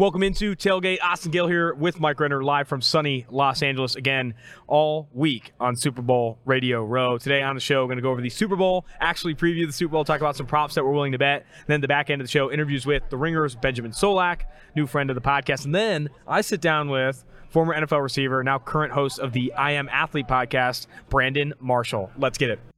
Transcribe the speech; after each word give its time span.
Welcome 0.00 0.22
into 0.22 0.56
Tailgate. 0.56 0.96
Austin 1.02 1.30
Gayle 1.30 1.46
here 1.46 1.74
with 1.74 2.00
Mike 2.00 2.18
Renner 2.20 2.42
live 2.42 2.68
from 2.68 2.80
sunny 2.80 3.26
Los 3.28 3.62
Angeles 3.62 3.96
again 3.96 4.32
all 4.66 5.10
week 5.12 5.52
on 5.60 5.76
Super 5.76 6.00
Bowl 6.00 6.38
Radio 6.46 6.82
Row. 6.82 7.18
Today 7.18 7.42
on 7.42 7.54
the 7.54 7.60
show, 7.60 7.82
we're 7.82 7.88
going 7.88 7.98
to 7.98 8.02
go 8.02 8.10
over 8.10 8.22
the 8.22 8.30
Super 8.30 8.56
Bowl, 8.56 8.86
actually 8.98 9.34
preview 9.34 9.66
the 9.66 9.74
Super 9.74 9.92
Bowl, 9.92 10.06
talk 10.06 10.18
about 10.18 10.36
some 10.36 10.46
props 10.46 10.74
that 10.76 10.86
we're 10.86 10.92
willing 10.92 11.12
to 11.12 11.18
bet. 11.18 11.44
then 11.66 11.82
the 11.82 11.86
back 11.86 12.08
end 12.08 12.22
of 12.22 12.26
the 12.26 12.30
show, 12.30 12.50
interviews 12.50 12.86
with 12.86 13.02
the 13.10 13.18
Ringers, 13.18 13.54
Benjamin 13.54 13.90
Solak, 13.90 14.44
new 14.74 14.86
friend 14.86 15.10
of 15.10 15.16
the 15.16 15.20
podcast. 15.20 15.66
And 15.66 15.74
then 15.74 16.08
I 16.26 16.40
sit 16.40 16.62
down 16.62 16.88
with 16.88 17.22
former 17.50 17.74
NFL 17.74 18.02
receiver, 18.02 18.42
now 18.42 18.58
current 18.58 18.94
host 18.94 19.18
of 19.18 19.34
the 19.34 19.52
I 19.52 19.72
Am 19.72 19.86
Athlete 19.90 20.28
podcast, 20.28 20.86
Brandon 21.10 21.52
Marshall. 21.60 22.10
Let's 22.16 22.38
get 22.38 22.48
it. 22.48 22.69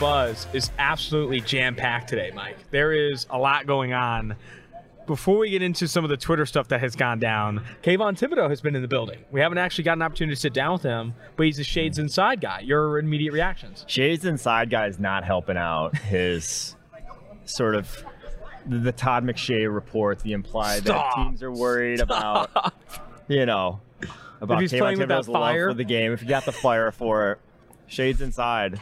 Buzz 0.00 0.46
is 0.52 0.70
absolutely 0.78 1.40
jam 1.40 1.74
packed 1.74 2.08
today, 2.08 2.30
Mike. 2.34 2.56
There 2.70 2.92
is 2.92 3.26
a 3.30 3.38
lot 3.38 3.66
going 3.66 3.92
on. 3.92 4.36
Before 5.06 5.38
we 5.38 5.50
get 5.50 5.62
into 5.62 5.88
some 5.88 6.04
of 6.04 6.10
the 6.10 6.16
Twitter 6.16 6.46
stuff 6.46 6.68
that 6.68 6.80
has 6.80 6.94
gone 6.94 7.18
down, 7.18 7.64
Kayvon 7.82 8.18
Thibodeaux 8.18 8.48
has 8.48 8.60
been 8.60 8.76
in 8.76 8.82
the 8.82 8.88
building. 8.88 9.18
We 9.32 9.40
haven't 9.40 9.58
actually 9.58 9.84
got 9.84 9.94
an 9.94 10.02
opportunity 10.02 10.36
to 10.36 10.40
sit 10.40 10.52
down 10.52 10.74
with 10.74 10.82
him, 10.82 11.14
but 11.36 11.46
he's 11.46 11.58
a 11.58 11.64
Shades 11.64 11.98
Inside 11.98 12.40
guy. 12.40 12.60
Your 12.60 12.98
immediate 12.98 13.32
reactions? 13.32 13.84
Shades 13.88 14.24
Inside 14.24 14.70
guy 14.70 14.86
is 14.86 15.00
not 15.00 15.24
helping 15.24 15.56
out 15.56 15.96
his 15.96 16.76
sort 17.46 17.74
of 17.74 18.04
the, 18.66 18.92
Todd 18.92 19.24
McShay 19.24 19.72
report, 19.72 20.20
the 20.20 20.32
implied 20.32 20.82
Stop. 20.82 21.16
that 21.16 21.22
teams 21.22 21.42
are 21.42 21.50
worried 21.50 22.00
about, 22.00 22.50
you 23.28 23.46
know, 23.46 23.80
about 24.40 24.60
he's 24.60 24.72
Kayvon 24.72 24.78
playing 24.78 24.98
with 24.98 25.08
that 25.08 25.22
Thibodeaux's 25.22 25.28
love 25.28 25.42
fire? 25.42 25.70
for 25.70 25.74
the 25.74 25.84
game. 25.84 26.12
If 26.12 26.22
you 26.22 26.28
got 26.28 26.44
the 26.44 26.52
fire 26.52 26.92
for 26.92 27.32
it, 27.32 27.38
Shades 27.86 28.20
Inside. 28.20 28.78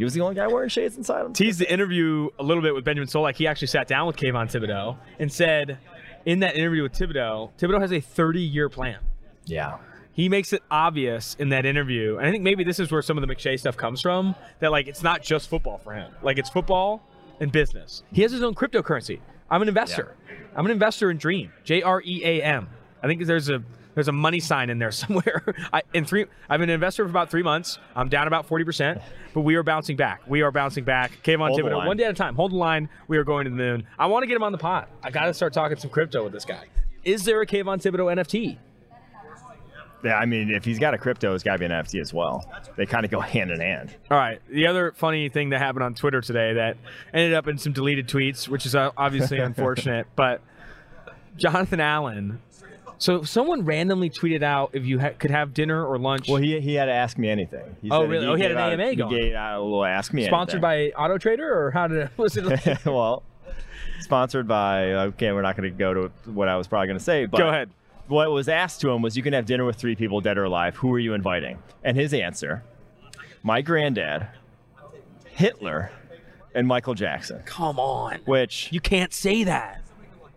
He 0.00 0.04
was 0.04 0.14
the 0.14 0.22
only 0.22 0.34
guy 0.34 0.46
wearing 0.46 0.70
shades 0.70 0.96
inside 0.96 1.26
him. 1.26 1.34
teased 1.34 1.58
the 1.58 1.70
interview 1.70 2.30
a 2.38 2.42
little 2.42 2.62
bit 2.62 2.74
with 2.74 2.86
Benjamin 2.86 3.06
Solak. 3.06 3.36
He 3.36 3.46
actually 3.46 3.66
sat 3.66 3.86
down 3.86 4.06
with 4.06 4.16
Kayvon 4.16 4.46
Thibodeaux 4.46 4.96
and 5.18 5.30
said 5.30 5.76
in 6.24 6.38
that 6.40 6.56
interview 6.56 6.82
with 6.82 6.94
Thibodeaux, 6.94 7.50
Thibodeaux 7.58 7.82
has 7.82 7.92
a 7.92 8.00
30 8.00 8.40
year 8.40 8.70
plan. 8.70 8.96
Yeah. 9.44 9.76
He 10.14 10.30
makes 10.30 10.54
it 10.54 10.62
obvious 10.70 11.36
in 11.38 11.50
that 11.50 11.66
interview, 11.66 12.16
and 12.16 12.26
I 12.26 12.30
think 12.30 12.42
maybe 12.42 12.64
this 12.64 12.80
is 12.80 12.90
where 12.90 13.02
some 13.02 13.18
of 13.18 13.28
the 13.28 13.34
McShay 13.34 13.60
stuff 13.60 13.76
comes 13.76 14.00
from. 14.00 14.34
That 14.60 14.70
like 14.70 14.88
it's 14.88 15.02
not 15.02 15.22
just 15.22 15.50
football 15.50 15.76
for 15.76 15.92
him. 15.92 16.10
Like 16.22 16.38
it's 16.38 16.48
football 16.48 17.06
and 17.38 17.52
business. 17.52 18.02
He 18.10 18.22
has 18.22 18.32
his 18.32 18.42
own 18.42 18.54
cryptocurrency. 18.54 19.20
I'm 19.50 19.60
an 19.60 19.68
investor. 19.68 20.16
I'm 20.56 20.64
an 20.64 20.72
investor 20.72 21.10
in 21.10 21.18
Dream. 21.18 21.52
J 21.62 21.82
R 21.82 22.00
E 22.02 22.22
A 22.24 22.42
M. 22.42 22.70
I 23.02 23.06
think 23.06 23.26
there's 23.26 23.50
a 23.50 23.62
there's 24.00 24.08
a 24.08 24.12
money 24.12 24.40
sign 24.40 24.70
in 24.70 24.78
there 24.78 24.90
somewhere. 24.90 25.44
I, 25.74 25.82
in 25.92 26.06
three, 26.06 26.24
I've 26.48 26.58
been 26.58 26.70
an 26.70 26.74
investor 26.74 27.04
for 27.04 27.10
about 27.10 27.30
three 27.30 27.42
months. 27.42 27.78
I'm 27.94 28.08
down 28.08 28.26
about 28.26 28.46
forty 28.46 28.64
percent, 28.64 29.02
but 29.34 29.42
we 29.42 29.56
are 29.56 29.62
bouncing 29.62 29.96
back. 29.96 30.22
We 30.26 30.40
are 30.40 30.50
bouncing 30.50 30.84
back. 30.84 31.12
Kayvon 31.22 31.54
the 31.54 31.62
Thibodeaux, 31.62 31.86
one 31.86 31.98
day 31.98 32.04
at 32.04 32.12
a 32.12 32.14
time. 32.14 32.34
Hold 32.34 32.52
the 32.52 32.56
line. 32.56 32.88
We 33.08 33.18
are 33.18 33.24
going 33.24 33.44
to 33.44 33.50
the 33.50 33.56
moon. 33.56 33.86
I 33.98 34.06
want 34.06 34.22
to 34.22 34.26
get 34.26 34.36
him 34.36 34.42
on 34.42 34.52
the 34.52 34.58
pot. 34.58 34.88
I 35.02 35.10
got 35.10 35.26
to 35.26 35.34
start 35.34 35.52
talking 35.52 35.76
some 35.76 35.90
crypto 35.90 36.24
with 36.24 36.32
this 36.32 36.46
guy. 36.46 36.64
Is 37.04 37.24
there 37.24 37.42
a 37.42 37.46
Kayvon 37.46 37.82
Thibodeaux 37.82 38.14
NFT? 38.14 38.56
Yeah, 40.02 40.16
I 40.16 40.24
mean, 40.24 40.50
if 40.50 40.64
he's 40.64 40.78
got 40.78 40.94
a 40.94 40.98
crypto, 40.98 41.34
it's 41.34 41.44
got 41.44 41.52
to 41.52 41.58
be 41.58 41.66
an 41.66 41.72
NFT 41.72 42.00
as 42.00 42.14
well. 42.14 42.50
They 42.76 42.86
kind 42.86 43.04
of 43.04 43.10
go 43.10 43.20
hand 43.20 43.50
in 43.50 43.60
hand. 43.60 43.94
All 44.10 44.16
right. 44.16 44.40
The 44.48 44.66
other 44.66 44.92
funny 44.92 45.28
thing 45.28 45.50
that 45.50 45.58
happened 45.58 45.82
on 45.82 45.94
Twitter 45.94 46.22
today 46.22 46.54
that 46.54 46.78
ended 47.12 47.34
up 47.34 47.48
in 47.48 47.58
some 47.58 47.74
deleted 47.74 48.08
tweets, 48.08 48.48
which 48.48 48.64
is 48.64 48.74
uh, 48.74 48.92
obviously 48.96 49.38
unfortunate, 49.40 50.06
but 50.16 50.40
Jonathan 51.36 51.80
Allen. 51.80 52.40
So 53.00 53.22
someone 53.22 53.64
randomly 53.64 54.10
tweeted 54.10 54.42
out 54.42 54.70
if 54.74 54.84
you 54.84 55.00
ha- 55.00 55.12
could 55.18 55.30
have 55.32 55.52
dinner 55.54 55.84
or 55.84 55.98
lunch. 55.98 56.28
Well, 56.28 56.36
he, 56.40 56.60
he 56.60 56.74
had 56.74 56.84
to 56.84 56.92
ask 56.92 57.16
me 57.18 57.28
anything. 57.30 57.74
He 57.82 57.90
Oh, 57.90 58.02
said 58.02 58.10
really? 58.10 58.26
Oh, 58.26 58.34
he 58.34 58.42
had 58.42 58.52
an 58.52 58.58
out- 58.58 58.72
AMA 58.74 58.90
he 58.90 58.96
gave 58.96 59.34
out 59.34 59.58
a 59.58 59.62
little 59.62 59.84
ask 59.84 60.12
me 60.12 60.26
sponsored 60.26 60.62
anything. 60.62 60.92
by 60.94 61.02
Auto 61.02 61.16
Trader 61.18 61.64
or 61.66 61.70
how 61.72 61.88
did 61.88 61.96
it 61.98 62.10
was 62.18 62.36
it? 62.36 62.44
well, 62.84 63.22
sponsored 64.00 64.46
by. 64.46 64.92
Okay, 64.92 65.32
we're 65.32 65.42
not 65.42 65.56
going 65.56 65.70
to 65.72 65.76
go 65.76 65.94
to 65.94 66.12
what 66.30 66.46
I 66.48 66.56
was 66.56 66.68
probably 66.68 66.88
going 66.88 66.98
to 66.98 67.04
say. 67.04 67.24
But 67.26 67.38
Go 67.38 67.48
ahead. 67.48 67.70
What 68.08 68.30
was 68.32 68.48
asked 68.48 68.80
to 68.82 68.90
him 68.90 69.02
was, 69.02 69.16
"You 69.16 69.22
can 69.22 69.32
have 69.32 69.46
dinner 69.46 69.64
with 69.64 69.76
three 69.76 69.94
people, 69.96 70.20
dead 70.20 70.36
or 70.36 70.44
alive. 70.44 70.76
Who 70.76 70.92
are 70.92 70.98
you 70.98 71.14
inviting?" 71.14 71.58
And 71.84 71.96
his 71.96 72.12
answer: 72.12 72.64
"My 73.42 73.62
granddad, 73.62 74.26
Hitler, 75.24 75.90
and 76.54 76.66
Michael 76.66 76.94
Jackson." 76.94 77.40
Come 77.44 77.78
on. 77.78 78.18
Which, 78.26 78.68
You 78.72 78.80
can't 78.80 79.12
say 79.14 79.44
that. 79.44 79.79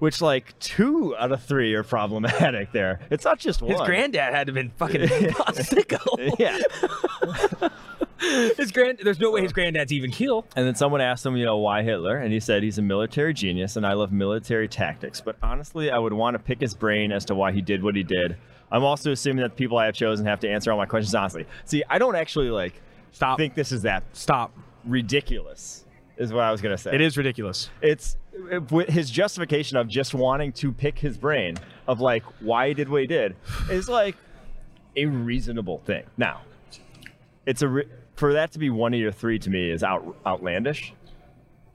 Which, 0.03 0.21
like 0.21 0.59
two 0.59 1.15
out 1.15 1.31
of 1.31 1.41
three 1.41 1.73
are 1.75 1.83
problematic. 1.83 2.73
There, 2.73 2.99
it's 3.09 3.23
not 3.23 3.39
just 3.39 3.61
one. 3.61 3.71
His 3.71 3.79
granddad 3.79 4.33
had 4.33 4.47
to 4.47 4.51
have 4.51 4.55
been 4.55 4.69
fucking 4.71 5.01
sicko. 5.07 6.35
Yeah. 6.37 6.59
His 8.57 8.73
grand 8.73 8.99
there's 9.01 9.21
no 9.21 9.31
way 9.31 9.41
his 9.43 9.53
granddad's 9.53 9.93
even 9.93 10.11
killed. 10.11 10.43
And 10.57 10.67
then 10.67 10.75
someone 10.75 10.99
asked 10.99 11.25
him, 11.25 11.37
you 11.37 11.45
know, 11.45 11.55
why 11.55 11.83
Hitler? 11.83 12.17
And 12.17 12.33
he 12.33 12.41
said 12.41 12.63
he's 12.63 12.77
a 12.77 12.81
military 12.81 13.33
genius 13.33 13.77
and 13.77 13.87
I 13.87 13.93
love 13.93 14.11
military 14.11 14.67
tactics. 14.67 15.21
But 15.21 15.37
honestly, 15.41 15.89
I 15.89 15.99
would 15.99 16.11
want 16.11 16.33
to 16.35 16.39
pick 16.39 16.59
his 16.59 16.73
brain 16.73 17.13
as 17.13 17.23
to 17.25 17.35
why 17.35 17.53
he 17.53 17.61
did 17.61 17.81
what 17.81 17.95
he 17.95 18.03
did. 18.03 18.35
I'm 18.73 18.83
also 18.83 19.11
assuming 19.13 19.43
that 19.43 19.51
the 19.51 19.55
people 19.55 19.77
I 19.77 19.85
have 19.85 19.95
chosen 19.95 20.25
have 20.25 20.41
to 20.41 20.49
answer 20.49 20.69
all 20.69 20.77
my 20.77 20.85
questions 20.85 21.15
honestly. 21.15 21.45
See, 21.63 21.81
I 21.89 21.97
don't 21.97 22.17
actually 22.17 22.49
like 22.49 22.81
Stop. 23.13 23.37
think 23.37 23.55
this 23.55 23.71
is 23.71 23.83
that 23.83 24.03
Stop. 24.11 24.51
ridiculous. 24.83 25.85
Is 26.17 26.33
what 26.33 26.43
I 26.43 26.51
was 26.51 26.61
gonna 26.61 26.77
say. 26.77 26.93
It 26.93 27.01
is 27.01 27.17
ridiculous. 27.17 27.69
It's 27.81 28.17
his 28.89 29.09
justification 29.09 29.77
of 29.77 29.88
just 29.88 30.13
wanting 30.13 30.51
to 30.53 30.71
pick 30.71 30.97
his 30.97 31.17
brain 31.17 31.55
of 31.88 31.99
like 31.99 32.23
why 32.39 32.69
he 32.69 32.73
did 32.73 32.89
what 32.89 33.01
he 33.01 33.07
did 33.07 33.35
is 33.69 33.88
like 33.88 34.16
a 34.95 35.05
reasonable 35.05 35.79
thing. 35.85 36.03
Now, 36.17 36.41
it's 37.45 37.61
a 37.61 37.67
re- 37.67 37.88
for 38.16 38.33
that 38.33 38.51
to 38.53 38.59
be 38.59 38.69
one 38.69 38.94
of 38.94 38.99
your 38.99 39.11
three 39.11 39.39
to 39.39 39.49
me 39.49 39.69
is 39.69 39.83
out 39.83 40.16
outlandish. 40.25 40.94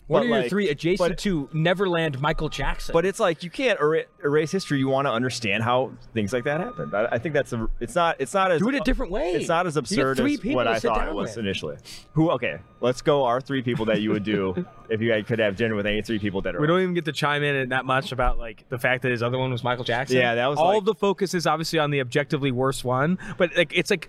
One 0.09 0.23
of 0.23 0.29
your 0.29 0.39
like- 0.39 0.51
three 0.51 0.69
adjacent 0.71 1.11
but- 1.11 1.19
to 1.19 1.49
Neverland 1.53 2.21
Michael 2.21 2.49
Jackson. 2.49 2.93
But 2.93 3.05
it's 3.05 3.21
like 3.21 3.43
you 3.43 3.51
can't 3.51 3.79
er- 3.81 4.07
erase 4.25 4.51
history. 4.51 4.79
You 4.79 4.89
want 4.89 5.07
to 5.07 5.13
understand 5.13 5.63
how 5.63 5.93
things 6.15 6.33
like 6.33 6.45
that 6.45 6.61
happened. 6.61 6.95
I, 6.95 7.07
I 7.13 7.19
think 7.19 7.35
that's 7.35 7.53
a. 7.53 7.69
It's 7.79 7.95
not. 7.95 8.17
It's 8.19 8.35
not 8.35 8.51
as. 8.51 8.61
Do 8.61 8.69
it 8.71 8.75
a 8.75 8.81
different 8.81 9.13
way. 9.13 9.33
It's 9.33 9.49
not 9.49 9.67
as 9.67 9.77
absurd 9.77 10.19
as 10.19 10.39
what 10.45 10.67
I 10.67 10.79
thought 10.79 11.07
it 11.07 11.15
was 11.15 11.37
with. 11.37 11.39
initially. 11.45 11.77
Who? 12.15 12.31
Okay, 12.33 12.59
let's 12.81 13.03
go. 13.03 13.25
Our 13.25 13.41
three 13.41 13.63
people 13.63 13.85
that 13.87 14.01
you 14.01 14.11
would 14.11 14.25
do 14.25 14.67
if 14.89 15.01
you 15.03 15.23
could 15.25 15.39
have 15.39 15.57
dinner 15.57 15.75
with 15.75 15.87
any 15.87 16.03
three 16.03 16.19
people 16.19 16.41
that 16.43 16.57
are. 16.57 16.61
We 16.61 16.67
don't 16.67 16.81
even 16.81 16.95
get 16.95 17.05
to 17.05 17.13
chime 17.13 17.43
in 17.43 17.69
that 17.69 17.85
much 17.85 18.11
about 18.13 18.39
like 18.39 18.69
the 18.71 18.79
fact 18.79 19.03
that 19.03 19.11
his 19.11 19.23
other 19.23 19.39
one 19.39 19.51
was 19.51 19.63
Michael 19.63 19.85
Jackson. 19.85 20.17
Yeah, 20.17 20.35
that 20.37 20.47
was 20.47 20.59
all 20.59 20.77
like- 20.77 20.85
the 20.85 20.95
focus 20.95 21.35
is 21.35 21.47
obviously 21.47 21.79
on 21.79 21.91
the 21.91 22.01
objectively 22.01 22.51
worst 22.51 22.85
one, 22.85 23.19
but 23.37 23.55
like 23.57 23.73
it's 23.75 23.91
like 23.91 24.09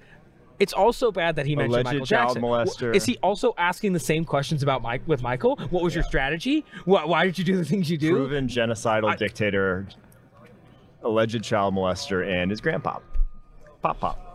it's 0.60 0.74
also 0.74 1.12
bad 1.12 1.36
that 1.38 1.46
he 1.46 1.56
mentioned 1.56 1.74
Alleged 1.74 1.86
Michael 1.86 2.06
child 2.06 2.38
molester. 2.38 2.96
Is 2.96 3.06
he 3.06 3.18
also 3.24 3.54
asking 3.58 3.94
the 3.94 4.00
same 4.00 4.26
questions 4.26 4.62
about 4.64 4.82
Mike 4.82 5.02
with 5.08 5.22
Michael? 5.22 5.58
What 5.70 5.84
was 5.84 5.96
your 5.96 6.04
strategy? 6.04 6.66
Why, 6.86 7.06
why 7.06 7.26
did 7.26 7.38
you 7.38 7.44
do 7.46 7.58
the 7.58 7.66
things 7.66 7.90
you 7.90 7.98
do? 7.98 8.14
proven 8.14 8.48
genocidal 8.48 9.18
dictator, 9.18 9.88
alleged 11.04 11.44
child 11.44 11.74
molester, 11.74 12.28
and 12.28 12.52
his 12.52 12.62
grandpa. 12.62 13.00
Pop 13.82 14.00
pop. 14.00 14.29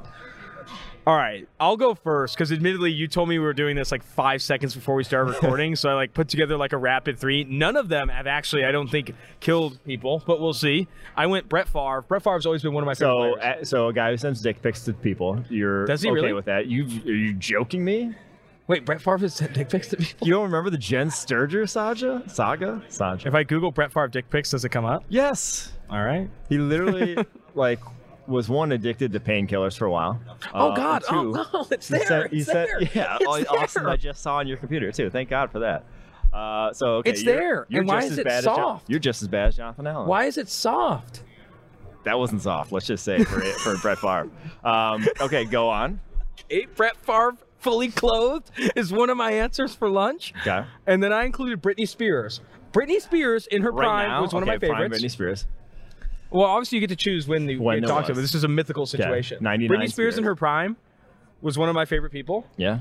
All 1.07 1.15
right, 1.15 1.47
I'll 1.61 1.77
go 1.77 1.95
first 1.95 2.35
because 2.35 2.51
admittedly 2.51 2.91
you 2.91 3.07
told 3.09 3.29
me 3.29 3.39
we 3.39 3.45
were 3.45 3.53
doing 3.53 3.77
this 3.77 3.93
like 3.93 4.03
five 4.03 4.41
seconds 4.41 4.75
before 4.75 4.95
we 4.95 5.05
started 5.05 5.33
recording, 5.35 5.77
so 5.77 5.91
I 5.91 5.95
like 5.95 6.15
put 6.15 6.29
together 6.29 6.57
like 6.57 6.73
a 6.73 6.79
rapid 6.79 7.19
three. 7.19 7.45
None 7.45 7.77
of 7.77 7.91
them 7.91 8.09
have 8.09 8.27
actually, 8.27 8.65
I 8.65 8.73
don't 8.73 8.89
think, 8.91 9.13
killed 9.41 9.79
people, 9.85 10.23
but 10.27 10.41
we'll 10.41 10.55
see. 10.55 10.89
I 11.15 11.27
went 11.27 11.47
Brett 11.47 11.69
Favre. 11.69 12.01
Brett 12.09 12.23
Favre's 12.23 12.47
always 12.47 12.63
been 12.63 12.73
one 12.73 12.83
of 12.83 12.87
my 12.87 12.95
favorite 12.95 13.35
So, 13.35 13.39
players. 13.39 13.63
uh, 13.63 13.65
so 13.67 13.89
a 13.89 13.93
guy 13.93 14.13
who 14.13 14.17
sends 14.17 14.41
dick 14.41 14.63
pics 14.63 14.83
to 14.87 14.95
people, 14.95 15.45
you're 15.51 15.85
Does 15.85 16.01
he 16.01 16.09
okay 16.09 16.15
really? 16.21 16.33
with 16.33 16.47
that? 16.47 16.69
You 16.69 16.85
are 16.85 17.13
you 17.15 17.35
joking 17.35 17.85
me? 17.85 18.15
Wait, 18.67 18.87
Brett 18.87 19.03
Favre 19.03 19.19
has 19.19 19.35
sent 19.35 19.53
dick 19.53 19.69
pics 19.69 19.89
to 19.89 19.99
people. 19.99 20.27
You 20.27 20.33
don't 20.33 20.45
remember 20.45 20.71
the 20.71 20.79
Jenn 20.79 21.11
Sterger 21.11 21.67
saga? 21.67 22.23
Saga? 22.31 22.83
Saga. 22.89 23.29
If 23.29 23.35
I 23.35 23.43
Google 23.43 23.71
Brett 23.73 23.93
Favre 23.93 24.09
dick 24.09 24.31
pics, 24.31 24.53
does 24.53 24.65
it 24.65 24.71
come 24.71 24.87
up? 24.87 25.05
Yes. 25.11 25.71
All 25.91 26.03
right. 26.03 26.31
He 26.49 26.57
literally 26.57 27.19
like 27.55 27.81
was 28.27 28.49
one 28.49 28.73
addicted 28.73 29.13
to 29.13 29.21
painkillers 29.21 29.77
for 29.77 29.85
a 29.87 29.91
while. 29.91 30.21
Oh 30.55 30.71
Uh, 30.71 30.77
God! 30.77 31.03
two, 31.09 31.15
Oh 31.15 31.47
no! 31.53 31.67
It's 31.71 31.89
he 31.89 31.99
there. 31.99 32.07
sent- 32.07 32.33
he 32.33 32.39
it's 32.39 32.47
sent- 32.47 32.69
there. 32.69 32.81
Yeah, 32.95 33.17
It's 33.21 33.47
oh, 33.51 33.67
there. 33.81 33.89
I 33.91 33.97
just 33.97 34.23
saw 34.23 34.37
on 34.37 34.47
your 34.47 34.57
computer 34.57 34.91
too. 34.93 35.11
Thank 35.11 35.29
God 35.31 35.51
for 35.51 35.61
that. 35.61 35.85
Uh, 36.33 36.73
so 36.73 36.87
okay, 36.97 37.11
It's 37.11 37.23
you're- 37.23 37.37
there. 37.39 37.67
You're 37.69 37.81
And 37.83 37.89
why 37.89 38.01
just 38.01 38.07
is 38.07 38.13
as 38.13 38.19
it 38.19 38.25
bad 38.25 38.39
As 38.39 38.45
Jon- 38.45 38.57
soft? 38.57 38.91
you're 38.91 38.99
just 38.99 39.23
as 39.23 39.29
bad 39.29 39.49
as 39.49 39.57
Jonathan 39.57 39.87
Allen. 39.87 40.09
Why 40.09 40.25
is 40.25 40.39
it 40.39 40.49
soft? 40.49 41.23
That 42.05 42.19
wasn't 42.19 42.43
soft. 42.43 42.73
Let's 42.73 42.87
just 42.87 43.05
say 43.05 43.23
for 43.25 43.41
for 43.41 43.77
Brett 43.79 43.99
Favre. 43.99 44.29
Um, 44.65 45.07
okay, 45.21 45.45
go 45.45 45.69
on. 45.71 46.01
Eight 46.51 46.75
Brett 46.77 46.97
Favre 46.99 47.37
fully 47.59 47.89
clothed 47.89 48.51
is 48.77 48.93
one 48.93 49.09
of 49.09 49.17
my 49.17 49.31
answers 49.33 49.75
for 49.75 49.89
lunch. 49.89 50.35
Okay. 50.43 50.65
And 50.87 51.03
then 51.03 51.13
I 51.15 51.25
included 51.25 51.63
Britney 51.63 51.89
Spears. 51.89 52.41
Britney 52.73 53.01
Spears 53.01 53.47
in 53.47 53.63
her 53.63 53.71
Right 53.71 53.87
prime 53.87 54.09
now, 54.09 54.21
was 54.23 54.35
one 54.35 54.43
okay, 54.43 54.55
of 54.57 54.61
my 54.63 54.67
favorites. 54.69 54.79
Prime. 54.99 55.01
Britney 55.01 55.11
Spears. 55.11 55.47
Well, 56.35 56.47
obviously 56.47 56.77
you 56.77 56.81
get 56.81 56.91
to 56.91 56.97
choose 56.97 57.29
when 57.29 57.47
the 57.47 57.57
When 57.59 57.79
you 57.79 57.85
it 57.85 57.87
talk 57.87 58.07
to, 58.07 58.11
was. 58.13 58.19
but 58.19 58.23
this 58.23 58.35
is 58.35 58.43
a 58.45 58.49
mythical 58.49 58.87
situation. 58.87 59.39
99 59.41 59.69
Britney 59.79 59.91
Spears 59.91 60.15
in 60.19 60.25
Spears. 60.25 60.27
her 60.27 60.35
prime 60.35 60.77
was 61.41 61.57
one 61.57 61.69
of 61.69 61.75
my 61.77 61.85
favorite 61.85 62.11
people. 62.11 62.45
Yeah. 62.57 62.81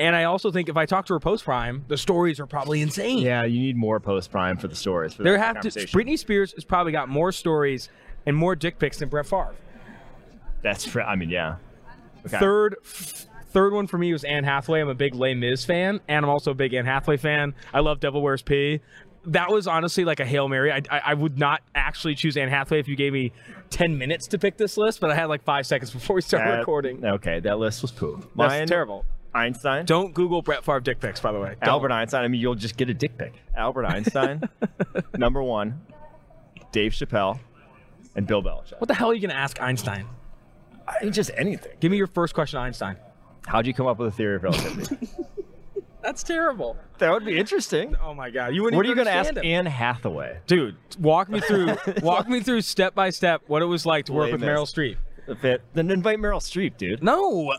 And 0.00 0.16
I 0.16 0.24
also 0.24 0.50
think 0.50 0.68
if 0.68 0.76
I 0.76 0.84
talk 0.86 1.06
to 1.06 1.12
her 1.14 1.20
post 1.20 1.44
prime, 1.44 1.84
the 1.88 1.96
stories 1.96 2.40
are 2.40 2.46
probably 2.46 2.80
insane. 2.82 3.18
Yeah, 3.18 3.44
you 3.44 3.60
need 3.60 3.76
more 3.76 4.00
post 4.00 4.30
prime 4.32 4.56
for 4.56 4.66
the 4.68 4.74
stories. 4.76 5.14
For 5.14 5.22
There 5.22 5.34
that 5.34 5.38
have 5.38 5.54
to. 5.56 5.70
conversation. 5.70 5.98
Britney 6.00 6.18
Spears 6.18 6.52
has 6.52 6.64
probably 6.64 6.90
got 6.92 7.08
more 7.08 7.30
stories 7.32 7.88
and 8.26 8.36
more 8.36 8.56
dick 8.56 8.78
pics 8.80 8.98
than 8.98 9.08
Brett 9.08 9.26
Favre. 9.26 9.54
That's. 10.62 10.84
Fr- 10.84 11.02
I 11.02 11.14
mean, 11.16 11.30
yeah. 11.30 11.56
Okay. 12.26 12.38
Third, 12.38 12.76
third 12.84 13.72
one 13.72 13.86
for 13.86 13.96
me 13.98 14.12
was 14.12 14.24
Anne 14.24 14.42
Hathaway. 14.44 14.80
I'm 14.80 14.88
a 14.88 14.94
big 14.94 15.14
Les 15.14 15.34
Mis 15.34 15.64
fan, 15.64 16.00
and 16.08 16.24
I'm 16.24 16.30
also 16.30 16.50
a 16.50 16.54
big 16.54 16.74
Anne 16.74 16.84
Hathaway 16.84 17.16
fan. 17.16 17.54
I 17.72 17.80
love 17.80 18.00
Devil 18.00 18.22
Wears 18.22 18.42
P. 18.42 18.80
That 19.28 19.50
was 19.50 19.66
honestly 19.66 20.04
like 20.04 20.20
a 20.20 20.24
hail 20.24 20.48
mary. 20.48 20.72
I, 20.72 20.82
I, 20.90 21.00
I 21.06 21.14
would 21.14 21.38
not 21.38 21.62
actually 21.74 22.14
choose 22.14 22.36
Anne 22.36 22.48
Hathaway 22.48 22.80
if 22.80 22.88
you 22.88 22.96
gave 22.96 23.12
me 23.12 23.32
ten 23.70 23.98
minutes 23.98 24.26
to 24.28 24.38
pick 24.38 24.56
this 24.56 24.76
list, 24.76 25.00
but 25.00 25.10
I 25.10 25.14
had 25.14 25.26
like 25.26 25.42
five 25.44 25.66
seconds 25.66 25.90
before 25.92 26.16
we 26.16 26.22
started 26.22 26.50
That- 26.52 26.58
recording. 26.60 27.04
Okay, 27.04 27.40
that 27.40 27.58
list 27.58 27.82
was 27.82 27.90
poo. 27.90 28.16
That's 28.20 28.34
Mine, 28.34 28.66
terrible. 28.66 29.04
Einstein. 29.34 29.84
Don't 29.84 30.14
Google 30.14 30.40
Brett 30.42 30.64
Favre 30.64 30.80
dick 30.80 31.00
pics, 31.00 31.20
by 31.20 31.32
the 31.32 31.38
way. 31.38 31.54
Don't. 31.60 31.68
Albert 31.68 31.92
Einstein. 31.92 32.24
I 32.24 32.28
mean, 32.28 32.40
you'll 32.40 32.54
just 32.54 32.76
get 32.78 32.88
a 32.88 32.94
dick 32.94 33.16
pic. 33.18 33.34
Albert 33.54 33.84
Einstein, 33.84 34.42
number 35.16 35.42
one. 35.42 35.80
Dave 36.72 36.92
Chappelle, 36.92 37.38
and 38.16 38.26
Bill 38.26 38.42
Belichick. 38.42 38.80
What 38.80 38.88
the 38.88 38.94
hell 38.94 39.10
are 39.10 39.14
you 39.14 39.20
gonna 39.20 39.34
ask 39.38 39.60
Einstein? 39.60 40.06
I 40.86 41.04
mean, 41.04 41.12
just 41.12 41.30
anything. 41.36 41.72
Give 41.80 41.90
me 41.90 41.96
your 41.98 42.06
first 42.06 42.34
question, 42.34 42.58
Einstein. 42.58 42.96
How'd 43.46 43.66
you 43.66 43.74
come 43.74 43.86
up 43.86 43.98
with 43.98 44.08
a 44.08 44.16
theory 44.16 44.36
of 44.36 44.42
relativity? 44.42 45.08
That's 46.02 46.22
terrible. 46.22 46.76
that 46.98 47.10
would 47.10 47.24
be 47.24 47.36
interesting. 47.38 47.96
Oh 48.02 48.14
my 48.14 48.30
god, 48.30 48.54
you 48.54 48.62
wouldn't 48.62 48.76
What 48.78 48.86
are 48.86 48.88
you 48.88 48.94
going 48.94 49.06
to 49.06 49.12
ask 49.12 49.32
him. 49.34 49.44
Anne 49.44 49.66
Hathaway? 49.66 50.38
Dude, 50.46 50.76
walk 50.98 51.28
me 51.28 51.40
through 51.40 51.76
walk 52.02 52.28
me 52.28 52.40
through 52.40 52.60
step 52.62 52.94
by 52.94 53.10
step 53.10 53.42
what 53.46 53.62
it 53.62 53.66
was 53.66 53.84
like 53.84 54.04
to 54.06 54.12
work 54.12 54.30
with 54.32 54.40
Meryl 54.40 54.64
Streep. 54.66 54.96
If 55.26 55.44
it, 55.44 55.62
then 55.74 55.90
invite 55.90 56.18
Meryl 56.18 56.40
Streep, 56.40 56.76
dude. 56.78 57.02
No, 57.02 57.18
All 57.20 57.58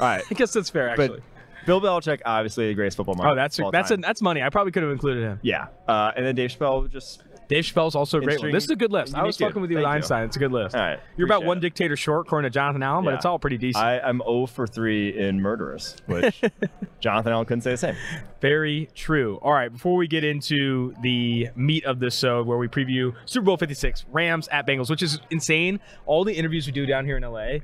right, 0.00 0.24
I 0.30 0.34
guess 0.34 0.52
that's 0.52 0.70
fair 0.70 0.88
actually. 0.88 1.08
but 1.08 1.20
Bill 1.66 1.80
Belichick, 1.80 2.20
obviously 2.24 2.68
the 2.68 2.74
greatest 2.74 2.96
football 2.96 3.14
mind. 3.14 3.30
oh, 3.30 3.34
that's 3.34 3.60
that's 3.72 3.90
a, 3.90 3.96
that's 3.98 4.22
money. 4.22 4.42
I 4.42 4.50
probably 4.50 4.72
could 4.72 4.82
have 4.82 4.92
included 4.92 5.22
him. 5.22 5.40
yeah. 5.42 5.66
Uh, 5.86 6.12
and 6.16 6.24
then 6.24 6.34
Dave 6.34 6.50
Chappelle 6.50 6.90
just 6.90 7.22
Dave 7.48 7.64
Chappelle's 7.64 7.94
also 7.94 8.18
a 8.18 8.20
great 8.20 8.40
one. 8.40 8.50
This 8.50 8.64
is 8.64 8.70
a 8.70 8.76
good 8.76 8.90
list. 8.90 9.14
I 9.14 9.22
was 9.22 9.36
fucking 9.36 9.60
with 9.62 9.70
you 9.70 9.76
with 9.76 9.82
you. 9.84 9.88
Einstein. 9.88 10.24
It's 10.24 10.36
a 10.36 10.38
good 10.40 10.50
list. 10.52 10.74
All 10.74 10.80
right, 10.82 10.98
You're 11.16 11.26
about 11.26 11.44
one 11.44 11.58
it. 11.58 11.60
dictator 11.60 11.96
short, 11.96 12.26
according 12.26 12.50
to 12.50 12.52
Jonathan 12.52 12.82
Allen, 12.82 13.04
but 13.04 13.10
Yeah. 13.12 13.16
it's 13.16 13.24
all 13.24 13.38
pretty 13.38 13.56
decent. 13.58 13.84
I, 13.84 14.00
I'm 14.00 14.20
0 14.24 14.46
for 14.46 14.66
3 14.66 15.16
in 15.18 15.40
murderous, 15.40 15.96
which 16.06 16.42
Jonathan 17.00 17.32
Allen 17.32 17.46
couldn't 17.46 17.62
say 17.62 17.70
the 17.70 17.76
same. 17.76 17.94
Very 18.40 18.88
true. 18.94 19.38
All 19.42 19.52
right, 19.52 19.72
before 19.72 19.94
we 19.96 20.08
get 20.08 20.24
into 20.24 20.94
the 21.02 21.48
meat 21.54 21.84
of 21.84 22.00
this 22.00 22.18
show, 22.18 22.42
where 22.42 22.58
we 22.58 22.68
preview 22.68 23.14
Super 23.26 23.44
Bowl 23.44 23.56
56, 23.56 24.04
Rams 24.10 24.48
at 24.48 24.66
Bengals, 24.66 24.90
which 24.90 25.02
is 25.02 25.20
insane. 25.30 25.78
All 26.06 26.24
the 26.24 26.34
interviews 26.34 26.66
we 26.66 26.72
do 26.72 26.84
down 26.86 27.04
here 27.04 27.16
in 27.16 27.22
LA, 27.22 27.58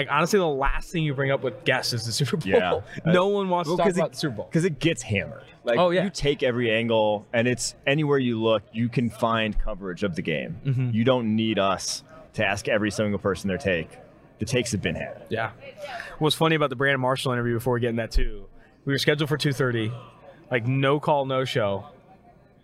like 0.00 0.08
honestly, 0.10 0.38
the 0.38 0.46
last 0.46 0.90
thing 0.90 1.02
you 1.02 1.14
bring 1.14 1.30
up 1.30 1.42
with 1.42 1.64
guests 1.64 1.92
is 1.92 2.06
the 2.06 2.12
Super 2.12 2.36
Bowl. 2.38 2.48
Yeah. 2.48 2.80
no 3.06 3.28
one 3.28 3.48
wants 3.48 3.68
Well, 3.68 3.76
to 3.76 3.82
talk 3.82 3.88
'cause 3.88 3.96
it- 3.96 4.00
about 4.00 4.12
the 4.12 4.18
Super 4.18 4.36
Bowl. 4.36 4.46
Because 4.46 4.64
it 4.64 4.78
gets 4.78 5.02
hammered. 5.02 5.44
Like, 5.62 5.78
Oh, 5.78 5.90
yeah. 5.90 6.04
you 6.04 6.10
take 6.10 6.42
every 6.42 6.70
angle, 6.72 7.26
and 7.34 7.46
it's 7.46 7.74
anywhere 7.86 8.18
you 8.18 8.42
look, 8.42 8.62
you 8.72 8.88
can 8.88 9.10
find 9.10 9.58
coverage 9.58 10.02
of 10.02 10.16
the 10.16 10.22
game. 10.22 10.58
Mm-hmm. 10.64 10.90
You 10.92 11.04
don't 11.04 11.36
need 11.36 11.58
us 11.58 12.02
to 12.34 12.44
ask 12.46 12.66
every 12.66 12.90
single 12.90 13.18
person 13.18 13.48
their 13.48 13.58
take. 13.58 13.90
The 14.38 14.46
takes 14.46 14.72
have 14.72 14.80
been 14.80 14.94
had. 14.94 15.22
Yeah. 15.28 15.50
What's 16.18 16.34
funny 16.34 16.56
about 16.56 16.70
the 16.70 16.76
Brandon 16.76 17.00
Marshall 17.00 17.32
interview 17.32 17.52
before 17.54 17.74
we 17.74 17.80
get 17.80 17.90
in 17.90 17.96
that 17.96 18.10
too? 18.10 18.46
We 18.86 18.94
were 18.94 18.98
scheduled 18.98 19.28
for 19.28 19.36
2:30, 19.36 19.92
like 20.50 20.66
no 20.66 20.98
call, 20.98 21.26
no 21.26 21.44
show. 21.44 21.84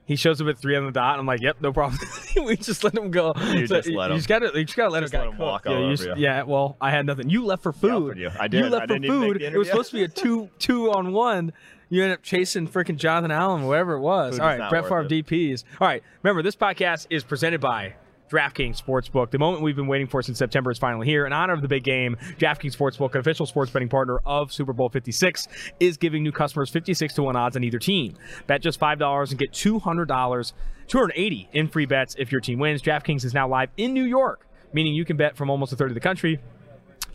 He 0.07 0.17
shows 0.17 0.41
up 0.41 0.47
at 0.47 0.59
three 0.59 0.77
on 0.77 0.87
the 0.87 0.93
dot. 0.93 1.15
And 1.15 1.21
I'm 1.21 1.27
like, 1.27 1.43
yep, 1.43 1.57
no 1.61 1.73
problem. 1.73 1.99
we 2.45 2.57
just 2.57 2.85
let 2.85 2.97
him 2.97 3.11
go. 3.11 3.33
You 3.37 3.67
just 3.67 3.73
let 3.73 3.87
you 3.87 4.01
him. 4.01 4.17
just 4.17 4.29
gotta, 4.29 4.51
you 4.55 4.65
just 4.65 4.77
gotta 4.77 4.91
let 4.91 5.01
Just 5.03 5.13
him, 5.13 5.21
let 5.21 5.29
him 5.33 5.39
walk 5.39 5.65
yeah, 5.67 5.73
all 5.73 5.79
you 5.79 5.85
over 5.87 5.97
just- 5.97 6.09
you. 6.09 6.15
yeah. 6.17 6.43
Well, 6.45 6.77
I 6.81 6.91
had 6.93 7.07
nothing. 7.07 7.29
You 7.29 7.45
left 7.45 7.63
for 7.65 7.73
food. 7.73 8.17
you. 8.17 8.31
I 8.39 8.47
did. 8.49 8.65
You 8.65 8.71
left 8.71 8.85
I 8.85 8.87
for 8.87 8.99
didn't 9.01 9.09
food. 9.09 9.43
It 9.43 9.57
was 9.59 9.69
supposed 9.69 9.91
to 9.91 9.97
be 9.97 10.05
a 10.05 10.09
two 10.09 10.49
two 10.59 10.93
on 10.93 11.13
one. 11.13 11.53
You 11.89 12.03
end 12.03 12.13
up 12.13 12.23
chasing 12.23 12.67
freaking 12.69 12.97
Jonathan 12.97 13.31
Allen, 13.31 13.65
whatever 13.67 13.95
it 13.95 14.01
was. 14.01 14.35
Food 14.39 14.43
all 14.43 14.51
is 14.51 14.71
Brett 14.71 14.85
Favre 14.85 15.03
it. 15.03 15.09
DPs. 15.09 15.65
All 15.81 15.87
right, 15.87 16.03
remember 16.23 16.43
this 16.43 16.57
podcast 16.57 17.07
is 17.11 17.23
presented 17.25 17.61
by 17.61 17.95
DraftKings 18.29 18.83
Sportsbook. 18.83 19.31
The 19.31 19.39
moment 19.39 19.63
we've 19.63 19.77
been 19.77 19.87
waiting 19.87 20.07
for 20.07 20.23
since 20.23 20.39
September 20.39 20.71
is 20.71 20.79
finally 20.79 21.07
here. 21.07 21.27
In 21.27 21.33
honor 21.33 21.53
of 21.53 21.63
the 21.63 21.69
big 21.69 21.85
game, 21.85 22.17
DraftKings 22.39 22.77
Sportsbook, 22.77 23.15
an 23.15 23.21
official 23.21 23.47
sports 23.47 23.71
betting 23.71 23.89
partner 23.89 24.19
of 24.27 24.53
Super 24.53 24.73
Bowl 24.73 24.89
56, 24.89 25.49
is 25.81 25.97
giving 25.97 26.23
new 26.23 26.33
customers 26.33 26.71
56 26.71 27.15
to 27.15 27.23
1 27.23 27.37
odds 27.37 27.57
on 27.57 27.65
either 27.65 27.79
team. 27.79 28.15
Bet 28.47 28.63
just 28.63 28.81
$5 28.81 29.31
and 29.31 29.39
get 29.39 29.53
$200, 29.53 30.53
280 30.89 31.49
in 31.53 31.69
free 31.69 31.87
bets 31.87 32.17
if 32.19 32.33
your 32.33 32.41
team 32.41 32.59
wins. 32.59 32.83
DraftKings 32.83 33.25
is 33.25 33.35
now 33.35 33.49
live 33.49 33.71
in 33.77 33.93
New 33.95 34.05
York, 34.05 34.47
meaning 34.73 34.95
you 34.95 35.05
can 35.05 35.17
bet 35.17 35.37
from 35.37 35.51
almost 35.51 35.73
a 35.73 35.77
third 35.77 35.91
of 35.91 35.95
the 35.95 36.01
country. 36.01 36.41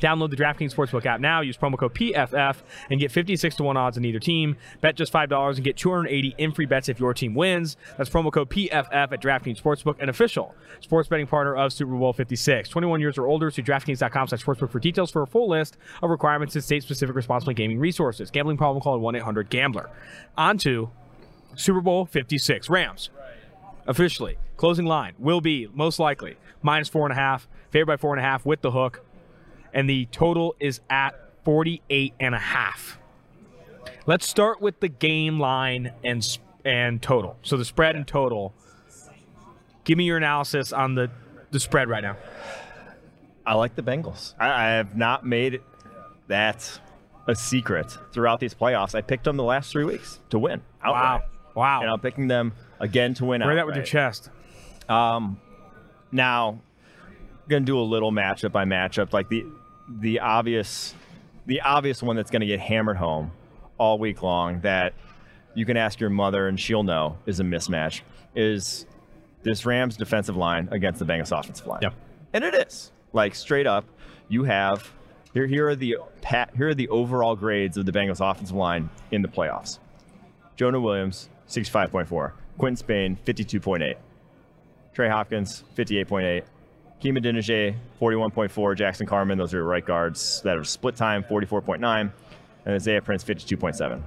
Download 0.02 0.30
the 0.30 0.36
DraftKings 0.36 0.74
Sportsbook 0.74 1.06
app 1.06 1.22
now. 1.22 1.42
Use 1.42 1.56
promo 1.56 1.78
code 1.78 1.94
PFF 1.94 2.58
and 2.90 3.00
get 3.00 3.12
56 3.12 3.56
to 3.56 3.64
1 3.64 3.78
odds 3.78 3.98
on 3.98 4.04
either 4.04 4.20
team. 4.20 4.58
Bet 4.82 4.96
just 4.96 5.14
$5 5.14 5.56
and 5.56 5.64
get 5.64 5.78
280 5.78 6.36
in 6.38 6.52
free 6.52 6.66
bets 6.66 6.90
if 6.90 7.00
your 7.00 7.14
team 7.14 7.36
wins. 7.36 7.78
That's 7.98 8.10
promo 8.10 8.32
code 8.32 8.50
PFF 8.50 8.92
at 8.92 9.22
DraftKings 9.22 9.62
Sportsbook, 9.62 10.02
an 10.02 10.10
official 10.10 10.56
sports 10.82 11.08
betting 11.08 11.28
partner 11.28 11.56
of 11.56 11.72
Super 11.72 11.96
Bowl 11.96 12.12
56. 12.12 12.68
21 12.68 13.00
years 13.00 13.18
or 13.18 13.28
older, 13.28 13.52
see 13.52 13.62
DraftKings.com 13.62 14.28
slash 14.28 14.44
sportsbook 14.44 14.72
for 14.72 14.80
details 14.80 15.12
for 15.12 15.22
a 15.22 15.28
full 15.28 15.48
list 15.48 15.78
of 16.02 16.10
requirements 16.10 16.56
and 16.56 16.64
state-specific 16.64 17.16
responsible 17.16 17.54
gaming 17.54 17.80
resources. 17.80 18.32
Gambling 18.32 18.58
problem, 18.58 18.82
call 18.82 19.00
1-800-GAMBLER. 19.00 19.90
On 20.38 20.58
to 20.58 20.90
Super 21.56 21.82
Bowl 21.82 22.06
56. 22.06 22.70
Rams 22.70 23.10
officially 23.88 24.38
closing 24.58 24.86
line 24.86 25.14
will 25.18 25.42
be 25.42 25.68
most 25.74 26.00
likely 26.00 26.38
minus 26.62 26.88
four 26.88 27.06
and 27.06 27.12
a 27.12 27.16
half 27.16 27.48
favored 27.72 27.88
by 27.88 27.98
four 27.98 28.14
and 28.14 28.20
a 28.20 28.28
half 28.28 28.46
with 28.46 28.62
the 28.62 28.72
hook 28.72 29.04
and 29.74 29.90
the 29.90 30.06
total 30.08 30.56
is 30.60 30.82
at 30.90 31.16
48 31.44 32.14
and 32.20 32.36
a 32.36 32.40
half 32.40 33.00
let's 34.06 34.28
start 34.28 34.62
with 34.62 34.80
the 34.80 34.88
game 34.90 35.40
line 35.40 35.92
and 36.04 36.38
and 36.64 37.02
total 37.02 37.38
so 37.42 37.58
the 37.58 37.66
spread 37.66 37.96
and 37.96 38.08
total 38.08 38.54
give 39.84 39.98
me 39.98 40.04
your 40.04 40.18
analysis 40.18 40.72
on 40.72 40.96
the 40.96 41.10
the 41.52 41.60
spread 41.60 41.90
right 41.90 42.04
now 42.04 42.16
I 43.46 43.56
like 43.56 43.76
the 43.76 43.82
Bengals. 43.82 44.34
I, 44.40 44.48
I 44.50 44.70
have 44.74 44.96
not 44.96 45.26
made 45.26 45.62
that 46.28 46.80
a 47.28 47.36
secret 47.36 47.98
throughout 48.12 48.40
these 48.40 48.54
playoffs. 48.54 48.96
I 48.96 49.02
picked 49.02 49.24
them 49.24 49.38
the 49.38 49.44
last 49.44 49.72
three 49.72 49.84
weeks 49.84 50.20
to 50.30 50.40
win. 50.40 50.62
wow 50.84 50.94
outright. 50.94 51.30
wow 51.56 51.82
And 51.82 51.90
I'm 51.90 52.00
picking 52.00 52.28
them 52.28 52.54
again 52.80 53.14
to 53.16 53.26
win 53.26 53.42
wear 53.44 53.56
that 53.56 53.66
with 53.66 53.76
your 53.76 53.86
chest 53.86 54.30
Um, 54.88 55.40
now, 56.12 56.60
gonna 57.48 57.66
do 57.66 57.80
a 57.80 57.82
little 57.82 58.12
matchup 58.12 58.52
by 58.52 58.66
matchup, 58.66 59.14
like 59.14 59.30
the 59.30 59.46
the 59.90 60.20
obvious 60.20 60.94
the 61.46 61.62
obvious 61.62 62.02
one 62.04 62.16
that's 62.16 62.32
gonna 62.32 62.46
get 62.46 62.60
hammered 62.60 62.98
home 62.98 63.32
all 63.78 63.98
week 63.98 64.22
long 64.22 64.62
that 64.62 64.94
you 65.56 65.66
can 65.66 65.76
ask 65.78 66.00
your 66.00 66.10
mother 66.10 66.48
and 66.48 66.60
she'll 66.60 66.84
know 66.84 67.18
is 67.26 67.40
a 67.40 67.44
mismatch 67.44 68.02
is 68.36 68.86
this 69.44 69.66
Rams 69.66 69.98
defensive 69.98 70.38
line 70.38 70.70
against 70.72 71.00
the 71.00 71.06
Bengals 71.06 71.38
offensive 71.38 71.68
line. 71.68 71.80
Yep. 71.82 71.94
And 72.34 72.44
it 72.44 72.54
is 72.54 72.92
like 73.12 73.36
straight 73.36 73.68
up. 73.68 73.86
You 74.30 74.44
have 74.44 74.90
here. 75.34 75.48
Here 75.48 75.68
are 75.68 75.76
the 75.76 75.98
here 76.56 76.70
are 76.70 76.74
the 76.74 76.88
overall 76.90 77.36
grades 77.36 77.76
of 77.78 77.86
the 77.86 77.92
Bengals 77.92 78.22
offensive 78.22 78.56
line 78.56 78.90
in 79.12 79.22
the 79.22 79.28
playoffs. 79.28 79.80
Jonah 80.56 80.80
Williams, 80.80 81.30
sixty-five 81.48 81.92
point 81.92 82.08
four. 82.08 82.34
Quinton 82.58 82.78
Spain, 82.78 83.18
fifty-two 83.26 83.60
point 83.60 83.84
eight. 83.84 83.98
Trey 84.94 85.08
Hopkins, 85.08 85.64
58.8. 85.78 86.44
Hakeem 87.02 87.16
Adeniji, 87.16 87.76
41.4. 88.00 88.78
Jackson 88.78 89.08
Carman, 89.08 89.36
those 89.36 89.56
are 89.56 89.64
right 89.64 89.84
guards 89.84 90.40
that 90.44 90.56
are 90.56 90.64
split 90.64 90.96
time, 90.96 91.24
44.9. 91.24 92.12
And 92.64 92.76
Isaiah 92.76 93.02
Prince, 93.02 93.24
52.7. 93.24 94.04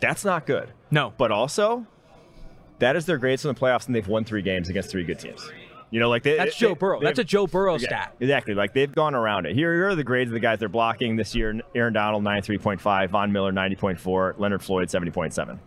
That's 0.00 0.22
not 0.22 0.44
good. 0.44 0.68
no 0.90 1.14
But 1.16 1.32
also, 1.32 1.86
that 2.78 2.94
is 2.94 3.06
their 3.06 3.16
grades 3.16 3.42
in 3.42 3.54
the 3.54 3.58
playoffs, 3.58 3.86
and 3.86 3.94
they've 3.94 4.06
won 4.06 4.24
three 4.24 4.42
games 4.42 4.68
against 4.68 4.90
three 4.90 5.02
good 5.02 5.18
teams. 5.18 5.50
You 5.90 5.98
know, 5.98 6.10
like 6.10 6.24
they, 6.24 6.36
that's 6.36 6.58
they- 6.58 6.66
joe 6.66 6.74
burrow 6.74 7.00
that's 7.00 7.18
a 7.18 7.24
joe 7.24 7.46
burrow 7.46 7.76
yeah, 7.76 7.88
stat 7.88 8.16
Exactly. 8.20 8.52
Like 8.54 8.74
they've 8.74 8.94
gone 8.94 9.14
around 9.14 9.46
it. 9.46 9.54
Here, 9.54 9.74
here 9.74 9.88
are 9.88 9.94
the 9.94 10.04
grades 10.04 10.28
of 10.28 10.34
the 10.34 10.40
guys 10.40 10.58
they're 10.58 10.68
blocking 10.68 11.16
this 11.16 11.34
year 11.34 11.58
Aaron 11.74 11.94
Donald, 11.94 12.22
93.5. 12.22 13.08
Von 13.08 13.32
Miller, 13.32 13.50
90.4. 13.50 14.38
Leonard 14.38 14.62
Floyd, 14.62 14.88
70.7. 14.88 15.58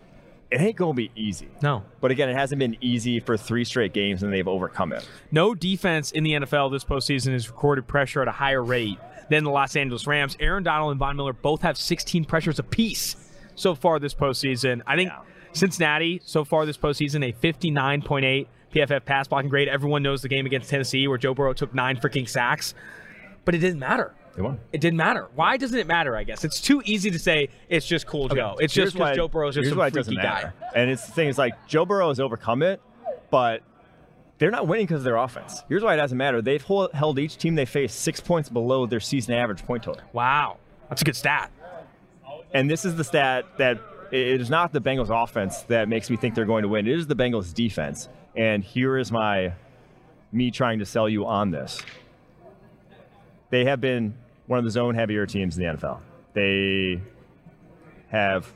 It 0.53 0.61
ain't 0.61 0.75
going 0.75 0.93
to 0.93 0.95
be 0.95 1.11
easy. 1.15 1.47
no 1.63 1.83
But 1.99 2.11
again, 2.11 2.29
it 2.29 2.35
hasn't 2.35 2.59
been 2.59 2.77
easy 2.79 3.19
for 3.19 3.37
three 3.37 3.65
straight 3.65 3.91
games, 3.93 4.21
and 4.21 4.31
they've 4.31 4.47
overcome 4.47 4.93
it. 4.93 5.07
No 5.31 5.55
defense 5.55 6.11
in 6.11 6.23
the 6.23 6.33
NFL 6.33 6.71
this 6.71 6.83
postseason 6.83 7.31
has 7.33 7.49
recorded 7.49 7.87
pressure 7.87 8.21
at 8.21 8.27
a 8.27 8.31
higher 8.31 8.63
rate 8.63 8.97
than 9.29 9.43
the 9.43 9.49
Los 9.49 9.75
Angeles 9.75 10.05
Rams. 10.05 10.37
Aaron 10.39 10.63
Donald 10.63 10.91
and 10.91 10.99
Von 10.99 11.15
Miller 11.15 11.33
both 11.33 11.61
have 11.63 11.77
16 11.77 12.25
pressures 12.25 12.59
apiece 12.59 13.15
so 13.55 13.73
far 13.73 13.97
this 13.99 14.13
postseason. 14.13 14.81
I 14.85 14.95
think 14.95 15.09
Yeah. 15.09 15.21
Cincinnati 15.53 16.21
so 16.23 16.43
far 16.43 16.65
this 16.65 16.77
postseason 16.77 17.27
a 17.27 17.31
59.8 17.33 18.47
PFF 18.73 19.05
pass 19.05 19.27
blocking 19.27 19.49
grade. 19.49 19.67
Everyone 19.67 20.01
knows 20.03 20.21
the 20.21 20.27
game 20.29 20.45
against 20.45 20.69
Tennessee 20.69 21.07
where 21.07 21.17
Joe 21.17 21.33
Burrow 21.33 21.53
took 21.53 21.73
nine 21.73 21.97
freaking 21.97 22.27
sacks, 22.27 22.73
but 23.45 23.53
it 23.55 23.59
didn't 23.59 23.79
matter. 23.79 24.13
They 24.35 24.41
won. 24.41 24.59
It 24.71 24.81
didn't 24.81 24.97
matter. 24.97 25.27
Why 25.35 25.57
doesn't 25.57 25.77
it 25.77 25.85
matter? 25.85 26.15
I 26.17 26.23
guess 26.23 26.43
it's 26.43 26.59
too 26.59 26.81
easy 26.85 27.11
to 27.11 27.19
say 27.19 27.49
it's 27.69 27.85
just 27.85 28.07
cool 28.07 28.29
Joe. 28.29 28.55
It's 28.59 28.73
Here's 28.73 28.87
just 28.87 28.95
because 28.95 29.09
why- 29.11 29.15
Joe 29.15 29.27
Burrow's 29.27 29.55
just 29.55 29.69
some 29.69 29.77
why 29.77 29.87
it 29.87 29.93
freaky 29.93 30.15
doesn't 30.15 30.15
guy. 30.15 30.23
matter. 30.23 30.53
And 30.75 30.89
it's 30.89 31.05
the 31.05 31.11
thing 31.11 31.27
is 31.27 31.37
like 31.37 31.67
Joe 31.67 31.85
Burrow 31.85 32.07
has 32.07 32.19
overcome 32.19 32.63
it, 32.63 32.81
but 33.29 33.61
they're 34.39 34.49
not 34.51 34.67
winning 34.67 34.85
because 34.87 35.01
of 35.01 35.03
their 35.05 35.17
offense. 35.17 35.61
Here's 35.69 35.83
why 35.83 35.93
it 35.93 35.97
doesn't 35.97 36.17
matter. 36.17 36.41
They've 36.41 36.63
held 36.93 37.19
each 37.19 37.37
team 37.37 37.53
they 37.55 37.65
face 37.65 37.93
six 37.93 38.19
points 38.19 38.49
below 38.49 38.87
their 38.87 38.99
season 38.99 39.35
average 39.35 39.63
point 39.63 39.83
total. 39.83 40.01
Wow, 40.13 40.57
that's 40.89 41.03
a 41.03 41.05
good 41.05 41.15
stat. 41.15 41.51
And 42.53 42.69
this 42.69 42.85
is 42.85 42.95
the 42.95 43.03
stat 43.03 43.45
that 43.59 43.79
it 44.11 44.41
is 44.41 44.49
not 44.49 44.73
the 44.73 44.81
Bengals 44.81 45.09
offense 45.23 45.61
that 45.63 45.87
makes 45.87 46.09
me 46.09 46.17
think 46.17 46.33
they're 46.35 46.45
going 46.45 46.63
to 46.63 46.67
win. 46.69 46.87
It 46.87 46.97
is 46.97 47.05
the 47.07 47.15
Bengals 47.15 47.53
defense. 47.53 48.09
And 48.35 48.63
here 48.63 48.97
is 48.97 49.11
my 49.11 49.53
me 50.31 50.49
trying 50.51 50.79
to 50.79 50.85
sell 50.85 51.07
you 51.07 51.25
on 51.25 51.51
this. 51.51 51.79
They 53.49 53.65
have 53.65 53.79
been 53.81 54.15
one 54.47 54.59
of 54.59 54.65
the 54.65 54.71
zone 54.71 54.95
heavier 54.95 55.25
teams 55.25 55.57
in 55.57 55.63
the 55.63 55.73
NFL. 55.77 55.99
They 56.33 57.01
have 58.09 58.51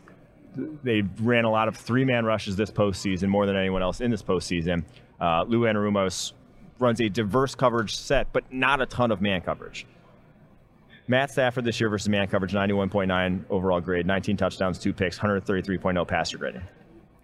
they 0.84 1.04
ran 1.22 1.46
a 1.46 1.52
lot 1.52 1.68
of 1.68 1.78
three 1.78 2.04
man 2.04 2.26
rushes 2.26 2.56
this 2.56 2.72
postseason 2.72 3.30
more 3.30 3.46
than 3.46 3.56
anyone 3.56 3.82
else 3.82 4.02
in 4.02 4.10
this 4.10 4.24
postseason. 4.24 4.84
Uh, 5.20 5.44
Lou 5.48 5.62
Anarumo 5.62 6.32
runs 6.80 7.00
a 7.00 7.10
diverse 7.10 7.56
coverage 7.56 7.96
set, 7.96 8.32
but 8.34 8.52
not 8.52 8.82
a 8.82 8.86
ton 8.86 9.12
of 9.12 9.22
man 9.22 9.42
coverage. 9.42 9.86
Matt 11.08 11.32
Stafford 11.32 11.64
this 11.64 11.80
year 11.80 11.90
versus 11.90 12.10
man 12.10 12.28
coverage, 12.28 12.54
91.9 12.54 13.46
overall 13.50 13.80
grade, 13.80 14.06
19 14.06 14.36
touchdowns, 14.36 14.78
two 14.78 14.94
picks, 14.94 15.18
133.0 15.18 16.08
passer 16.08 16.38
rating. 16.38 16.62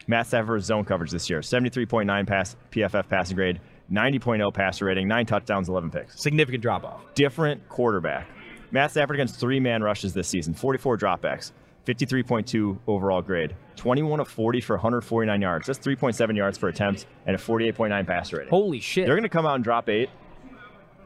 Matt 0.08 0.28
Stafford's 0.28 0.66
zone 0.66 0.86
coverage 0.86 1.12
this 1.12 1.30
year, 1.30 1.40
73.9 1.42 2.28
pass 2.28 2.56
PFF 2.72 3.08
passing 3.10 3.36
grade, 3.36 3.60
90.0 3.92 4.54
passer 4.54 4.86
rating, 4.86 5.08
nine 5.08 5.26
touchdowns, 5.26 5.70
11 5.70 5.92
picks. 5.92 6.22
Significant 6.22 6.62
drop 6.62 6.84
off. 6.84 7.02
Different 7.14 7.68
quarterback. 7.68 8.28
Matt 8.74 8.90
Stafford 8.90 9.16
against 9.16 9.40
three 9.40 9.60
man 9.60 9.84
rushes 9.84 10.14
this 10.16 10.28
season, 10.28 10.56
44 10.56 10.98
dropbacks, 10.98 11.52
53.2 11.86 12.80
overall 12.88 13.22
grade, 13.22 13.56
21 13.76 14.20
of 14.20 14.28
40 14.28 14.62
for 14.62 14.76
149 14.76 15.42
yards. 15.42 15.68
That's 15.68 15.78
3.7 15.78 16.36
yards 16.36 16.58
per 16.58 16.70
attempt 16.70 17.06
and 17.28 17.36
a 17.36 17.40
48.9 17.40 18.08
passer 18.08 18.38
rating. 18.38 18.50
Holy 18.50 18.80
shit. 18.80 19.06
They're 19.06 19.16
going 19.16 19.24
to 19.24 19.30
come 19.30 19.46
out 19.46 19.56
and 19.56 19.64
drop 19.64 19.90
eight 19.90 20.10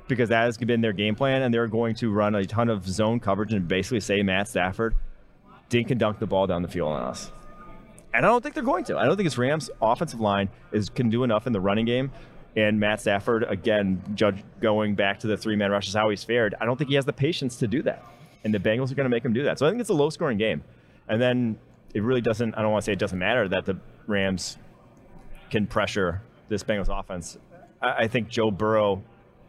because 0.08 0.30
that 0.30 0.44
has 0.44 0.58
been 0.58 0.80
their 0.80 0.94
game 0.94 1.14
plan, 1.14 1.42
and 1.42 1.54
they're 1.54 1.68
going 1.68 1.94
to 1.96 2.10
run 2.10 2.36
a 2.36 2.46
ton 2.46 2.70
of 2.70 2.88
zone 2.88 3.20
coverage 3.20 3.52
and 3.52 3.68
basically 3.68 4.00
say 4.00 4.24
Matt 4.24 4.48
Stafford 4.48 4.96
dink 5.68 5.92
and 5.92 6.00
dunk 6.00 6.20
the 6.20 6.26
ball 6.26 6.48
down 6.48 6.62
the 6.62 6.70
field 6.70 6.94
on 6.94 7.04
us. 7.04 7.34
And 8.14 8.26
I 8.26 8.30
don't 8.30 8.42
think 8.42 8.56
they're 8.56 8.64
going 8.64 8.86
to. 8.86 8.98
I 8.98 9.04
don't 9.04 9.18
think 9.18 9.28
this 9.28 9.38
Rams 9.38 9.70
offensive 9.82 10.22
line 10.22 10.48
is 10.72 10.88
can 10.88 11.10
do 11.10 11.26
enough 11.26 11.46
in 11.46 11.52
the 11.52 11.60
running 11.60 11.86
game. 11.86 12.12
And 12.56 12.80
Matt 12.80 13.01
Stafford, 13.01 13.44
again, 13.44 14.01
judge 14.16 14.44
going 14.62 14.96
back 14.96 15.20
to 15.20 15.27
the 15.27 15.38
three 15.38 15.56
man 15.56 15.70
rushes, 15.70 15.94
how 15.94 16.10
he's 16.10 16.24
fared. 16.24 16.56
I 16.60 16.66
don't 16.66 16.77
think 16.77 16.89
he 16.89 16.96
has 16.96 17.06
the 17.06 17.13
patience 17.13 17.58
to 17.58 17.68
do 17.68 17.82
that. 17.84 18.04
And 18.44 18.54
the 18.54 18.60
Bengals 18.60 18.92
are 18.92 18.96
going 18.96 19.06
to 19.06 19.10
make 19.10 19.24
him 19.24 19.34
do 19.34 19.44
that. 19.44 19.60
So 19.60 19.68
I 19.68 19.70
think 19.70 19.82
it's 19.82 19.89
a 19.89 19.94
low 19.94 20.10
scoring 20.10 20.38
game. 20.38 20.63
And 21.08 21.22
then 21.22 21.60
it 21.94 22.01
really 22.01 22.22
doesn't, 22.22 22.56
I 22.56 22.62
don't 22.62 22.72
want 22.72 22.84
to 22.84 22.86
say 22.86 22.94
it 22.94 23.00
doesn't 23.00 23.20
matter 23.20 23.48
that 23.50 23.66
the 23.66 23.77
Rams 24.08 24.58
can 25.50 25.68
pressure 25.68 26.22
this 26.50 26.63
Bengals 26.63 26.88
offense. 26.89 27.38
I, 27.82 28.04
I 28.04 28.08
think 28.08 28.30
Joe 28.30 28.51
Burrow 28.51 29.04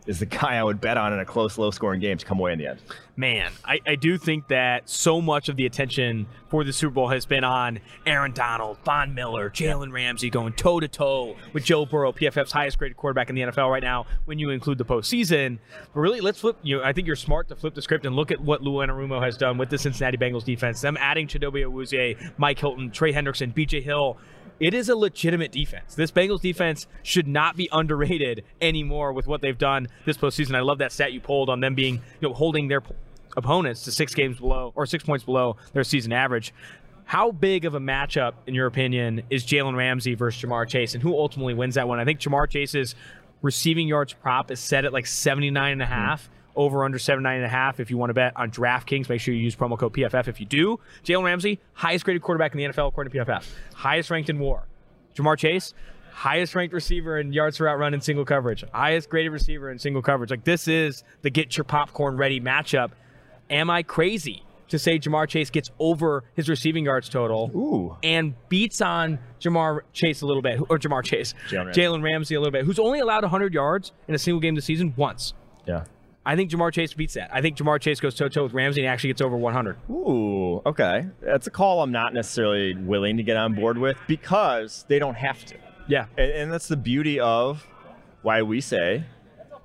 is 0.08 0.18
the 0.18 0.26
guy 0.26 0.56
I 0.56 0.64
would 0.64 0.80
bet 0.80 0.96
on 0.96 1.12
in 1.12 1.18
a 1.18 1.24
close, 1.24 1.58
low 1.58 1.70
scoring 1.70 2.00
game 2.00 2.16
to 2.16 2.24
come 2.24 2.40
away 2.40 2.54
in 2.54 2.58
the 2.58 2.66
end. 2.66 2.80
Man, 3.14 3.52
I, 3.62 3.80
I 3.86 3.94
do 3.94 4.16
think 4.16 4.48
that 4.48 4.88
so 4.88 5.20
much 5.20 5.50
of 5.50 5.56
the 5.56 5.66
attention 5.66 6.26
for 6.48 6.64
the 6.64 6.72
Super 6.72 6.94
Bowl 6.94 7.08
has 7.08 7.26
been 7.26 7.44
on 7.44 7.80
Aaron 8.06 8.32
Donald, 8.32 8.78
Von 8.84 9.14
Miller, 9.14 9.50
Jalen 9.50 9.92
Ramsey 9.92 10.30
going 10.30 10.54
toe 10.54 10.80
to 10.80 10.88
toe 10.88 11.36
with 11.52 11.64
Joe 11.64 11.84
Burrow, 11.84 12.12
PFF's 12.12 12.52
highest 12.52 12.78
graded 12.78 12.96
quarterback 12.96 13.28
in 13.28 13.36
the 13.36 13.42
NFL 13.42 13.70
right 13.70 13.82
now 13.82 14.06
when 14.24 14.38
you 14.38 14.48
include 14.48 14.78
the 14.78 14.84
postseason. 14.84 15.58
But 15.92 16.00
really, 16.00 16.20
let's 16.20 16.40
flip. 16.40 16.56
You 16.62 16.78
know, 16.78 16.84
I 16.84 16.94
think 16.94 17.06
you're 17.06 17.16
smart 17.16 17.48
to 17.48 17.56
flip 17.56 17.74
the 17.74 17.82
script 17.82 18.06
and 18.06 18.16
look 18.16 18.30
at 18.30 18.40
what 18.40 18.62
Lou 18.62 18.76
Anarumo 18.76 19.22
has 19.22 19.36
done 19.36 19.58
with 19.58 19.68
the 19.68 19.76
Cincinnati 19.76 20.16
Bengals 20.16 20.44
defense. 20.44 20.80
Them 20.80 20.96
adding 20.98 21.26
Chidobe 21.26 21.66
Awuzie, 21.66 22.32
Mike 22.38 22.58
Hilton, 22.58 22.90
Trey 22.90 23.12
Hendrickson, 23.12 23.52
BJ 23.52 23.82
Hill 23.82 24.16
it 24.60 24.74
is 24.74 24.88
a 24.88 24.96
legitimate 24.96 25.52
defense. 25.52 25.94
This 25.94 26.10
Bengals 26.10 26.40
defense 26.40 26.86
should 27.02 27.28
not 27.28 27.56
be 27.56 27.68
underrated 27.70 28.44
anymore 28.60 29.12
with 29.12 29.26
what 29.26 29.40
they've 29.40 29.58
done 29.58 29.88
this 30.04 30.16
postseason. 30.16 30.54
I 30.54 30.60
love 30.60 30.78
that 30.78 30.92
stat 30.92 31.12
you 31.12 31.20
pulled 31.20 31.48
on 31.48 31.60
them 31.60 31.74
being, 31.74 31.94
you 32.20 32.28
know, 32.28 32.34
holding 32.34 32.68
their 32.68 32.82
opponents 33.36 33.84
to 33.84 33.92
six 33.92 34.14
games 34.14 34.38
below 34.38 34.72
or 34.74 34.86
six 34.86 35.04
points 35.04 35.24
below 35.24 35.56
their 35.72 35.84
season 35.84 36.12
average. 36.12 36.52
How 37.04 37.30
big 37.30 37.64
of 37.64 37.74
a 37.74 37.80
matchup, 37.80 38.34
in 38.46 38.54
your 38.54 38.66
opinion, 38.66 39.22
is 39.30 39.44
Jalen 39.44 39.76
Ramsey 39.76 40.14
versus 40.14 40.42
Ja'Marr 40.42 40.68
Chase, 40.68 40.92
and 40.92 41.02
who 41.02 41.16
ultimately 41.16 41.54
wins 41.54 41.76
that 41.76 41.88
one? 41.88 41.98
I 41.98 42.04
think 42.04 42.20
Ja'Marr 42.20 42.50
Chase's 42.50 42.94
receiving 43.40 43.88
yards 43.88 44.12
prop 44.12 44.50
is 44.50 44.60
set 44.60 44.84
at 44.84 44.92
like 44.92 45.06
79 45.06 45.72
and 45.72 45.82
a 45.82 45.86
half. 45.86 46.24
Mm-hmm 46.24 46.34
over 46.58 46.84
under 46.84 46.98
79.5 46.98 47.78
if 47.80 47.90
you 47.90 47.96
want 47.96 48.10
to 48.10 48.14
bet 48.14 48.36
on 48.36 48.50
DraftKings. 48.50 49.08
Make 49.08 49.20
sure 49.20 49.32
you 49.32 49.40
use 49.40 49.56
promo 49.56 49.78
code 49.78 49.94
PFF 49.94 50.28
if 50.28 50.40
you 50.40 50.46
do. 50.46 50.78
Jalen 51.04 51.24
Ramsey, 51.24 51.60
highest 51.72 52.04
graded 52.04 52.20
quarterback 52.20 52.52
in 52.52 52.58
the 52.58 52.64
NFL 52.64 52.88
according 52.88 53.12
to 53.12 53.18
PFF. 53.18 53.48
Highest 53.74 54.10
ranked 54.10 54.28
in 54.28 54.38
war. 54.40 54.66
Ja'Marr 55.14 55.38
Chase, 55.38 55.72
highest 56.12 56.54
ranked 56.56 56.74
receiver 56.74 57.18
in 57.18 57.32
yards 57.32 57.58
per 57.58 57.68
out 57.68 57.78
run 57.78 57.94
in 57.94 58.00
single 58.00 58.24
coverage. 58.24 58.64
Highest 58.72 59.08
graded 59.08 59.32
receiver 59.32 59.70
in 59.70 59.78
single 59.78 60.02
coverage. 60.02 60.30
Like 60.30 60.44
this 60.44 60.66
is 60.68 61.04
the 61.22 61.30
get 61.30 61.56
your 61.56 61.64
popcorn 61.64 62.16
ready 62.16 62.40
matchup. 62.40 62.90
Am 63.48 63.70
I 63.70 63.84
crazy 63.84 64.42
to 64.68 64.78
say 64.78 64.98
Ja'Marr 64.98 65.28
Chase 65.28 65.48
gets 65.50 65.70
over 65.78 66.24
his 66.34 66.48
receiving 66.48 66.84
yards 66.84 67.08
total 67.08 67.50
Ooh. 67.54 67.96
and 68.02 68.34
beats 68.48 68.80
on 68.82 69.18
Ja'Marr 69.40 69.80
Chase 69.92 70.22
a 70.22 70.26
little 70.26 70.42
bit, 70.42 70.60
or 70.68 70.78
Ja'Marr 70.78 71.04
Chase, 71.04 71.34
Jalen 71.48 71.66
Ramsey. 71.66 71.80
Jalen 71.80 72.02
Ramsey 72.02 72.34
a 72.34 72.40
little 72.40 72.52
bit, 72.52 72.64
who's 72.64 72.78
only 72.78 72.98
allowed 72.98 73.22
100 73.22 73.54
yards 73.54 73.92
in 74.08 74.14
a 74.14 74.18
single 74.18 74.40
game 74.40 74.54
this 74.54 74.64
season 74.64 74.92
once. 74.96 75.34
Yeah. 75.66 75.84
I 76.28 76.36
think 76.36 76.50
Ja'Marr 76.50 76.70
Chase 76.74 76.92
beats 76.92 77.14
that. 77.14 77.30
I 77.32 77.40
think 77.40 77.56
Ja'Marr 77.56 77.80
Chase 77.80 78.00
goes 78.00 78.14
toe 78.14 78.28
to 78.28 78.34
toe 78.34 78.42
with 78.42 78.52
Ramsey 78.52 78.82
and 78.82 78.88
actually 78.90 79.08
gets 79.08 79.22
over 79.22 79.34
100. 79.34 79.78
Ooh, 79.88 80.60
okay. 80.66 81.06
That's 81.22 81.46
a 81.46 81.50
call 81.50 81.82
I'm 81.82 81.90
not 81.90 82.12
necessarily 82.12 82.74
willing 82.74 83.16
to 83.16 83.22
get 83.22 83.38
on 83.38 83.54
board 83.54 83.78
with 83.78 83.96
because 84.06 84.84
they 84.88 84.98
don't 84.98 85.14
have 85.14 85.42
to. 85.46 85.56
Yeah. 85.86 86.04
And, 86.18 86.30
and 86.32 86.52
that's 86.52 86.68
the 86.68 86.76
beauty 86.76 87.18
of 87.18 87.66
why 88.20 88.42
we 88.42 88.60
say 88.60 89.04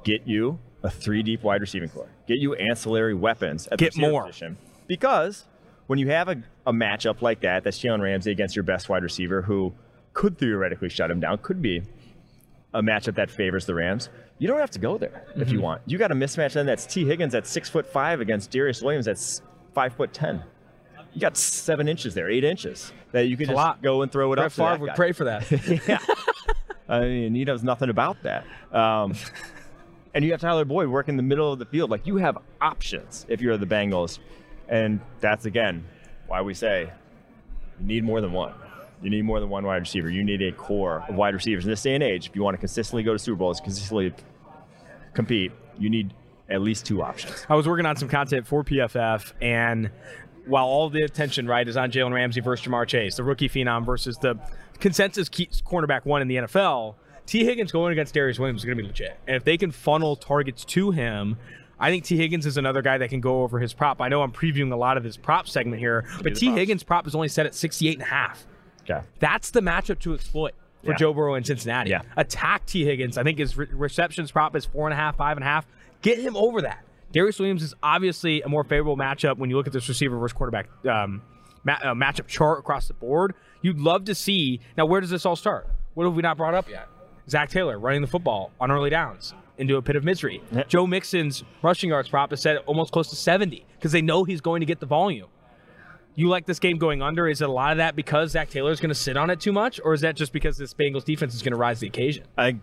get 0.06 0.26
you 0.26 0.58
a 0.84 0.90
three 0.90 1.22
deep 1.22 1.44
wide 1.44 1.60
receiving 1.60 1.90
core, 1.90 2.08
get 2.30 2.38
you 2.38 2.54
ancillary 2.56 3.14
weapons 3.14 3.68
at 3.68 3.78
Get 3.78 3.94
the 3.96 4.00
more. 4.00 4.28
position. 4.28 4.58
Because 4.88 5.44
when 5.88 6.00
you 6.00 6.08
have 6.12 6.30
a, 6.30 6.42
a 6.66 6.72
matchup 6.72 7.22
like 7.22 7.42
that, 7.42 7.66
that's 7.66 7.78
Jalen 7.78 8.02
Ramsey 8.02 8.32
against 8.32 8.56
your 8.56 8.64
best 8.64 8.88
wide 8.88 9.04
receiver 9.04 9.42
who 9.42 9.74
could 10.14 10.38
theoretically 10.38 10.88
shut 10.88 11.12
him 11.12 11.20
down, 11.20 11.40
could 11.40 11.62
be 11.62 11.84
a 12.74 12.82
matchup 12.82 13.16
that 13.16 13.30
favors 13.30 13.66
the 13.66 13.74
Rams. 13.76 14.10
You 14.40 14.48
don't 14.48 14.60
have 14.60 14.72
to 14.72 14.80
go 14.80 14.98
there 14.98 15.26
if 15.36 15.44
Mm-hmm. 15.48 15.54
you 15.56 15.62
want. 15.62 15.82
You 15.86 15.98
got 15.98 16.12
a 16.12 16.16
mismatch 16.16 16.54
then 16.54 16.66
that's 16.66 16.86
Tee 16.86 17.06
Higgins 17.06 17.36
at 17.36 17.46
six 17.48 17.70
foot 17.70 17.86
five 17.86 18.20
against 18.22 18.52
Darious 18.52 18.82
Williams 18.84 19.06
that's 19.06 19.42
five 19.74 19.94
foot 19.94 20.14
ten. 20.14 20.44
You 21.14 21.22
got 21.22 21.38
seven 21.38 21.88
inches 21.88 22.14
there, 22.16 22.30
eight 22.30 22.44
inches 22.44 22.92
that 23.12 23.28
you 23.28 23.38
can 23.38 23.46
just 23.46 23.56
lot. 23.56 23.82
go 23.84 24.02
and 24.02 24.12
throw 24.12 24.34
it 24.34 24.38
Brett 24.38 24.48
up. 24.48 24.52
Favre 24.54 24.78
would 24.80 24.88
guy. 24.88 24.96
pray 24.96 25.12
for 25.12 25.26
that. 25.26 25.50
yeah. 25.88 26.00
I 26.90 27.02
mean, 27.02 27.36
he 27.36 27.46
knows 27.46 27.62
nothing 27.64 27.90
about 27.92 28.18
that. 28.24 28.46
Um, 28.72 29.14
and 30.16 30.26
you 30.26 30.32
have 30.32 30.42
Tyler 30.42 30.66
Boyd 30.66 30.88
work 30.90 31.10
in 31.10 31.16
the 31.18 31.24
middle 31.24 31.54
of 31.54 31.60
the 31.60 31.66
field. 31.66 31.92
Like 31.92 32.08
you 32.08 32.18
have 32.18 32.40
options 32.62 33.26
if 33.30 33.42
you're 33.42 33.58
the 33.58 33.66
Bengals, 33.68 34.18
and 34.68 35.00
that's 35.20 35.46
again 35.46 35.86
why 36.28 36.42
we 36.42 36.56
say 36.56 36.92
you 37.80 37.86
need 37.86 38.04
more 38.04 38.20
than 38.22 38.32
one. 38.32 38.54
You 39.04 39.10
need 39.10 39.24
more 39.24 39.40
than 39.40 39.50
one 39.50 39.66
wide 39.66 39.82
receiver. 39.82 40.10
You 40.10 40.24
need 40.24 40.42
a 40.42 40.52
core 40.54 41.04
of 41.08 41.16
wide 41.16 41.34
receivers 41.34 41.66
in 41.66 41.70
this 41.70 41.82
day 41.82 41.94
and 41.94 42.04
age. 42.04 42.28
If 42.28 42.36
you 42.36 42.42
want 42.42 42.56
to 42.56 42.60
consistently 42.60 43.04
go 43.04 43.14
to 43.14 43.20
Super 43.20 43.36
Bowls, 43.36 43.60
consistently 43.60 44.14
compete, 45.14 45.52
you 45.78 45.90
need 45.90 46.14
at 46.50 46.62
least 46.62 46.86
two 46.86 47.04
options. 47.04 47.46
I 47.50 47.56
was 47.56 47.68
working 47.68 47.86
on 47.86 47.98
some 47.98 48.08
content 48.08 48.48
for 48.48 48.64
PFF, 48.64 49.34
and 49.42 49.92
while 50.46 50.66
all 50.66 50.90
the 50.90 51.04
attention 51.04 51.48
right 51.48 51.68
is 51.68 51.76
on 51.78 51.92
Jalen 51.92 52.14
Ramsey 52.14 52.42
versus 52.42 52.66
Ja'Marr 52.66 52.88
Chase, 52.88 53.18
the 53.18 53.24
rookie 53.24 53.50
phenom 53.50 53.86
versus 53.86 54.18
the 54.18 54.40
consensus 54.80 55.30
cornerback 55.30 56.06
one 56.06 56.22
in 56.22 56.28
the 56.28 56.36
NFL, 56.36 56.96
Tee 57.26 57.46
Higgins 57.46 57.72
going 57.72 57.92
against 57.92 58.14
Darious 58.14 58.40
Williams 58.40 58.62
is 58.62 58.66
going 58.66 58.78
to 58.78 58.84
be 58.84 58.88
legit. 58.88 59.18
And 59.28 59.36
if 59.36 59.44
they 59.44 59.58
can 59.58 59.72
funnel 59.72 60.16
targets 60.16 60.66
to 60.66 60.92
him, 60.92 61.38
I 61.80 61.90
think 61.90 62.04
Tee 62.04 62.18
Higgins 62.18 62.46
is 62.46 62.58
another 62.58 62.82
guy 62.82 62.98
that 62.98 63.10
can 63.10 63.22
go 63.22 63.44
over 63.44 63.60
his 63.60 63.74
prop. 63.74 64.02
I 64.02 64.10
know 64.10 64.22
I'm 64.22 64.32
previewing 64.32 64.72
a 64.72 64.76
lot 64.76 64.98
of 64.98 65.04
his 65.04 65.18
prop 65.18 65.48
segment 65.48 65.80
here, 65.80 66.06
but 66.22 66.36
T. 66.36 66.48
props. 66.48 66.60
Higgins' 66.60 66.84
prop 66.84 67.08
is 67.08 67.16
only 67.16 67.28
set 67.28 67.46
at 67.46 67.56
68 67.56 67.94
and 67.94 68.02
a 68.02 68.06
half. 68.06 68.46
Okay. 68.90 69.02
That's 69.20 69.52
the 69.52 69.62
matchup 69.62 70.00
to 70.00 70.14
exploit 70.14 70.54
for 70.84 70.92
Yeah. 70.92 70.98
Joe 70.98 71.14
Burrow 71.14 71.36
in 71.36 71.44
Cincinnati. 71.44 71.90
Yeah. 71.92 72.02
Attack 72.18 72.66
Tee 72.66 72.84
Higgins. 72.86 73.18
I 73.18 73.24
think 73.24 73.38
his 73.40 73.58
re- 73.58 73.68
receptions 73.72 74.32
prop 74.32 74.56
is 74.56 74.66
four 74.66 74.88
and 74.88 74.94
a 74.94 74.98
half, 74.98 75.16
five 75.18 75.38
and 75.38 75.44
a 75.44 75.48
half. 75.48 75.66
Get 76.02 76.20
him 76.20 76.36
over 76.36 76.62
that. 76.64 76.84
Darious 77.14 77.40
Williams 77.40 77.64
is 77.64 77.74
obviously 77.84 78.42
a 78.42 78.50
more 78.50 78.64
favorable 78.64 78.98
matchup 78.98 79.38
when 79.38 79.50
you 79.50 79.56
look 79.56 79.68
at 79.68 79.74
this 79.74 79.88
receiver 79.88 80.18
versus 80.18 80.34
quarterback 80.34 80.68
um, 80.88 81.22
ma- 81.64 81.78
uh, 81.84 81.94
matchup 81.94 82.28
chart 82.28 82.60
across 82.60 82.88
the 82.88 82.94
board. 82.96 83.34
You'd 83.62 83.80
love 83.80 84.06
to 84.06 84.16
see. 84.16 84.60
Now, 84.78 84.86
where 84.86 85.00
does 85.00 85.10
this 85.12 85.26
all 85.26 85.36
start? 85.36 85.68
What 85.94 86.06
have 86.06 86.16
we 86.16 86.22
not 86.24 86.38
brought 86.38 86.56
up 86.56 86.68
yet? 86.70 86.88
Zac 87.30 87.50
Taylor 87.50 87.80
running 87.80 88.02
the 88.02 88.08
football 88.08 88.52
on 88.60 88.70
early 88.72 88.90
downs 88.90 89.34
into 89.60 89.78
a 89.78 89.82
pit 89.82 89.96
of 89.96 90.04
misery. 90.04 90.42
Yeah. 90.52 90.64
Joe 90.68 90.86
Mixon's 90.88 91.44
rushing 91.62 91.92
yards 91.92 92.10
prop 92.10 92.34
is 92.34 92.42
set 92.42 92.58
almost 92.66 92.92
close 92.92 93.10
to 93.12 93.16
70 93.16 93.64
because 93.78 93.92
they 93.92 94.02
know 94.02 94.24
he's 94.24 94.42
going 94.42 94.60
to 94.62 94.66
get 94.66 94.80
the 94.80 94.86
volume. 94.88 95.28
You 96.16 96.30
like 96.30 96.46
this 96.46 96.60
game 96.60 96.78
going 96.78 97.02
under? 97.02 97.28
Is 97.28 97.42
it 97.42 97.50
a 97.50 97.52
lot 97.52 97.72
of 97.72 97.78
that 97.78 97.96
because 97.96 98.32
Zac 98.32 98.50
Taylor 98.50 98.72
is 98.72 98.80
going 98.80 98.90
to 98.90 98.96
sit 98.96 99.18
on 99.18 99.30
it 99.30 99.40
too 99.40 99.52
much, 99.52 99.80
or 99.84 99.94
is 99.94 100.02
that 100.02 100.16
just 100.16 100.32
because 100.32 100.58
this 100.58 100.74
Bengals 100.74 101.04
defense 101.06 101.34
is 101.34 101.42
going 101.42 101.54
to 101.54 101.58
rise 101.58 101.80
the 101.80 101.88
occasion? 101.88 102.26
I 102.38 102.58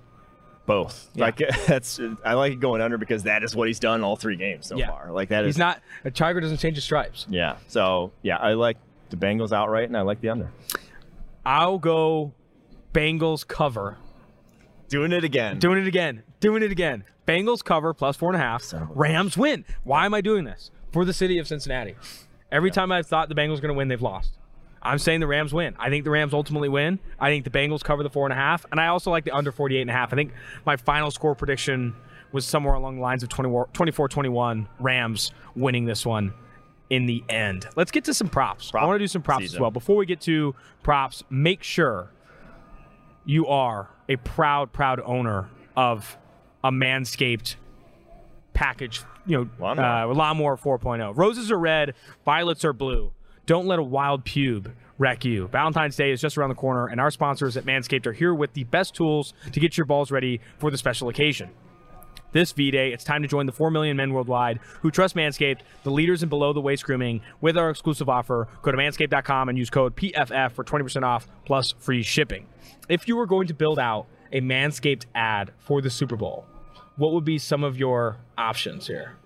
both. 0.66 1.10
Yeah. 1.14 1.24
Like 1.24 1.38
that's 1.66 1.98
I 2.24 2.34
like 2.34 2.52
it 2.52 2.60
going 2.60 2.80
under 2.80 2.96
because 2.98 3.24
that 3.24 3.42
is 3.42 3.56
what 3.56 3.66
he's 3.66 3.80
done 3.80 4.04
all 4.04 4.14
three 4.16 4.36
games 4.36 4.66
so 4.68 4.76
Yeah. 4.76 4.88
far. 4.88 5.10
Like 5.10 5.30
that 5.30 5.44
He's 5.44 5.58
not 5.58 5.80
a 6.04 6.10
tiger 6.12 6.40
doesn't 6.40 6.58
change 6.58 6.76
his 6.76 6.84
stripes. 6.84 7.26
Yeah. 7.28 7.56
So 7.66 8.12
yeah, 8.22 8.36
I 8.36 8.52
like 8.52 8.76
the 9.10 9.16
Bengals 9.16 9.50
outright, 9.52 9.88
and 9.88 9.96
I 9.96 10.02
like 10.02 10.20
the 10.20 10.28
under. 10.28 10.50
I'll 11.44 11.78
go 11.78 12.32
Bengals 12.92 13.46
cover. 13.46 13.96
Doing 14.88 15.12
it 15.12 15.24
again. 15.24 15.58
Doing 15.58 15.80
it 15.82 15.86
again. 15.88 16.22
Doing 16.40 16.62
it 16.62 16.70
again. 16.70 17.04
Bengals 17.26 17.64
cover 17.64 17.94
plus 17.94 18.16
four 18.16 18.28
and 18.32 18.36
a 18.40 18.44
half. 18.44 18.72
Rams 18.90 19.36
win. 19.36 19.64
Why 19.84 20.04
am 20.06 20.14
I 20.14 20.20
doing 20.20 20.44
this? 20.44 20.70
For 20.92 21.04
the 21.04 21.12
city 21.12 21.38
of 21.38 21.46
Cincinnati. 21.46 21.94
Every 22.52 22.70
time 22.70 22.90
I've 22.90 23.06
thought 23.06 23.28
the 23.28 23.34
Bengals 23.34 23.58
are 23.58 23.62
going 23.62 23.74
to 23.74 23.78
win, 23.78 23.88
they've 23.88 24.00
lost. 24.02 24.32
I'm 24.82 24.98
saying 24.98 25.20
the 25.20 25.26
Rams 25.26 25.52
win. 25.52 25.76
I 25.78 25.90
think 25.90 26.04
the 26.04 26.10
Rams 26.10 26.32
ultimately 26.32 26.68
win. 26.68 26.98
I 27.18 27.28
think 27.28 27.44
the 27.44 27.50
Bengals 27.50 27.84
cover 27.84 28.02
the 28.02 28.10
four 28.10 28.24
and 28.26 28.32
a 28.32 28.36
half, 28.36 28.64
and 28.70 28.80
I 28.80 28.86
also 28.86 29.10
like 29.10 29.24
the 29.24 29.30
under 29.32 29.52
48 29.52 29.80
and 29.82 29.90
a 29.90 29.92
half. 29.92 30.12
I 30.12 30.16
think 30.16 30.32
my 30.64 30.76
final 30.76 31.10
score 31.10 31.34
prediction 31.34 31.94
was 32.32 32.46
somewhere 32.46 32.74
along 32.74 32.96
the 32.96 33.02
lines 33.02 33.22
of 33.22 33.28
24-21 33.28 34.66
Rams 34.78 35.32
winning 35.54 35.84
this 35.84 36.06
one 36.06 36.32
in 36.88 37.06
the 37.06 37.22
end. 37.28 37.66
Let's 37.76 37.90
get 37.90 38.04
to 38.04 38.14
some 38.14 38.28
props. 38.28 38.70
Prop 38.70 38.82
I 38.82 38.86
want 38.86 38.96
to 38.96 39.04
do 39.04 39.08
some 39.08 39.22
props 39.22 39.44
season. 39.44 39.56
as 39.56 39.60
well. 39.60 39.70
Before 39.70 39.96
we 39.96 40.06
get 40.06 40.20
to 40.22 40.54
props, 40.82 41.22
make 41.28 41.62
sure 41.62 42.10
you 43.24 43.46
are 43.46 43.88
a 44.08 44.16
proud, 44.16 44.72
proud 44.72 45.00
owner 45.04 45.48
of 45.76 46.16
a 46.64 46.70
Manscaped 46.70 47.56
package, 48.54 49.02
you 49.26 49.38
know, 49.38 49.48
Lawnmower. 49.58 50.10
uh, 50.10 50.14
lawnmower 50.14 50.56
4.0. 50.56 51.16
Roses 51.16 51.50
are 51.50 51.58
red, 51.58 51.94
violets 52.24 52.64
are 52.64 52.72
blue. 52.72 53.12
Don't 53.46 53.66
let 53.66 53.78
a 53.78 53.82
wild 53.82 54.24
pube 54.24 54.72
wreck 54.98 55.24
you. 55.24 55.48
Valentine's 55.48 55.96
Day 55.96 56.10
is 56.12 56.20
just 56.20 56.36
around 56.38 56.50
the 56.50 56.54
corner, 56.54 56.86
and 56.86 57.00
our 57.00 57.10
sponsors 57.10 57.56
at 57.56 57.64
Manscaped 57.64 58.06
are 58.06 58.12
here 58.12 58.34
with 58.34 58.52
the 58.52 58.64
best 58.64 58.94
tools 58.94 59.32
to 59.52 59.58
get 59.60 59.76
your 59.76 59.86
balls 59.86 60.10
ready 60.10 60.40
for 60.58 60.70
the 60.70 60.76
special 60.78 61.08
occasion. 61.08 61.50
This 62.32 62.52
V 62.52 62.70
Day, 62.70 62.92
it's 62.92 63.02
time 63.02 63.22
to 63.22 63.28
join 63.28 63.46
the 63.46 63.52
4 63.52 63.72
million 63.72 63.96
men 63.96 64.12
worldwide 64.12 64.60
who 64.82 64.90
trust 64.92 65.16
Manscaped, 65.16 65.60
the 65.82 65.90
leaders 65.90 66.22
in 66.22 66.28
below 66.28 66.52
the 66.52 66.60
waist 66.60 66.84
grooming, 66.84 67.22
with 67.40 67.58
our 67.58 67.70
exclusive 67.70 68.08
offer. 68.08 68.46
Go 68.62 68.70
to 68.70 68.78
manscaped.com 68.78 69.48
and 69.48 69.58
use 69.58 69.68
code 69.68 69.96
PFF 69.96 70.52
for 70.52 70.62
20% 70.62 71.02
off 71.02 71.26
plus 71.44 71.74
free 71.80 72.02
shipping. 72.04 72.46
If 72.88 73.08
you 73.08 73.16
were 73.16 73.26
going 73.26 73.48
to 73.48 73.54
build 73.54 73.80
out 73.80 74.06
a 74.32 74.40
Manscaped 74.40 75.06
ad 75.12 75.50
for 75.58 75.80
the 75.80 75.90
Super 75.90 76.14
Bowl, 76.14 76.46
what 77.00 77.12
would 77.12 77.24
be 77.24 77.38
some 77.38 77.64
of 77.64 77.78
your 77.78 78.18
options 78.36 78.86
here? 78.86 79.16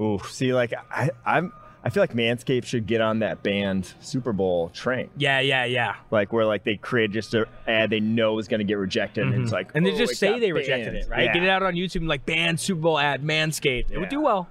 Ooh, 0.00 0.20
see, 0.28 0.54
like 0.54 0.72
I, 0.90 1.10
I'm, 1.26 1.52
I 1.82 1.90
feel 1.90 2.02
like 2.02 2.14
Manscaped 2.14 2.64
should 2.64 2.86
get 2.86 3.00
on 3.00 3.18
that 3.18 3.42
band 3.42 3.92
Super 4.00 4.32
Bowl 4.32 4.68
train. 4.68 5.10
Yeah, 5.16 5.40
yeah, 5.40 5.64
yeah. 5.64 5.96
Like 6.12 6.32
where 6.32 6.46
like 6.46 6.62
they 6.62 6.76
create 6.76 7.10
just 7.10 7.34
an 7.34 7.46
ad 7.66 7.90
they 7.90 7.98
know 7.98 8.38
is 8.38 8.46
going 8.46 8.60
to 8.60 8.64
get 8.64 8.78
rejected, 8.78 9.26
and 9.26 9.34
it's 9.34 9.46
mm-hmm. 9.46 9.52
like, 9.52 9.72
And 9.74 9.84
they 9.84 9.92
oh, 9.92 9.98
just 9.98 10.14
say 10.14 10.38
they 10.38 10.52
rejected 10.52 10.94
it, 10.94 11.08
right? 11.08 11.24
Yeah. 11.24 11.34
Get 11.34 11.42
it 11.42 11.48
out 11.48 11.64
on 11.64 11.74
YouTube 11.74 11.96
and 11.96 12.08
like 12.08 12.24
ban 12.24 12.56
Super 12.56 12.80
Bowl 12.80 12.98
ad, 13.00 13.24
Manscaped. 13.24 13.90
It 13.90 13.98
would 13.98 14.08
do 14.08 14.20
well. 14.20 14.48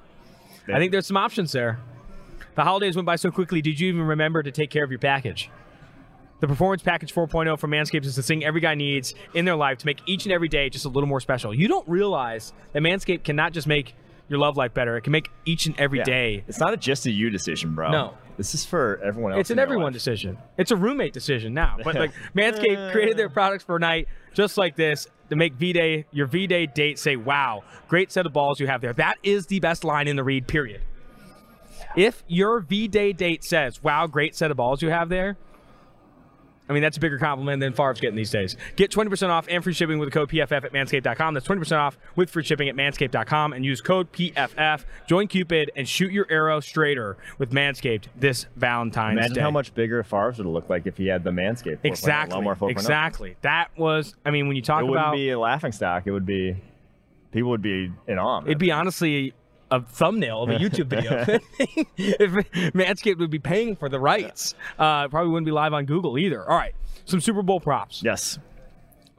I 0.68 0.78
think 0.78 0.92
there's 0.92 1.08
some 1.08 1.18
options 1.18 1.54
there. 1.54 1.80
The 2.56 2.64
holidays 2.64 2.96
went 2.96 3.06
by 3.06 3.16
so 3.16 3.32
quickly. 3.32 3.62
Did 3.62 3.80
you 3.80 3.88
even 3.90 4.02
remember 4.02 4.44
to 4.44 4.52
take 4.52 4.70
care 4.70 4.84
of 4.84 4.92
your 4.92 5.00
package? 5.00 5.50
The 6.44 6.48
Performance 6.50 6.84
Package 6.84 7.14
4.0 7.14 7.58
from 7.58 7.72
Manscaped 7.72 8.04
is 8.04 8.18
the 8.18 8.22
thing 8.22 8.44
every 8.44 8.60
guy 8.60 8.76
needs 8.76 9.16
in 9.34 9.46
their 9.46 9.56
life 9.56 9.78
to 9.78 9.86
make 9.86 10.02
each 10.06 10.26
and 10.26 10.34
every 10.34 10.50
day 10.50 10.70
just 10.70 10.84
a 10.84 10.90
little 10.90 11.08
more 11.08 11.22
special. 11.22 11.54
You 11.54 11.70
don't 11.70 11.88
realize 11.88 12.52
that 12.74 12.82
Manscaped 12.82 13.24
cannot 13.24 13.54
just 13.54 13.66
make 13.66 13.96
your 14.28 14.40
love 14.40 14.58
life 14.58 14.74
better; 14.74 14.98
it 14.98 15.04
can 15.04 15.12
make 15.12 15.30
each 15.46 15.68
and 15.68 15.80
every 15.80 16.00
Yeah. 16.00 16.04
day. 16.04 16.44
It's 16.50 16.60
not 16.60 16.74
a 16.74 16.76
just 16.76 17.06
a 17.06 17.12
you 17.12 17.30
decision, 17.30 17.74
bro. 17.76 17.92
No. 17.92 18.14
this 18.36 18.54
is 18.54 18.66
for 18.66 19.00
everyone 19.02 19.32
else. 19.32 19.40
It's 19.40 19.52
an 19.52 19.60
everyone 19.60 19.86
life. 19.86 19.94
decision. 19.94 20.38
It's 20.58 20.72
a 20.72 20.76
roommate 20.76 21.14
decision 21.14 21.54
now. 21.54 21.78
But 21.82 21.96
like 21.96 22.12
Manscaped 22.36 22.92
created 22.92 23.16
their 23.16 23.30
products 23.30 23.64
for 23.64 23.78
a 23.78 23.80
night 23.80 24.10
just 24.34 24.58
like 24.58 24.76
this 24.76 25.08
to 25.30 25.38
make 25.38 25.54
V 25.54 25.72
Day 25.72 26.08
your 26.12 26.28
V 26.28 26.46
Day 26.46 26.66
date 26.66 27.00
say, 27.00 27.16
"Wow, 27.16 27.64
great 27.88 28.12
set 28.12 28.26
of 28.26 28.34
balls 28.34 28.60
you 28.60 28.68
have 28.68 28.82
there." 28.82 28.92
That 28.92 29.16
is 29.24 29.48
the 29.48 29.62
best 29.62 29.86
line 29.86 30.10
in 30.10 30.18
the 30.18 30.26
read. 30.26 30.50
Period. 30.50 30.82
If 31.96 32.22
your 32.28 32.60
V 32.60 32.90
Day 32.90 33.14
date 33.14 33.46
says, 33.46 33.82
"Wow, 33.82 34.08
great 34.08 34.36
set 34.36 34.52
of 34.52 34.58
balls 34.58 34.82
you 34.82 34.90
have 34.90 35.08
there," 35.08 35.38
I 36.70 36.74
mean, 36.74 36.82
that's 36.82 36.96
a 36.96 37.00
bigger 37.00 37.18
compliment 37.18 37.60
than 37.60 37.74
Favre's 37.74 38.00
getting 38.00 38.16
these 38.16 38.32
days. 38.32 38.56
Get 38.78 38.90
20% 38.90 39.30
off 39.30 39.48
and 39.50 39.62
free 39.64 39.74
shipping 39.74 40.00
with 40.00 40.08
the 40.08 40.14
code 40.14 40.30
PFF 40.30 40.64
at 40.64 40.72
manscaped.com. 40.72 41.34
That's 41.34 41.46
20% 41.48 41.78
off 41.78 41.98
with 42.16 42.30
free 42.30 42.44
shipping 42.44 42.70
at 42.70 42.76
manscaped.com 42.76 43.52
and 43.54 43.66
use 43.66 43.82
code 43.82 44.12
PFF. 44.14 44.86
Join 45.08 45.28
Cupid 45.28 45.72
and 45.76 45.88
shoot 45.88 46.12
your 46.14 46.26
arrow 46.30 46.62
straighter 46.62 47.18
with 47.38 47.52
Manscaped 47.52 48.06
this 48.16 48.46
Valentine's 48.56 49.16
Day. 49.16 49.20
Imagine 49.20 49.36
Day. 49.36 49.42
how 49.42 49.52
much 49.52 49.74
bigger 49.76 50.04
Favre's 50.04 50.38
would 50.38 50.48
look 50.48 50.70
like 50.70 50.88
if 50.88 50.96
he 50.98 51.08
had 51.08 51.24
the 51.26 51.32
Manscaped. 51.32 51.80
4.0, 51.80 51.86
Exactly. 51.86 52.40
4.0. 52.42 52.72
Exactly. 52.72 53.36
That 53.42 53.68
was, 53.78 54.16
I 54.26 54.32
mean, 54.32 54.48
when 54.48 54.56
you 54.56 54.62
talk 54.62 54.84
about 54.84 54.88
It 54.88 54.90
wouldn't 54.92 55.16
be 55.16 55.30
a 55.32 55.40
laughing 55.40 55.74
stock. 55.74 56.08
It 56.08 56.12
would 56.12 56.26
be 56.26 56.56
people 57.32 57.50
would 57.50 57.62
be 57.62 57.92
in 58.08 58.20
awe. 58.20 58.42
it'd 58.46 58.58
be 58.58 58.72
honestly 58.72 59.34
a 59.74 59.82
thumbnail 59.82 60.44
of 60.44 60.50
a 60.50 60.54
YouTube 60.56 60.86
video. 60.88 61.24
if 61.98 62.32
Manscaped 62.74 63.18
would 63.18 63.32
be 63.32 63.40
paying 63.40 63.76
for 63.76 63.90
the 63.90 64.00
rights, 64.00 64.54
uh, 64.78 65.08
probably 65.08 65.32
wouldn't 65.32 65.46
be 65.46 65.52
live 65.52 65.74
on 65.74 65.86
Google 65.86 66.18
either. 66.18 66.48
All 66.48 66.56
right. 66.58 66.76
Some 67.06 67.20
Super 67.20 67.42
Bowl 67.42 67.60
props. 67.60 68.02
yes. 68.04 68.40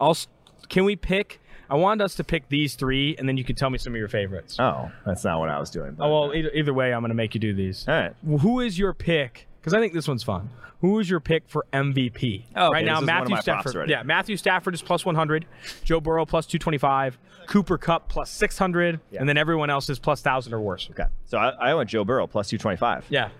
Also, 0.00 0.28
can 0.68 0.84
we 0.84 0.96
pick? 0.96 1.40
I 1.70 1.76
wanted 1.76 2.04
us 2.04 2.14
to 2.16 2.24
pick 2.24 2.48
these 2.48 2.74
three, 2.74 3.16
and 3.18 3.28
then 3.28 3.36
you 3.36 3.44
can 3.44 3.56
tell 3.56 3.70
me 3.70 3.78
some 3.78 3.92
of 3.94 3.98
your 3.98 4.08
favorites. 4.08 4.56
Oh, 4.58 4.90
that's 5.06 5.24
not 5.24 5.38
what 5.38 5.48
I 5.48 5.58
was 5.58 5.70
doing. 5.70 5.94
but- 5.94 6.04
oh 6.06 6.10
well, 6.28 6.34
either, 6.34 6.50
either 6.52 6.74
way, 6.74 6.92
I'm 6.92 7.00
going 7.00 7.10
to 7.10 7.14
make 7.14 7.34
you 7.34 7.40
do 7.40 7.54
these. 7.54 7.86
all 7.88 7.94
right. 7.94 8.12
Who 8.40 8.60
is 8.60 8.78
your 8.78 8.92
pick? 8.94 9.46
Because 9.64 9.74
I 9.74 9.80
think 9.80 9.94
this 9.94 10.06
one's 10.06 10.22
fun. 10.22 10.50
Who 10.82 10.98
is 10.98 11.08
your 11.08 11.20
pick 11.20 11.44
for 11.48 11.64
MVP? 11.72 12.44
Oh, 12.54 12.66
okay, 12.66 12.72
right 12.74 12.84
now, 12.84 13.00
this 13.00 13.04
is 13.04 13.08
one 13.08 13.22
of 13.22 13.28
Matthew 13.30 13.36
Stafford. 13.40 13.88
Yeah, 13.88 14.02
Matthew 14.02 14.36
Stafford 14.36 14.74
is 14.74 14.82
plus 14.82 15.06
100, 15.06 15.46
Joe 15.84 16.00
Burrow 16.00 16.26
plus 16.26 16.44
225, 16.44 17.18
Cooper 17.46 17.78
Kupp 17.78 18.08
plus 18.10 18.28
600, 18.30 19.00
Yeah. 19.10 19.20
and 19.20 19.26
then 19.28 19.38
everyone 19.38 19.70
else 19.70 19.88
is 19.88 19.98
plus 19.98 20.20
1,000 20.20 20.52
or 20.52 20.60
worse. 20.60 20.88
Okay. 20.90 21.06
So 21.24 21.38
I, 21.38 21.70
I 21.70 21.74
went 21.74 21.88
Joe 21.88 22.04
Burrow 22.04 22.26
plus 22.26 22.50
225. 22.50 23.06
Yeah, 23.08 23.30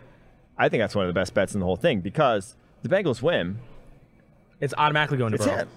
I 0.56 0.70
think 0.70 0.80
that's 0.80 0.94
one 0.94 1.04
of 1.04 1.08
the 1.12 1.18
best 1.20 1.34
bets 1.34 1.52
in 1.52 1.60
the 1.60 1.66
whole 1.66 1.76
thing 1.76 2.00
because 2.00 2.56
the 2.82 2.88
Bengals 2.88 3.20
win. 3.20 3.58
it's 4.60 4.72
automatically 4.78 5.18
going 5.18 5.32
to 5.32 5.36
It's 5.36 5.44
Burrow. 5.44 5.56
him. 5.58 5.68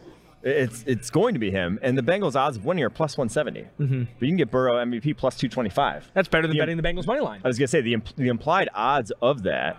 It's 0.44 0.84
it's 0.88 1.10
going 1.10 1.34
to 1.34 1.40
be 1.40 1.52
him, 1.52 1.80
and 1.82 1.98
the 1.98 2.04
Bengals 2.04 2.36
odds 2.36 2.56
of 2.56 2.64
winning 2.64 2.84
are 2.86 2.90
plus 2.92 3.18
170. 3.18 3.62
Mm-hmm. 3.80 4.04
But 4.20 4.22
you 4.22 4.28
can 4.30 4.38
get 4.38 4.52
Burrow 4.52 4.76
MVP 4.76 5.18
plus 5.18 5.36
225. 5.36 6.12
That's 6.14 6.30
better 6.30 6.48
than 6.48 6.56
The- 6.56 6.60
betting 6.62 6.78
the 6.78 6.84
Bengals 6.84 7.08
money 7.08 7.20
line. 7.20 7.42
I 7.44 7.48
was 7.50 7.58
gonna 7.60 7.68
say 7.68 7.82
the 7.82 7.98
the 8.16 8.30
implied 8.30 8.70
odds 8.74 9.12
of 9.22 9.44
that 9.44 9.78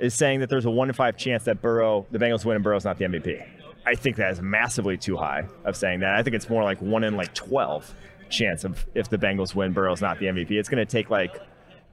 is 0.00 0.14
saying 0.14 0.40
that 0.40 0.48
there's 0.48 0.64
a 0.64 0.70
one 0.70 0.88
in 0.88 0.94
five 0.94 1.16
chance 1.16 1.44
that 1.44 1.62
Burrow, 1.62 2.06
the 2.10 2.18
Bengals 2.18 2.44
win, 2.44 2.56
and 2.56 2.64
Burrow's 2.64 2.84
not 2.84 2.98
the 2.98 3.04
MVP. 3.04 3.46
I 3.86 3.94
think 3.94 4.16
that 4.16 4.32
is 4.32 4.40
massively 4.40 4.96
too 4.96 5.16
high 5.16 5.46
of 5.64 5.76
saying 5.76 6.00
that. 6.00 6.14
I 6.14 6.22
think 6.22 6.34
it's 6.34 6.48
more 6.48 6.64
like 6.64 6.80
one 6.80 7.04
in 7.04 7.16
like 7.16 7.34
12 7.34 7.94
chance 8.30 8.64
of 8.64 8.84
if 8.94 9.08
the 9.08 9.18
Bengals 9.18 9.54
win, 9.54 9.72
Burrow's 9.72 10.00
not 10.00 10.18
the 10.18 10.26
MVP. 10.26 10.52
It's 10.52 10.68
gonna 10.68 10.86
take 10.86 11.10
like 11.10 11.40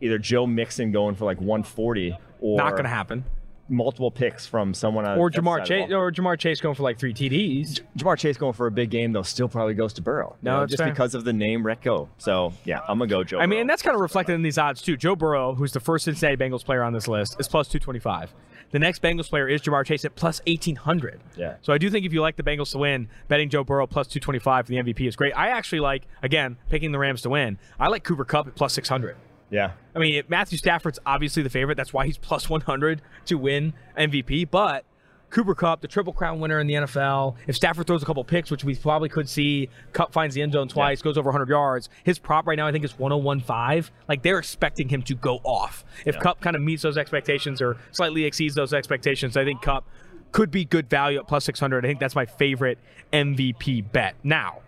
either 0.01 0.17
Joe 0.17 0.47
Mixon 0.47 0.91
going 0.91 1.15
for 1.15 1.25
like 1.25 1.39
140 1.39 2.17
or 2.41 2.57
Not 2.57 2.71
going 2.71 2.83
to 2.83 2.89
happen. 2.89 3.23
Multiple 3.71 4.12
picks 4.12 4.45
from 4.45 4.73
someone 4.73 5.05
on 5.05 5.17
Or 5.17 5.31
Ja'Marr 5.31 5.60
side 5.60 5.62
of 5.62 5.67
the 5.67 5.86
Chase, 5.86 5.91
or 5.93 6.12
Ja'Marr 6.12 6.38
Chase 6.38 6.60
going 6.60 6.75
for 6.75 6.84
like 6.84 6.99
three 6.99 7.13
TDs. 7.13 7.81
Ja'Marr 7.97 8.17
Chase 8.17 8.38
going 8.38 8.53
for 8.53 8.67
a 8.67 8.71
big 8.71 8.89
game 8.89 9.13
though 9.13 9.21
still 9.21 9.47
probably 9.47 9.73
goes 9.73 9.93
to 9.93 10.01
Burrow. 10.01 10.36
No, 10.41 10.60
know, 10.60 10.65
just 10.65 10.84
fair. 10.84 10.91
because 10.91 11.15
of 11.15 11.23
the 11.23 11.34
name 11.34 11.63
Recco. 11.63 12.10
So 12.17 12.53
yeah, 12.65 12.81
I'm 12.88 12.99
gonna 12.99 13.10
go 13.10 13.23
Joe. 13.23 13.39
I 13.39 13.45
mean, 13.45 13.62
and 13.62 13.69
that's 13.69 13.81
kind 13.81 13.95
of 13.95 14.01
reflected 14.01 14.34
in 14.34 14.41
these 14.41 14.57
odds 14.57 14.81
too. 14.81 14.97
Joe 14.97 15.15
Burrow, 15.15 15.55
who's 15.55 15.71
the 15.71 15.79
first 15.79 16.05
Cincinnati 16.05 16.38
Bengals 16.38 16.65
player 16.65 16.84
on 16.84 16.93
this 16.93 17.07
list, 17.07 17.38
is 17.39 17.47
plus 17.47 17.67
225. 17.69 18.34
The 18.71 18.79
next 18.79 19.01
Bengals 19.01 19.29
player 19.29 19.47
is 19.47 19.62
Ja'Marr 19.62 19.86
Chase 19.86 20.05
at 20.05 20.15
plus 20.15 20.41
1800. 20.47 21.19
Yeah. 21.36 21.55
So 21.62 21.73
I 21.73 21.77
do 21.77 21.89
think 21.89 22.05
if 22.05 22.13
you 22.13 22.21
like 22.21 22.38
the 22.38 22.43
Bengals 22.43 22.71
to 22.71 22.77
win, 22.77 23.10
betting 23.27 23.49
Joe 23.49 23.63
Burrow 23.63 23.86
plus 23.86 24.07
225 24.07 24.65
for 24.65 24.71
the 24.71 24.77
MVP 24.77 25.07
is 25.07 25.15
great. 25.15 25.34
I 25.34 25.49
actually 25.49 25.81
like, 25.81 26.07
again, 26.23 26.57
picking 26.69 26.91
the 26.91 26.99
Rams 26.99 27.21
to 27.23 27.29
win. 27.29 27.57
I 27.79 27.89
like 27.89 28.03
Cooper 28.03 28.23
Kupp 28.25 28.47
at 28.47 28.55
plus 28.55 28.73
600. 28.73 29.15
Yeah. 29.51 29.73
I 29.95 29.99
mean, 29.99 30.23
Matthew 30.29 30.57
Stafford's 30.57 30.97
obviously 31.05 31.43
the 31.43 31.49
favorite. 31.49 31.75
That's 31.75 31.93
why 31.93 32.05
he's 32.05 32.17
plus 32.17 32.49
100 32.49 33.01
to 33.25 33.37
win 33.37 33.73
MVP. 33.97 34.49
But 34.49 34.85
Cooper 35.29 35.53
Kupp, 35.53 35.81
the 35.81 35.87
Triple 35.87 36.13
Crown 36.13 36.39
winner 36.39 36.59
in 36.59 36.67
the 36.67 36.73
NFL, 36.73 37.35
if 37.47 37.55
Stafford 37.55 37.85
throws 37.87 38.01
a 38.01 38.05
couple 38.05 38.23
picks, 38.23 38.49
which 38.49 38.63
we 38.63 38.75
probably 38.75 39.09
could 39.09 39.29
see, 39.29 39.69
Kupp 39.93 40.13
finds 40.13 40.35
the 40.35 40.41
end 40.41 40.53
zone 40.53 40.67
twice, 40.67 41.01
goes 41.01 41.17
over 41.17 41.29
100 41.29 41.49
yards. 41.49 41.89
His 42.03 42.17
prop 42.17 42.47
right 42.47 42.57
now, 42.57 42.65
I 42.67 42.71
think, 42.71 42.83
is 42.85 42.97
1015. 42.97 43.93
Like 44.07 44.23
they're 44.23 44.39
expecting 44.39 44.89
him 44.89 45.01
to 45.03 45.15
go 45.15 45.37
off. 45.43 45.83
If 46.05 46.15
Yeah. 46.15 46.21
Kupp 46.21 46.41
kind 46.41 46.55
of 46.55 46.61
meets 46.61 46.81
those 46.83 46.97
expectations 46.97 47.61
or 47.61 47.77
slightly 47.91 48.23
exceeds 48.25 48.55
those 48.55 48.73
expectations, 48.73 49.35
I 49.37 49.43
think 49.43 49.61
Kupp 49.61 49.85
could 50.31 50.49
be 50.51 50.63
good 50.63 50.89
value 50.89 51.19
at 51.19 51.27
plus 51.27 51.43
600. 51.43 51.83
I 51.85 51.87
think 51.89 51.99
that's 51.99 52.15
my 52.15 52.25
favorite 52.25 52.77
MVP 53.11 53.91
bet. 53.91 54.15
Now, 54.23 54.59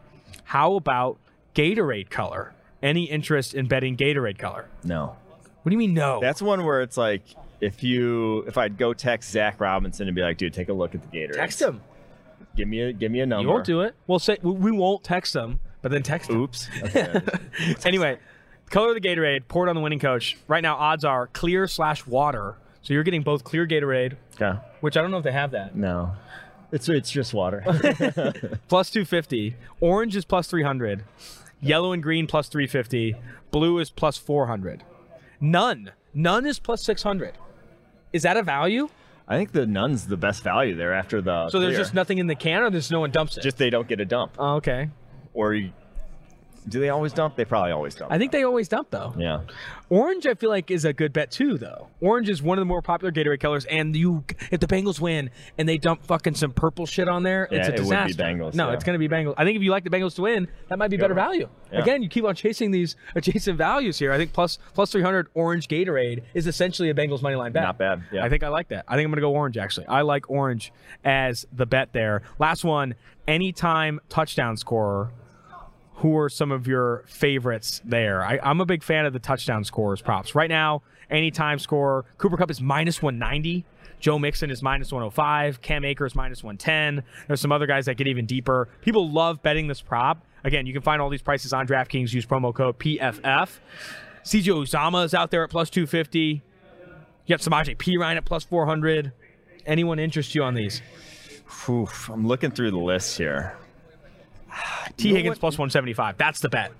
how 0.43 0.75
about 0.75 1.17
Gatorade 1.55 2.09
color? 2.09 2.53
Any 2.83 3.05
interest 3.05 3.53
in 3.55 3.67
betting 3.67 3.97
Gatorade 3.97 4.37
color? 4.37 4.67
No. 4.83 5.15
What 5.63 5.69
do 5.69 5.71
you 5.71 5.77
mean 5.79 5.93
no? 5.93 6.19
That's 6.19 6.41
one 6.41 6.65
where 6.65 6.81
it's 6.81 6.97
like 6.97 7.23
if 7.61 7.81
you 7.81 8.39
if 8.41 8.57
I'd 8.57 8.77
go 8.77 8.93
text 8.93 9.31
Zach 9.31 9.59
Robinson 9.61 10.07
and 10.07 10.15
be 10.15 10.21
like, 10.21 10.37
dude, 10.37 10.53
take 10.53 10.67
a 10.69 10.73
look 10.73 10.93
at 10.93 11.01
the 11.01 11.17
Gatorade. 11.17 11.35
text 11.35 11.61
him. 11.61 11.81
Give 12.57 12.67
me 12.67 12.81
a 12.81 12.93
give 12.93 13.11
me 13.11 13.21
a 13.21 13.25
number. 13.25 13.43
You 13.43 13.47
won't 13.49 13.65
do 13.65 13.81
it. 13.81 13.95
We'll 14.05 14.19
say 14.19 14.37
we- 14.41 14.71
won't 14.71 15.03
text 15.03 15.33
him, 15.35 15.59
but 15.81 15.91
then 15.91 16.03
text 16.03 16.29
him. 16.29 16.41
Oops. 16.41 16.69
Okay. 16.83 17.21
anyway, 17.85 18.19
color 18.69 18.89
of 18.89 19.01
the 19.01 19.07
Gatorade, 19.07 19.47
pour 19.47 19.65
it 19.65 19.69
on 19.69 19.75
the 19.75 19.81
winning 19.81 19.99
coach. 19.99 20.37
Right 20.47 20.61
now, 20.61 20.75
odds 20.75 21.05
are 21.05 21.27
clear 21.27 21.67
slash 21.67 22.05
water. 22.05 22.57
So 22.81 22.93
you're 22.93 23.03
getting 23.03 23.21
both 23.23 23.45
clear 23.45 23.65
Gatorade, 23.65 24.17
okay. 24.35 24.59
which 24.81 24.97
I 24.97 25.01
don't 25.01 25.09
know 25.09 25.17
if 25.19 25.23
they 25.23 25.31
have 25.31 25.51
that, 25.51 25.73
No. 25.75 26.11
It's 26.73 26.89
it's 26.89 27.11
just 27.11 27.33
water. 27.35 27.61
plus 28.67 28.89
250. 28.89 29.55
Orange 29.79 30.15
is 30.15 30.25
plus 30.25 30.47
300. 30.47 31.03
Yellow 31.63 31.91
and 31.93 32.03
green 32.03 32.27
plus 32.27 32.47
350. 32.49 33.15
Blue 33.51 33.79
is 33.79 33.89
plus 33.89 34.17
400. 34.17 34.83
None. 35.39 35.91
None 36.13 36.45
is 36.45 36.59
plus 36.59 36.83
600. 36.83 37.37
Is 38.11 38.23
that 38.23 38.37
a 38.37 38.43
value? 38.43 38.89
I 39.27 39.37
think 39.37 39.53
the 39.53 39.65
nun's 39.65 40.07
the 40.07 40.17
best 40.17 40.43
value 40.43 40.75
there 40.75 40.93
after 40.93 41.21
the 41.21 41.49
So 41.49 41.59
there's 41.59 41.71
clear. 41.71 41.79
just 41.79 41.93
nothing 41.93 42.17
in 42.17 42.27
the 42.27 42.35
can, 42.35 42.61
or 42.61 42.69
there's 42.69 42.91
no 42.91 42.99
one 42.99 43.11
dumps 43.11 43.37
it. 43.37 43.41
just 43.41 43.57
they 43.57 43.69
don't 43.69 43.87
get 43.87 43.99
a 44.01 44.05
dump. 44.05 44.35
oh, 44.37 44.55
okay. 44.55 44.89
Or 45.33 45.53
you, 45.53 45.71
Do 46.67 46.79
they 46.79 46.89
always 46.89 47.13
dump? 47.13 47.35
They 47.35 47.45
probably 47.45 47.71
always 47.71 47.95
dump. 47.95 48.11
I 48.11 48.17
think 48.17 48.31
they 48.31 48.43
always 48.43 48.67
dump 48.67 48.89
though. 48.89 49.13
Yeah. 49.17 49.41
Orange, 49.89 50.25
I 50.25 50.33
feel 50.33 50.49
like, 50.49 50.71
is 50.71 50.85
a 50.85 50.93
good 50.93 51.13
bet 51.13 51.29
too, 51.29 51.57
though. 51.57 51.87
Orange 52.01 52.27
is 52.27 52.41
one 52.41 52.57
of 52.57 52.61
the 52.61 52.65
more 52.65 52.81
popular 52.81 53.11
Gatorade 53.11 53.39
colors, 53.39 53.65
and 53.65 53.95
you, 53.95 54.23
if 54.49 54.59
the 54.59 54.65
Bengals 54.65 54.99
win 54.99 55.29
and 55.57 55.69
they 55.69 55.77
dump 55.77 56.03
fucking 56.05 56.33
some 56.33 56.51
purple 56.51 56.85
shit 56.85 57.07
on 57.07 57.21
there, 57.21 57.47
Yeah, 57.51 57.59
it's 57.59 57.67
a 57.67 57.71
it 57.73 57.79
would 57.81 57.83
be 57.83 57.89
disaster. 58.07 58.23
Bengals, 58.23 58.53
no, 58.55 58.69
yeah. 58.69 58.73
it's 58.73 58.83
going 58.83 58.99
to 58.99 59.07
be 59.07 59.13
Bengals. 59.13 59.35
I 59.37 59.43
think 59.43 59.55
if 59.55 59.61
you 59.61 59.69
like 59.69 59.83
the 59.83 59.91
Bengals 59.91 60.15
to 60.15 60.23
win, 60.23 60.47
that 60.69 60.79
might 60.79 60.87
be 60.87 60.97
better 60.97 61.13
value. 61.13 61.47
Yeah. 61.71 61.81
Again, 61.81 62.01
you 62.01 62.09
keep 62.09 62.23
on 62.25 62.33
chasing 62.33 62.71
these 62.71 62.95
adjacent 63.15 63.57
values 63.57 63.99
here. 63.99 64.11
I 64.11 64.17
think 64.17 64.33
plus 64.33 64.57
plus 64.73 64.91
three 64.91 65.03
hundred 65.03 65.27
Orange 65.35 65.67
Gatorade 65.67 66.23
is 66.33 66.47
essentially 66.47 66.89
a 66.89 66.93
Bengals 66.95 67.21
money 67.21 67.35
line 67.35 67.51
bet. 67.51 67.63
Not 67.63 67.77
bad, 67.77 68.03
yeah. 68.11 68.23
I 68.23 68.29
think 68.29 68.41
I 68.43 68.47
like 68.47 68.69
that. 68.69 68.85
I 68.87 68.95
think 68.95 69.05
I'm 69.05 69.11
going 69.11 69.17
to 69.17 69.21
go 69.21 69.33
Orange. 69.35 69.57
Actually, 69.57 69.87
I 69.87 70.01
like 70.01 70.29
Orange 70.29 70.71
as 71.03 71.45
the 71.51 71.65
bet 71.65 71.93
there. 71.93 72.23
Last 72.39 72.63
one, 72.63 72.95
anytime 73.27 73.99
touchdown 74.09 74.57
scorer 74.57 75.11
who 76.03 76.17
are 76.17 76.27
some 76.27 76.51
of 76.51 76.67
your 76.67 77.01
favorites 77.07 77.81
there? 77.85 78.25
I, 78.25 78.37
I'm 78.43 78.59
a 78.59 78.65
big 78.65 78.83
fan 78.83 79.05
of 79.05 79.13
the 79.13 79.19
touchdown 79.19 79.63
scorers 79.63 80.01
props. 80.01 80.35
Right 80.35 80.49
now, 80.49 80.81
anytime 81.09 81.59
scorer, 81.59 82.03
Cooper 82.17 82.35
Kupp 82.35 82.51
is 82.51 82.59
minus 82.59 83.01
190. 83.01 83.63
Joe 84.01 84.19
Mixon 84.19 84.51
is 84.51 84.61
minus 84.61 84.91
105. 84.91 85.61
Cam 85.61 85.85
Akers 85.85 86.13
minus 86.13 86.43
110. 86.43 87.05
There's 87.27 87.39
some 87.39 87.53
other 87.53 87.65
guys 87.65 87.85
that 87.85 87.95
get 87.95 88.07
even 88.07 88.25
deeper. 88.25 88.67
People 88.81 89.09
love 89.09 89.41
betting 89.41 89.67
this 89.67 89.79
prop. 89.79 90.25
Again, 90.43 90.65
you 90.65 90.73
can 90.73 90.81
find 90.81 91.01
all 91.01 91.07
these 91.07 91.21
prices 91.21 91.53
on 91.53 91.65
DraftKings. 91.65 92.11
Use 92.11 92.25
promo 92.25 92.53
code 92.53 92.77
PFF. 92.79 93.59
CJ 94.25 94.65
Uzomah 94.65 95.05
is 95.05 95.13
out 95.13 95.31
there 95.31 95.45
at 95.45 95.51
plus 95.51 95.69
250. 95.69 96.19
You 96.19 96.41
got 97.29 97.39
Samaje 97.39 97.77
Perine 97.77 98.17
at 98.17 98.25
plus 98.25 98.43
400. 98.43 99.13
Anyone 99.65 99.99
interest 99.99 100.35
you 100.35 100.43
on 100.43 100.53
these? 100.53 100.81
Oof, 101.69 102.09
I'm 102.09 102.27
looking 102.27 102.51
through 102.51 102.71
the 102.71 102.77
list 102.77 103.17
here. 103.17 103.57
T. 104.97 105.09
know 105.11 105.15
Higgins 105.17 105.39
plus 105.39 105.53
175. 105.57 106.17
That's 106.17 106.39
the 106.39 106.49
bet. 106.49 106.71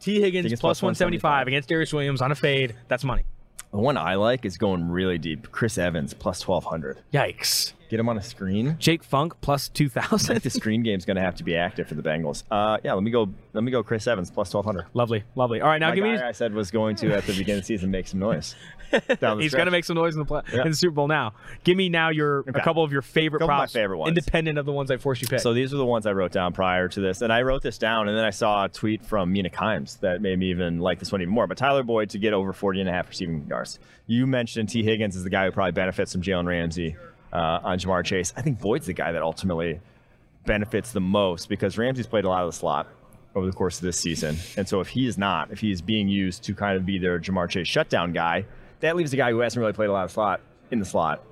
Tee 0.00 0.14
Higgins, 0.20 0.44
Higgins 0.46 0.60
plus 0.60 0.80
plus 0.80 0.82
175 0.82 1.46
against 1.46 1.68
Darious 1.68 1.92
Williams 1.92 2.22
on 2.22 2.32
a 2.32 2.34
fade. 2.34 2.74
That's 2.88 3.04
money. 3.04 3.24
The 3.70 3.78
one 3.78 3.96
I 3.96 4.14
like 4.16 4.44
is 4.44 4.56
going 4.58 4.88
really 4.90 5.18
deep. 5.18 5.52
Chris 5.52 5.78
Evans 5.78 6.12
plus 6.14 6.46
1200. 6.46 6.98
Yikes. 7.12 7.74
Get 7.88 8.00
him 8.00 8.08
on 8.08 8.16
a 8.18 8.22
screen. 8.22 8.76
Jake 8.78 9.04
Funk 9.04 9.34
plus 9.42 9.68
I 9.68 9.74
2,000. 9.74 10.18
think 10.18 10.42
the 10.42 10.50
screen 10.50 10.82
game's 10.82 11.04
going 11.04 11.16
to 11.16 11.20
have 11.22 11.34
to 11.36 11.44
be 11.44 11.54
active 11.54 11.86
for 11.86 11.94
the 11.94 12.02
Bengals. 12.02 12.44
Uh, 12.50 12.78
yeah, 12.82 12.94
let 12.94 13.02
me 13.02 13.10
go. 13.10 13.28
Let 13.52 13.62
me 13.62 13.70
go. 13.70 13.82
Chris 13.82 14.06
Evans 14.06 14.30
plus 14.30 14.52
1200. 14.52 14.90
lovely, 14.94 15.22
lovely. 15.36 15.60
All 15.60 15.68
right, 15.68 15.78
now 15.80 15.90
My 15.90 15.94
give 15.94 16.04
me. 16.04 16.16
guy 16.16 16.28
I 16.28 16.32
said 16.32 16.52
was 16.54 16.70
going 16.70 16.96
to 16.96 17.14
at 17.14 17.26
the 17.26 17.32
beginning 17.32 17.58
of 17.58 17.62
the 17.62 17.66
season 17.66 17.90
make 17.90 18.08
some 18.08 18.20
noise. 18.20 18.54
He's 18.90 19.52
going 19.54 19.66
to 19.66 19.70
make 19.70 19.84
some 19.84 19.96
noise 19.96 20.14
in 20.14 20.18
the 20.20 20.24
play, 20.24 20.42
Yeah. 20.52 20.62
in 20.62 20.70
the 20.70 20.76
Super 20.76 20.92
Bowl 20.94 21.08
now. 21.08 21.34
Give 21.64 21.76
me 21.76 21.88
now 21.88 22.08
your 22.10 22.40
a 22.40 22.52
couple 22.60 22.82
of 22.84 22.92
your 22.92 23.02
favorite 23.02 23.40
props, 23.44 23.72
favorite 23.72 23.98
ones. 23.98 24.08
independent 24.08 24.58
of 24.58 24.66
the 24.66 24.72
ones 24.72 24.90
I 24.90 24.96
forced 24.96 25.22
you 25.22 25.26
to 25.28 25.34
pick. 25.34 25.40
So 25.40 25.52
these 25.52 25.72
are 25.72 25.76
the 25.76 25.86
ones 25.86 26.06
I 26.06 26.12
wrote 26.12 26.32
down 26.32 26.52
prior 26.52 26.88
to 26.88 27.00
this, 27.00 27.22
and 27.22 27.32
I 27.32 27.42
wrote 27.42 27.62
this 27.62 27.78
down, 27.78 28.08
and 28.08 28.16
then 28.16 28.24
I 28.24 28.30
saw 28.30 28.64
a 28.64 28.68
tweet 28.68 29.04
from 29.04 29.32
Mina 29.32 29.50
Kimes 29.50 30.00
that 30.00 30.20
made 30.22 30.38
me 30.38 30.50
even 30.50 30.78
like 30.80 30.98
this 30.98 31.12
one 31.12 31.20
even 31.22 31.32
more. 31.32 31.46
But 31.46 31.58
Tyler 31.58 31.82
Boyd 31.82 32.10
to 32.10 32.18
get 32.18 32.32
over 32.32 32.52
40 32.52 32.80
and 32.80 32.88
a 32.88 32.92
half 32.92 33.08
receiving 33.08 33.46
yards. 33.48 33.78
You 34.06 34.26
mentioned 34.26 34.68
Tee 34.68 34.82
Higgins 34.82 35.14
is 35.16 35.24
the 35.24 35.30
guy 35.30 35.44
who 35.46 35.52
probably 35.52 35.72
benefits 35.72 36.12
from 36.12 36.22
Jalen 36.22 36.46
Ramsey 36.46 36.96
uh, 37.32 37.60
on 37.62 37.78
Ja'Marr 37.78 38.04
Chase. 38.04 38.32
I 38.36 38.42
think 38.42 38.58
Boyd's 38.60 38.86
the 38.86 38.92
guy 38.92 39.12
that 39.12 39.22
ultimately 39.22 39.80
benefits 40.46 40.92
the 40.92 41.00
most 41.00 41.48
because 41.48 41.78
Ramsey's 41.78 42.06
played 42.06 42.24
a 42.24 42.28
lot 42.28 42.42
of 42.42 42.48
the 42.50 42.56
slot 42.56 42.88
over 43.34 43.46
the 43.46 43.52
course 43.52 43.76
of 43.78 43.82
this 43.82 43.96
season, 43.96 44.36
and 44.56 44.68
so 44.68 44.80
if 44.80 44.88
he 44.88 45.06
is 45.06 45.16
not, 45.16 45.52
if 45.52 45.60
he 45.60 45.70
is 45.70 45.80
being 45.80 46.08
used 46.08 46.42
to 46.44 46.54
kind 46.54 46.76
of 46.76 46.84
be 46.84 46.98
their 46.98 47.20
Ja'Marr 47.20 47.48
Chase 47.48 47.68
shutdown 47.68 48.12
guy, 48.12 48.44
that 48.80 48.96
leaves 48.96 49.12
a 49.12 49.16
guy 49.16 49.30
who 49.30 49.40
hasn't 49.40 49.60
really 49.60 49.72
played 49.72 49.88
a 49.88 49.92
lot 49.92 50.04
of 50.04 50.10
slot 50.10 50.40
in 50.70 50.78
the 50.78 50.84
slot. 50.84 51.22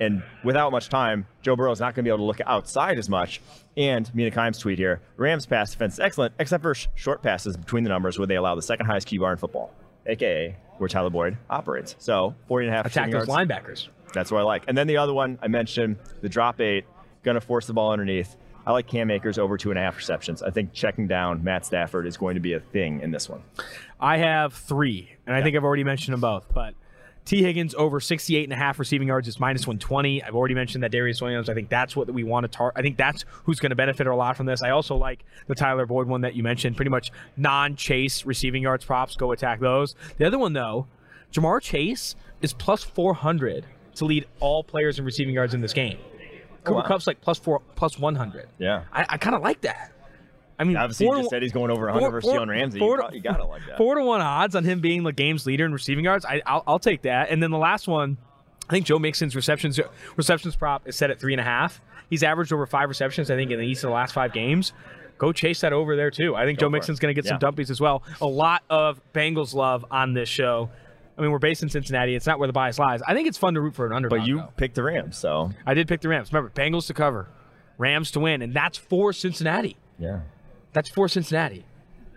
And 0.00 0.22
without 0.44 0.70
much 0.70 0.88
time, 0.88 1.26
Joe 1.42 1.56
Burrow 1.56 1.72
is 1.72 1.80
not 1.80 1.86
going 1.94 2.04
to 2.04 2.08
be 2.08 2.10
able 2.10 2.18
to 2.18 2.24
look 2.24 2.40
outside 2.46 2.98
as 2.98 3.08
much. 3.08 3.40
And 3.76 4.12
Mina 4.14 4.30
Kimes' 4.30 4.60
tweet 4.60 4.78
here 4.78 5.00
Rams 5.16 5.44
pass 5.46 5.72
defense 5.72 5.94
is 5.94 6.00
excellent, 6.00 6.34
except 6.38 6.62
for 6.62 6.74
sh- 6.74 6.86
short 6.94 7.20
passes 7.22 7.56
between 7.56 7.82
the 7.82 7.88
numbers 7.90 8.16
where 8.18 8.26
they 8.26 8.36
allow 8.36 8.54
the 8.54 8.62
second 8.62 8.86
highest 8.86 9.08
key 9.08 9.18
bar 9.18 9.32
in 9.32 9.38
football, 9.38 9.74
aka 10.06 10.54
where 10.78 10.88
Tyler 10.88 11.10
Boyd 11.10 11.36
operates. 11.50 11.96
So 11.98 12.34
40 12.46 12.66
and 12.66 12.74
a 12.74 12.76
half 12.76 12.86
Attack 12.86 13.10
those 13.10 13.26
yards. 13.26 13.30
linebackers. 13.50 13.88
That's 14.14 14.30
what 14.30 14.38
I 14.38 14.44
like. 14.44 14.64
And 14.68 14.78
then 14.78 14.86
the 14.86 14.98
other 14.98 15.12
one 15.12 15.36
I 15.42 15.48
mentioned, 15.48 15.96
the 16.20 16.28
drop 16.28 16.60
eight, 16.60 16.84
going 17.24 17.34
to 17.34 17.40
force 17.40 17.66
the 17.66 17.72
ball 17.74 17.90
underneath. 17.90 18.36
I 18.64 18.72
like 18.72 18.86
Cam 18.86 19.10
Akers 19.10 19.38
over 19.38 19.56
two 19.56 19.70
and 19.70 19.78
a 19.78 19.82
half 19.82 19.96
receptions. 19.96 20.42
I 20.42 20.50
think 20.50 20.72
checking 20.72 21.08
down 21.08 21.42
Matt 21.42 21.66
Stafford 21.66 22.06
is 22.06 22.16
going 22.16 22.34
to 22.34 22.40
be 22.40 22.52
a 22.52 22.60
thing 22.60 23.00
in 23.00 23.10
this 23.10 23.28
one. 23.28 23.42
I 24.00 24.18
have 24.18 24.54
three, 24.54 25.10
and 25.26 25.34
I 25.34 25.42
think 25.42 25.56
I've 25.56 25.64
already 25.64 25.84
mentioned 25.84 26.12
them 26.12 26.20
both. 26.20 26.46
But 26.52 26.74
Tee 27.24 27.42
Higgins 27.42 27.74
over 27.74 28.00
68 28.00 28.44
and 28.44 28.52
a 28.52 28.56
half 28.56 28.78
receiving 28.78 29.08
yards 29.08 29.28
is 29.28 29.38
minus 29.38 29.66
120. 29.66 30.22
I've 30.22 30.34
already 30.34 30.54
mentioned 30.54 30.82
that 30.82 30.92
Darious 30.92 31.20
Williams. 31.20 31.48
I 31.48 31.54
think 31.54 31.68
that's 31.68 31.94
what 31.94 32.10
we 32.10 32.24
want 32.24 32.44
to 32.44 32.48
target. 32.48 32.78
I 32.78 32.82
think 32.82 32.96
that's 32.96 33.24
who's 33.44 33.60
going 33.60 33.70
to 33.70 33.76
benefit 33.76 34.06
a 34.06 34.14
lot 34.14 34.36
from 34.36 34.46
this. 34.46 34.62
I 34.62 34.70
also 34.70 34.96
like 34.96 35.24
the 35.46 35.54
Tyler 35.54 35.84
Boyd 35.84 36.06
one 36.06 36.22
that 36.22 36.34
you 36.34 36.42
mentioned. 36.42 36.76
Pretty 36.76 36.90
much 36.90 37.10
non-chase 37.36 38.24
receiving 38.24 38.62
yards 38.62 38.84
props. 38.84 39.14
Go 39.16 39.32
attack 39.32 39.60
those. 39.60 39.94
The 40.16 40.26
other 40.26 40.38
one 40.38 40.52
though, 40.54 40.86
Ja'Marr 41.32 41.60
Chase 41.60 42.16
is 42.40 42.52
plus 42.52 42.82
400 42.84 43.66
to 43.96 44.04
lead 44.04 44.26
all 44.40 44.64
players 44.64 44.98
in 44.98 45.04
receiving 45.04 45.34
yards 45.34 45.54
in 45.54 45.60
this 45.60 45.72
game. 45.72 45.98
Cooper 46.64 46.78
wow. 46.78 46.86
Kupp's 46.86 47.06
like 47.06 47.20
plus 47.20 47.38
four, 47.38 47.60
plus 47.76 47.98
100. 47.98 48.48
Yeah. 48.58 48.84
I, 48.92 49.04
I 49.08 49.16
kind 49.18 49.34
of 49.36 49.42
like 49.42 49.60
that. 49.62 49.92
I 50.58 50.64
mean, 50.64 50.76
Obviously, 50.76 51.06
to- 51.08 51.16
just 51.18 51.30
said 51.30 51.42
he's 51.42 51.52
going 51.52 51.70
over 51.70 51.86
100 51.86 52.00
four- 52.00 52.10
versus 52.10 52.30
Jalen 52.32 52.48
Ramsey. 52.48 52.78
four 52.78 52.96
You, 53.12 53.20
to- 53.20 53.20
gotta 53.20 53.44
like 53.44 53.62
that. 53.68 53.76
Four 53.76 53.94
to 53.94 54.02
one 54.02 54.20
odds 54.20 54.54
on 54.56 54.64
him 54.64 54.80
being 54.80 55.02
the 55.04 55.12
game's 55.12 55.46
leader 55.46 55.64
in 55.64 55.72
receiving 55.72 56.04
yards. 56.04 56.24
I, 56.24 56.42
I'll, 56.46 56.64
I'll 56.66 56.78
take 56.78 57.02
that. 57.02 57.30
And 57.30 57.42
then 57.42 57.50
the 57.50 57.58
last 57.58 57.86
one, 57.88 58.16
I 58.68 58.72
think 58.72 58.84
Joe 58.86 58.98
Mixon's 58.98 59.36
receptions 59.36 59.78
receptions 60.16 60.56
prop 60.56 60.86
is 60.88 60.96
set 60.96 61.10
at 61.10 61.20
three 61.20 61.32
and 61.32 61.40
a 61.40 61.44
half. 61.44 61.80
He's 62.10 62.22
averaged 62.22 62.52
over 62.52 62.66
five 62.66 62.88
receptions, 62.88 63.30
I 63.30 63.36
think, 63.36 63.50
in 63.50 63.58
the 63.58 63.66
East 63.66 63.84
of 63.84 63.88
the 63.90 63.94
last 63.94 64.12
five 64.14 64.32
games. 64.32 64.72
Go 65.18 65.32
chase 65.32 65.60
that 65.62 65.72
over 65.72 65.96
there 65.96 66.10
too. 66.10 66.34
I 66.36 66.44
think 66.44 66.58
Go 66.58 66.66
Joe. 66.66 66.70
Mixon's 66.70 66.98
going 66.98 67.14
to 67.14 67.20
get 67.20 67.26
some 67.28 67.38
Yeah. 67.42 67.48
dumpies 67.50 67.70
as 67.70 67.80
well. 67.80 68.02
A 68.20 68.26
lot 68.26 68.62
of 68.70 69.00
Bengals 69.12 69.52
love 69.54 69.84
on 69.90 70.12
this 70.14 70.28
show. 70.28 70.70
I 71.16 71.22
mean, 71.22 71.32
we're 71.32 71.38
based 71.40 71.62
in 71.64 71.68
Cincinnati. 71.68 72.14
It's 72.14 72.26
not 72.26 72.38
where 72.38 72.46
the 72.46 72.52
bias 72.52 72.78
lies. 72.78 73.02
I 73.02 73.14
think 73.14 73.26
it's 73.26 73.36
fun 73.38 73.54
to 73.54 73.60
root 73.60 73.74
for 73.74 73.86
an 73.86 73.92
underdog. 73.92 74.20
But 74.20 74.28
you 74.28 74.38
though. 74.38 74.52
picked 74.56 74.76
the 74.76 74.84
Rams, 74.84 75.16
so 75.18 75.50
I 75.66 75.74
did 75.74 75.88
pick 75.88 76.00
the 76.00 76.08
Rams. 76.08 76.32
Remember, 76.32 76.50
Bengals 76.54 76.86
to 76.86 76.94
cover, 76.94 77.28
Rams 77.78 78.10
to 78.12 78.20
win, 78.20 78.42
and 78.42 78.54
that's 78.54 78.78
for 78.78 79.12
Cincinnati. 79.12 79.76
yeah. 79.98 80.20
That's 80.72 80.90
for 80.90 81.08
Cincinnati. 81.08 81.64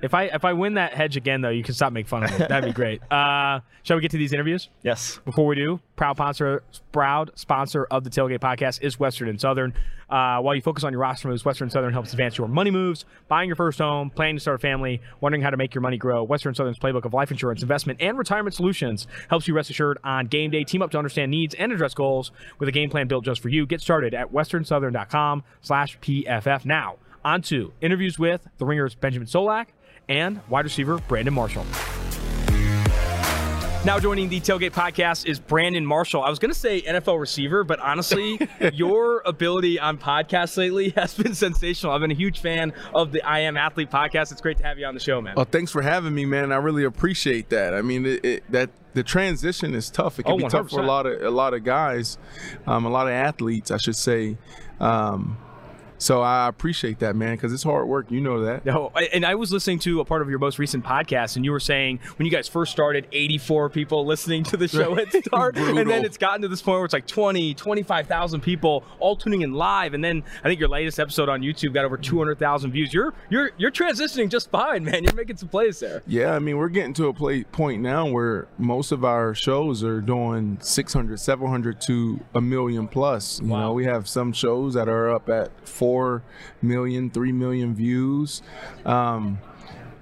If 0.01 0.15
I 0.15 0.23
if 0.25 0.43
I 0.45 0.53
win 0.53 0.75
that 0.75 0.93
hedge 0.93 1.15
again, 1.15 1.41
though, 1.41 1.49
you 1.49 1.63
can 1.63 1.75
stop 1.75 1.93
making 1.93 2.07
fun 2.07 2.23
of 2.23 2.31
me. 2.31 2.37
That'd 2.37 2.65
be 2.65 2.73
great. 2.73 3.01
Uh, 3.11 3.59
shall 3.83 3.97
we 3.97 4.01
get 4.01 4.11
to 4.11 4.17
these 4.17 4.31
interviews? 4.33 4.69
Yes. 4.83 5.19
Before 5.25 5.45
we 5.45 5.55
do, 5.55 5.79
proud 5.95 6.15
sponsor, 6.15 6.63
proud 6.91 7.31
sponsor 7.35 7.85
of 7.91 8.03
the 8.03 8.09
Tailgate 8.09 8.39
Podcast 8.39 8.81
is 8.81 8.99
Western 8.99 9.27
and 9.27 9.39
Southern. 9.39 9.73
Uh, 10.09 10.39
while 10.39 10.55
you 10.55 10.61
focus 10.61 10.83
on 10.83 10.91
your 10.93 11.01
roster 11.01 11.27
moves, 11.27 11.43
Western 11.43 11.65
and 11.65 11.71
Southern 11.71 11.91
helps 11.93 12.13
advance 12.13 12.37
your 12.37 12.47
money 12.47 12.71
moves, 12.71 13.05
buying 13.27 13.47
your 13.47 13.55
first 13.55 13.79
home, 13.79 14.09
planning 14.09 14.37
to 14.37 14.39
start 14.39 14.55
a 14.55 14.59
family, 14.59 15.01
wondering 15.19 15.41
how 15.41 15.49
to 15.49 15.57
make 15.57 15.75
your 15.75 15.81
money 15.81 15.97
grow. 15.97 16.23
Western 16.23 16.55
Southern's 16.55 16.79
playbook 16.79 17.05
of 17.05 17.13
life 17.13 17.31
insurance, 17.31 17.61
investment, 17.61 18.01
and 18.01 18.17
retirement 18.17 18.55
solutions 18.55 19.07
helps 19.29 19.47
you 19.47 19.53
rest 19.53 19.69
assured 19.69 19.97
on 20.03 20.27
game 20.27 20.51
day. 20.51 20.63
Team 20.63 20.81
up 20.81 20.91
to 20.91 20.97
understand 20.97 21.31
needs 21.31 21.53
and 21.55 21.71
address 21.71 21.93
goals 21.93 22.31
with 22.59 22.69
a 22.69 22.71
game 22.71 22.89
plan 22.89 23.07
built 23.07 23.25
just 23.25 23.41
for 23.41 23.49
you. 23.49 23.65
Get 23.65 23.81
started 23.81 24.13
at 24.13 24.31
westernsouthern.com 24.31 25.43
slash 25.61 25.99
PFF. 25.99 26.65
Now, 26.65 26.95
on 27.23 27.41
to 27.43 27.73
interviews 27.81 28.17
with 28.19 28.47
the 28.57 28.65
Ringers 28.65 28.95
Benjamin 28.95 29.27
Solak 29.27 29.67
and 30.09 30.41
wide 30.49 30.65
receiver 30.65 30.97
Brandon 31.07 31.33
Marshall. 31.33 31.65
Now 33.83 33.99
joining 33.99 34.29
the 34.29 34.39
Tailgate 34.39 34.73
podcast 34.73 35.25
is 35.25 35.39
Brandon 35.39 35.83
Marshall. 35.83 36.21
I 36.21 36.29
was 36.29 36.37
going 36.37 36.53
to 36.53 36.57
say 36.59 36.83
NFL 36.83 37.19
receiver, 37.19 37.63
but 37.63 37.79
honestly, 37.79 38.39
your 38.73 39.23
ability 39.25 39.79
on 39.79 39.97
podcasts 39.97 40.55
lately 40.55 40.89
has 40.95 41.15
been 41.15 41.33
sensational. 41.33 41.91
I've 41.91 42.01
been 42.01 42.11
a 42.11 42.15
huge 42.15 42.41
fan 42.41 42.73
of 42.93 43.11
the 43.11 43.23
I 43.23 43.39
Am 43.39 43.57
Athlete 43.57 43.89
podcast. 43.89 44.31
It's 44.31 44.39
great 44.39 44.59
to 44.59 44.63
have 44.65 44.77
you 44.77 44.85
on 44.85 44.93
the 44.93 44.99
show, 44.99 45.19
man. 45.19 45.33
Oh, 45.35 45.45
thanks 45.45 45.71
for 45.71 45.81
having 45.81 46.13
me, 46.13 46.25
man. 46.25 46.51
I 46.51 46.57
really 46.57 46.83
appreciate 46.83 47.49
that. 47.49 47.73
I 47.73 47.81
mean, 47.81 48.05
it, 48.05 48.23
it, 48.23 48.51
that 48.51 48.69
the 48.93 49.01
transition 49.01 49.73
is 49.73 49.89
tough. 49.89 50.19
It 50.19 50.23
can 50.23 50.33
Oh, 50.33 50.37
be 50.37 50.43
tough 50.47 50.69
for 50.69 50.79
a 50.79 50.85
lot 50.85 51.07
of 51.07 51.19
a 51.23 51.31
lot 51.31 51.55
of 51.55 51.63
guys, 51.63 52.19
um, 52.67 52.85
a 52.85 52.89
lot 52.89 53.07
of 53.07 53.13
athletes, 53.13 53.71
I 53.71 53.77
should 53.77 53.95
say. 53.95 54.37
Um, 54.79 55.39
so 56.01 56.21
I 56.21 56.47
appreciate 56.47 56.97
that, 56.99 57.15
man, 57.15 57.35
because 57.35 57.53
it's 57.53 57.61
hard 57.63 57.87
work. 57.87 58.09
You 58.09 58.21
know 58.21 58.43
that. 58.43 58.65
No, 58.65 58.91
and 59.13 59.23
I 59.25 59.35
was 59.35 59.51
listening 59.53 59.77
to 59.79 59.99
a 59.99 60.05
part 60.05 60.23
of 60.23 60.29
your 60.29 60.39
most 60.39 60.57
recent 60.57 60.83
podcast, 60.83 61.35
and 61.35 61.45
you 61.45 61.51
were 61.51 61.59
saying 61.59 61.99
when 62.17 62.25
you 62.25 62.31
guys 62.31 62.47
first 62.47 62.71
started, 62.71 63.07
84 63.11 63.69
people 63.69 64.05
listening 64.05 64.43
to 64.45 64.57
the 64.57 64.67
show 64.67 64.97
at 64.97 65.13
start, 65.25 65.57
and 65.57 65.89
then 65.89 66.03
it's 66.03 66.17
gotten 66.17 66.41
to 66.41 66.47
this 66.47 66.61
point 66.61 66.77
where 66.77 66.85
it's 66.85 66.93
like 66.93 67.05
20, 67.05 67.53
25,000 67.53 68.41
people 68.41 68.83
all 68.99 69.15
tuning 69.15 69.41
in 69.41 69.53
live, 69.53 69.93
and 69.93 70.03
then 70.03 70.23
I 70.43 70.47
think 70.47 70.59
your 70.59 70.69
latest 70.69 70.99
episode 70.99 71.29
on 71.29 71.41
YouTube 71.41 71.73
got 71.73 71.85
over 71.85 71.97
200,000 71.97 72.71
views. 72.71 72.93
You're 72.93 73.13
you're 73.29 73.51
you're 73.57 73.71
transitioning 73.71 74.29
just 74.29 74.49
fine, 74.49 74.83
man. 74.83 75.03
You're 75.03 75.13
making 75.13 75.37
some 75.37 75.49
plays 75.49 75.79
there. 75.79 76.01
Yeah, 76.07 76.33
I 76.35 76.39
mean, 76.39 76.57
we're 76.57 76.69
getting 76.69 76.93
to 76.95 77.07
a 77.07 77.13
play, 77.13 77.43
point 77.43 77.81
now 77.81 78.07
where 78.07 78.47
most 78.57 78.91
of 78.91 79.05
our 79.05 79.35
shows 79.35 79.83
are 79.83 80.01
doing 80.01 80.57
600, 80.61 81.19
700 81.19 81.79
to 81.81 82.19
a 82.33 82.41
million 82.41 82.87
plus. 82.87 83.39
You 83.41 83.49
Wow. 83.49 83.59
know, 83.59 83.73
we 83.73 83.85
have 83.85 84.07
some 84.07 84.33
shows 84.33 84.73
that 84.73 84.87
are 84.89 85.09
up 85.11 85.29
at 85.29 85.51
4 85.91 86.23
million, 86.61 87.09
3 87.09 87.31
million 87.33 87.75
views. 87.75 88.41
Um, 88.85 89.39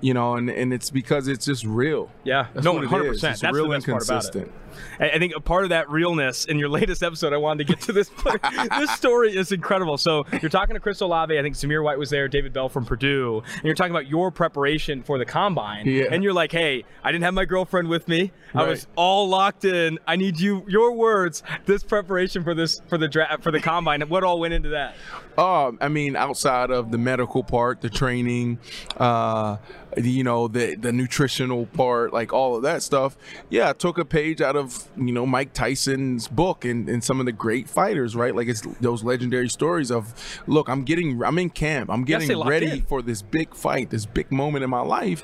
you 0.02 0.14
know, 0.14 0.36
and, 0.36 0.48
and 0.50 0.72
it's 0.72 0.92
because 0.92 1.28
it's 1.28 1.46
just 1.46 1.66
real. 1.66 2.12
Yeah, 2.24 2.48
That's 2.54 2.64
no, 2.64 2.74
what 2.74 2.84
it 2.84 2.90
100%. 2.90 3.10
is. 3.10 3.24
It's 3.24 3.42
That's 3.42 3.54
real 3.56 3.68
the 3.68 3.76
best 3.76 3.88
part 3.88 4.04
about 4.04 4.36
it. 4.36 4.52
I, 5.00 5.12
I 5.12 5.20
think 5.20 5.34
a 5.36 5.40
part 5.40 5.64
of 5.64 5.70
that 5.70 5.90
realness 5.90 6.46
in 6.46 6.60
your 6.60 6.70
latest 6.70 7.04
episode, 7.04 7.34
I 7.34 7.38
wanted 7.38 7.68
to 7.68 7.74
get 7.74 7.82
to 7.84 7.94
this. 7.94 8.10
this 8.78 8.92
story 8.92 9.36
is 9.36 9.52
incredible. 9.52 9.98
So 9.98 10.26
you're 10.42 10.50
talking 10.50 10.76
to 10.76 10.80
Chris 10.80 11.02
Olave. 11.02 11.38
I 11.38 11.42
think 11.42 11.56
Zamir 11.56 11.84
White 11.84 11.98
was 11.98 12.10
there, 12.10 12.28
David 12.28 12.54
Bell 12.54 12.70
from 12.70 12.86
Purdue, 12.86 13.44
and 13.54 13.64
you're 13.64 13.76
talking 13.76 13.92
about 13.92 14.08
your 14.08 14.32
preparation 14.32 15.04
for 15.04 15.18
the 15.18 15.26
combine. 15.26 15.86
Yeah. 15.86 16.06
And 16.12 16.24
you're 16.24 16.34
like, 16.34 16.52
hey, 16.52 16.86
I 17.04 17.12
didn't 17.12 17.24
have 17.24 17.34
my 17.34 17.46
girlfriend 17.46 17.88
with 17.88 18.08
me. 18.08 18.32
I 18.54 18.64
was 18.64 18.88
all 18.96 19.30
locked 19.30 19.66
in. 19.66 20.00
I 20.08 20.16
need 20.16 20.40
you, 20.40 20.66
your 20.68 20.94
words, 20.94 21.44
this 21.66 21.84
preparation 21.84 22.44
for 22.44 22.56
this 22.56 22.82
for 22.88 22.98
the 22.98 23.08
draft 23.08 23.44
for 23.44 23.52
the 23.52 23.60
combine. 23.60 24.02
What 24.02 24.24
all 24.24 24.40
went 24.40 24.54
into 24.54 24.70
that? 24.70 24.96
Um, 25.38 25.78
I 25.80 25.88
mean, 25.88 26.16
outside 26.16 26.70
of 26.70 26.92
the 26.92 26.98
medical 26.98 27.44
part, 27.44 27.82
the 27.82 27.90
training, 27.90 28.60
uh, 28.98 29.58
you 29.96 30.24
know, 30.24 30.48
the 30.48 30.76
the 30.76 30.92
nutritional 30.92 31.66
part, 31.68 32.12
like 32.12 32.34
all 32.34 32.56
of 32.56 32.64
that 32.64 32.84
stuff. 32.84 33.16
Yeah, 33.50 33.70
I 33.70 33.74
took 33.74 33.98
a 33.98 34.06
page 34.06 34.42
out 34.42 34.56
of 34.56 34.59
you 34.98 35.12
know 35.12 35.26
Mike 35.26 35.54
Tyson's 35.54 36.28
book 36.28 36.66
and, 36.66 36.90
and 36.90 37.04
some 37.04 37.20
of 37.20 37.26
the 37.26 37.32
great 37.32 37.70
fighters, 37.70 38.16
right? 38.16 38.36
Like 38.36 38.48
it's 38.48 38.62
those 38.80 39.04
legendary 39.04 39.50
stories 39.50 39.92
of, 39.92 40.14
look, 40.48 40.70
I'm 40.70 40.84
getting, 40.84 41.24
I'm 41.24 41.38
in 41.38 41.50
camp, 41.50 41.90
I'm 41.90 42.04
getting 42.04 42.40
ready 42.46 42.70
in. 42.70 42.82
for 42.84 43.02
this 43.02 43.22
big 43.22 43.56
fight, 43.56 43.90
this 43.90 44.06
big 44.06 44.32
moment 44.32 44.64
in 44.64 44.70
my 44.70 44.82
life. 44.82 45.24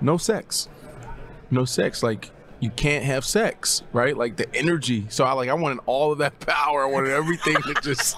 No 0.00 0.16
sex, 0.16 0.68
no 1.50 1.64
sex, 1.64 2.02
like. 2.02 2.30
You 2.60 2.70
can't 2.70 3.04
have 3.04 3.24
sex, 3.24 3.82
right? 3.92 4.16
Like 4.16 4.36
the 4.36 4.46
energy. 4.54 5.06
So 5.08 5.24
I 5.24 5.32
like 5.32 5.48
I 5.48 5.54
wanted 5.54 5.80
all 5.84 6.12
of 6.12 6.18
that 6.18 6.38
power. 6.46 6.84
I 6.84 6.86
wanted 6.86 7.10
everything 7.10 7.56
to 7.56 7.74
just 7.82 8.16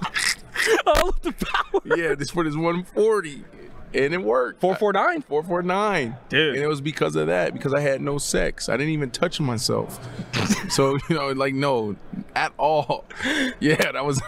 All 0.87 1.09
of 1.09 1.20
the 1.22 1.33
power. 1.33 1.81
yeah, 1.96 2.14
this 2.14 2.31
for 2.31 2.44
this 2.44 2.55
140. 2.55 3.44
And 3.94 4.12
it 4.12 4.22
worked. 4.22 4.61
Four 4.61 4.74
four 4.74 4.92
nine. 4.92 5.22
449. 5.22 6.16
Dude. 6.28 6.54
And 6.57 6.64
it 6.64 6.66
was 6.66 6.80
because 6.80 7.14
of 7.16 7.28
that, 7.28 7.52
because 7.52 7.72
I 7.72 7.80
had 7.80 8.00
no 8.00 8.18
sex. 8.18 8.68
I 8.68 8.76
didn't 8.76 8.92
even 8.92 9.11
touch 9.11 9.40
myself. 9.40 9.98
so, 10.70 10.96
you 11.09 11.16
know, 11.16 11.28
like, 11.33 11.54
no, 11.54 11.96
at 12.35 12.52
all. 12.59 13.04
Yeah, 13.61 13.92
that 13.92 14.04
was. 14.04 14.20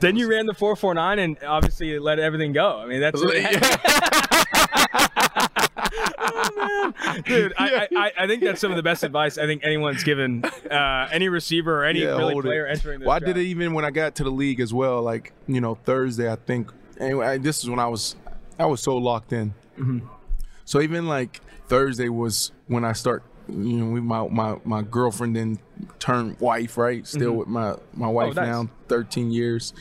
Then 0.00 0.16
you 0.16 0.30
ran 0.30 0.46
the 0.46 0.54
four 0.54 0.74
four 0.76 0.94
nine, 0.94 1.18
and 1.18 1.36
obviously 1.44 1.88
you 1.88 2.00
let 2.00 2.18
everything 2.18 2.52
go. 2.52 2.78
I 2.78 2.86
mean, 2.86 3.00
that's 3.00 3.20
dude. 7.24 7.52
I, 7.58 7.88
I, 7.96 8.12
I 8.18 8.26
think 8.26 8.42
that's 8.42 8.60
some 8.60 8.70
of 8.70 8.76
the 8.76 8.82
best 8.82 9.02
advice 9.02 9.38
I 9.38 9.46
think 9.46 9.64
anyone's 9.64 10.04
given 10.04 10.44
uh, 10.44 11.08
any 11.12 11.28
receiver 11.28 11.82
or 11.82 11.84
any 11.84 12.00
Yeah, 12.00 12.16
really 12.16 12.32
hold 12.34 12.44
it. 12.44 12.48
player 12.48 12.66
entering 12.66 13.00
this. 13.00 13.06
Well, 13.06 13.16
I 13.16 13.20
did 13.20 13.36
it 13.36 13.42
even 13.42 13.74
when 13.74 13.84
I 13.84 13.90
got 13.90 14.14
to 14.16 14.24
the 14.24 14.30
league 14.30 14.60
as 14.60 14.72
well. 14.72 15.02
Like, 15.02 15.32
you 15.46 15.60
know, 15.60 15.74
Thursday, 15.74 16.30
I 16.30 16.36
think. 16.36 16.70
Anyway, 16.98 17.26
I, 17.26 17.38
this 17.38 17.62
is 17.62 17.70
when 17.70 17.78
I 17.80 17.88
was, 17.88 18.14
I 18.58 18.66
was 18.66 18.80
so 18.82 18.96
locked 18.96 19.32
in. 19.32 19.54
Mm-hmm. 19.78 20.00
So 20.64 20.80
even 20.80 21.06
like 21.06 21.40
Thursday 21.68 22.08
was 22.08 22.52
when 22.68 22.84
I 22.84 22.92
start, 22.92 23.22
you 23.48 23.54
know, 23.78 23.92
with 23.92 24.02
my 24.02 24.26
my 24.28 24.56
my 24.64 24.82
girlfriend 24.82 25.36
then 25.36 25.58
turned 25.98 26.38
wife, 26.40 26.78
right? 26.78 27.06
Still 27.06 27.32
with 27.32 27.48
my 27.48 27.74
my 27.92 28.08
wife 28.08 28.30
Mm-hmm. 28.34 28.38
Oh, 28.38 28.42
nice. 28.62 28.66
now, 28.66 28.70
13 28.88 29.30
years. 29.30 29.74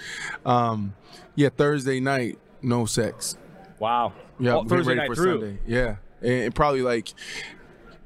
Um, 0.45 0.95
yeah, 1.35 1.49
Thursday 1.55 1.99
night, 1.99 2.37
no 2.61 2.85
sex. 2.85 3.37
Wow. 3.79 4.13
Yeah, 4.39 4.55
Well, 4.55 4.65
Thursday 4.65 4.95
night 4.95 5.07
for 5.07 5.15
through. 5.15 5.39
Sunday. 5.41 5.59
Yeah, 5.67 5.95
and, 6.21 6.31
and 6.31 6.55
probably 6.55 6.81
like 6.81 7.13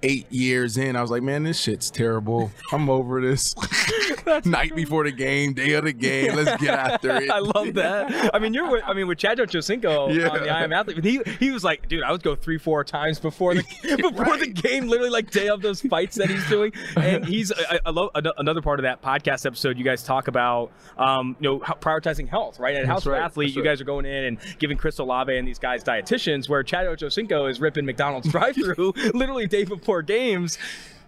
eight 0.03 0.31
years 0.31 0.77
in, 0.77 0.95
I 0.95 1.01
was 1.01 1.11
like, 1.11 1.23
man, 1.23 1.43
this 1.43 1.59
shit's 1.59 1.89
terrible. 1.89 2.51
I'm 2.71 2.89
over 2.89 3.21
this. 3.21 3.53
Night 4.45 4.75
before 4.75 5.03
the 5.03 5.11
game, 5.11 5.53
day 5.53 5.73
of 5.73 5.85
the 5.85 5.93
game. 5.93 6.35
Let's 6.35 6.61
get 6.61 6.73
after 6.77 7.15
it. 7.17 7.29
I 7.31 7.39
love 7.39 7.73
that. 7.75 8.33
I 8.33 8.39
mean, 8.39 8.53
you're 8.53 8.69
with, 8.69 8.83
I 8.85 8.93
mean 8.93 9.07
with 9.07 9.17
Chad 9.17 9.37
Ochocinco 9.37 10.13
Yeah. 10.13 10.29
on 10.29 10.43
the 10.43 10.49
I 10.49 10.63
Am 10.63 10.73
Athlete. 10.73 11.03
He 11.03 11.21
he 11.39 11.51
was 11.51 11.63
like, 11.63 11.87
dude, 11.87 12.03
I 12.03 12.11
would 12.11 12.23
go 12.23 12.35
three, 12.35 12.57
four 12.57 12.83
times 12.83 13.19
before 13.19 13.55
the 13.55 13.63
before 13.81 14.37
the 14.37 14.47
game, 14.47 14.87
literally 14.87 15.09
like 15.09 15.31
day 15.31 15.47
of 15.47 15.61
those 15.61 15.81
fights 15.81 16.15
that 16.17 16.29
he's 16.29 16.47
doing. 16.49 16.73
And 16.95 17.25
he's 17.25 17.51
I, 17.51 17.79
I 17.85 17.89
love 17.89 18.09
another 18.37 18.61
part 18.61 18.79
of 18.79 18.83
that 18.83 19.01
podcast 19.01 19.45
episode. 19.45 19.77
You 19.77 19.83
guys 19.83 20.03
talk 20.03 20.27
about 20.27 20.71
um, 20.97 21.35
you 21.39 21.49
know 21.49 21.59
prioritizing 21.59 22.27
health, 22.27 22.59
right? 22.59 22.75
At 22.75 22.85
House 22.85 23.05
right. 23.05 23.21
Athlete, 23.21 23.49
That's 23.49 23.55
you 23.55 23.63
right. 23.63 23.69
guys 23.69 23.81
are 23.81 23.85
going 23.85 24.05
in 24.05 24.25
and 24.25 24.37
giving 24.59 24.77
Chris 24.77 24.99
Olave 24.99 25.35
and 25.35 25.47
these 25.47 25.59
guys 25.59 25.83
dietitians, 25.83 26.49
where 26.49 26.63
Chad 26.63 26.85
Ochocinco 26.85 27.49
is 27.49 27.59
ripping 27.61 27.85
McDonald's 27.85 28.29
drive-through 28.29 28.93
literally 29.13 29.47
day 29.47 29.63
before 29.63 29.86
games. 30.01 30.57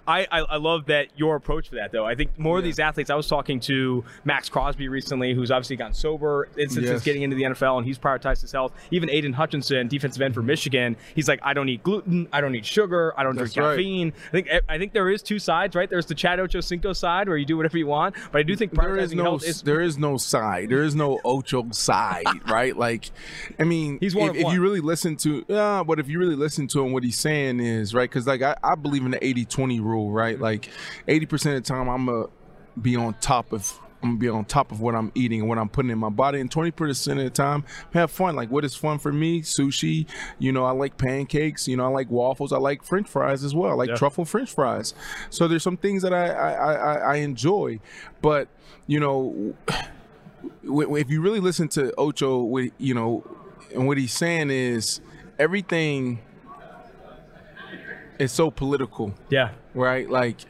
I, 0.09 0.27
I, 0.31 0.39
I 0.39 0.57
love 0.57 0.87
that 0.87 1.09
your 1.15 1.35
approach 1.35 1.69
for 1.69 1.75
that 1.75 1.91
though. 1.91 2.05
I 2.05 2.15
think 2.15 2.37
more 2.39 2.57
of 2.57 2.63
these 2.63 2.79
athletes. 2.79 3.11
I 3.11 3.15
was 3.15 3.27
talking 3.27 3.59
to 3.61 4.03
Maxx 4.25 4.49
Crosby 4.49 4.87
recently, 4.87 5.35
who's 5.35 5.51
obviously 5.51 5.75
gotten 5.75 5.93
sober 5.93 6.49
since 6.55 6.77
Yes. 6.77 7.03
getting 7.03 7.21
into 7.21 7.35
the 7.35 7.43
NFL, 7.43 7.77
and 7.77 7.85
he's 7.85 7.99
prioritized 7.99 8.41
his 8.41 8.51
health. 8.51 8.73
Even 8.89 9.09
Aidan 9.09 9.33
Hutchinson, 9.33 9.87
defensive 9.87 10.21
end 10.21 10.33
for 10.33 10.39
mm-hmm. 10.39 10.47
Michigan, 10.47 10.97
he's 11.13 11.27
like, 11.27 11.39
I 11.43 11.53
don't 11.53 11.69
eat 11.69 11.83
gluten, 11.83 12.27
I 12.33 12.41
don't 12.41 12.55
eat 12.55 12.65
sugar, 12.65 13.13
I 13.17 13.23
don't 13.23 13.35
That's 13.35 13.53
drink 13.53 13.67
right. 13.67 13.75
caffeine. 13.75 14.13
I 14.29 14.31
think 14.31 14.47
I 14.67 14.77
think 14.79 14.93
there 14.93 15.11
is 15.11 15.21
two 15.21 15.37
sides, 15.37 15.75
right? 15.75 15.89
There's 15.89 16.07
the 16.07 16.15
Chad 16.15 16.39
Ochocinco 16.39 16.95
side 16.95 17.27
where 17.27 17.37
you 17.37 17.45
do 17.45 17.55
whatever 17.57 17.77
you 17.77 17.85
want, 17.85 18.15
but 18.31 18.39
I 18.39 18.43
do 18.43 18.55
think 18.55 18.73
there 18.73 18.97
is 18.97 19.13
no 19.13 19.35
is 19.35 19.61
there 19.61 19.81
is 19.81 19.99
no 19.99 20.17
side. 20.17 20.69
There 20.69 20.83
is 20.83 20.95
no 20.95 21.19
Ocho 21.23 21.69
side, 21.71 22.25
right? 22.49 22.75
Like, 22.75 23.11
I 23.59 23.63
mean, 23.63 23.99
He's 23.99 24.15
one 24.15 24.35
if, 24.35 24.43
one. 24.43 24.55
you 24.55 24.61
really 24.61 24.81
listen 24.81 25.15
to, 25.17 25.45
yeah, 25.47 25.83
but 25.83 25.99
if 25.99 26.09
you 26.09 26.17
really 26.17 26.35
listen 26.35 26.67
to 26.69 26.83
him, 26.83 26.93
what 26.93 27.03
he's 27.03 27.19
saying 27.19 27.59
is 27.59 27.93
right 27.93 28.09
because 28.09 28.25
like 28.25 28.41
I, 28.41 28.55
I 28.63 28.75
believe 28.75 29.05
in 29.05 29.11
the 29.11 29.19
80-20 29.19 29.81
rule, 29.81 29.98
right? 30.07 30.39
Like, 30.39 30.69
eighty 31.07 31.25
percent 31.25 31.57
of 31.57 31.63
the 31.63 31.67
time 31.67 31.89
I'm 31.89 32.05
gonna 32.05 32.27
be 32.81 32.95
on 32.95 33.15
top 33.15 33.51
of. 33.53 33.79
I'm 34.01 34.11
gonna 34.11 34.19
be 34.19 34.29
on 34.29 34.45
top 34.45 34.71
of 34.71 34.79
what 34.79 34.95
I'm 34.95 35.11
eating 35.13 35.41
and 35.41 35.49
what 35.49 35.57
I'm 35.57 35.67
putting 35.67 35.91
in 35.91 35.97
my 35.97 36.07
body, 36.07 36.39
and 36.39 36.49
20% 36.49 37.11
of 37.11 37.17
the 37.17 37.29
time, 37.29 37.65
have 37.91 38.09
fun. 38.09 38.33
Like, 38.33 38.49
what 38.49 38.63
is 38.63 38.73
fun 38.73 38.97
for 38.97 39.11
me? 39.11 39.41
Sushi. 39.41 40.05
You 40.37 40.53
know, 40.53 40.63
I 40.63 40.71
like 40.71 40.97
pancakes. 40.97 41.67
You 41.67 41.75
know, 41.75 41.83
I 41.83 41.89
like 41.89 42.09
waffles. 42.09 42.53
I 42.53 42.59
like 42.59 42.81
French 42.85 43.09
fries 43.09 43.43
as 43.43 43.53
well. 43.53 43.71
I 43.71 43.73
like 43.73 43.89
Yeah. 43.89 43.95
truffle 43.95 44.23
French 44.23 44.53
fries. 44.53 44.93
So 45.29 45.49
there's 45.49 45.63
some 45.63 45.75
things 45.75 46.01
that 46.03 46.13
I 46.13 46.27
I, 46.29 46.51
I, 46.51 46.73
I 46.73 46.95
I 46.95 47.15
enjoy, 47.17 47.81
but 48.21 48.47
you 48.87 49.01
know, 49.01 49.53
if 50.63 51.09
you 51.09 51.19
really 51.21 51.41
listen 51.41 51.67
to 51.69 51.93
Ocho, 51.97 52.37
what- 52.43 52.71
you 52.77 52.93
know, 52.93 53.25
and 53.75 53.85
what 53.85 53.97
he's 53.97 54.13
saying 54.13 54.49
is 54.49 55.01
everything 55.37 56.19
is 58.17 58.31
so 58.31 58.51
political, 58.51 59.13
yeah. 59.29 59.51
Right? 59.79 60.09
Like, 60.09 60.41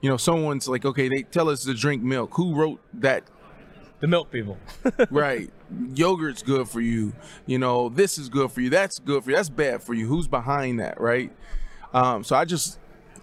you 0.00 0.08
know, 0.08 0.16
someone's 0.16 0.68
like, 0.68 0.84
okay, 0.84 1.08
they 1.08 1.22
tell 1.22 1.48
us 1.48 1.64
to 1.64 1.74
drink 1.74 2.02
milk. 2.02 2.30
Who 2.34 2.54
wrote 2.54 2.80
that? 2.94 3.24
The 4.00 4.06
milk 4.06 4.30
people. 4.30 4.56
right. 5.10 5.50
Yogurt's 5.94 6.42
good 6.42 6.68
for 6.68 6.80
you. 6.80 7.12
You 7.46 7.58
know, 7.58 7.88
this 7.88 8.16
is 8.16 8.28
good 8.28 8.52
for 8.52 8.60
you. 8.60 8.70
That's 8.70 9.00
good 9.00 9.24
for 9.24 9.30
you. 9.30 9.36
That's 9.36 9.50
bad 9.50 9.82
for 9.82 9.92
you. 9.92 10.06
Who's 10.06 10.28
behind 10.28 10.78
that, 10.80 11.00
right? 11.00 11.32
Um, 11.92 12.22
so 12.22 12.36
I 12.36 12.44
just 12.44 12.78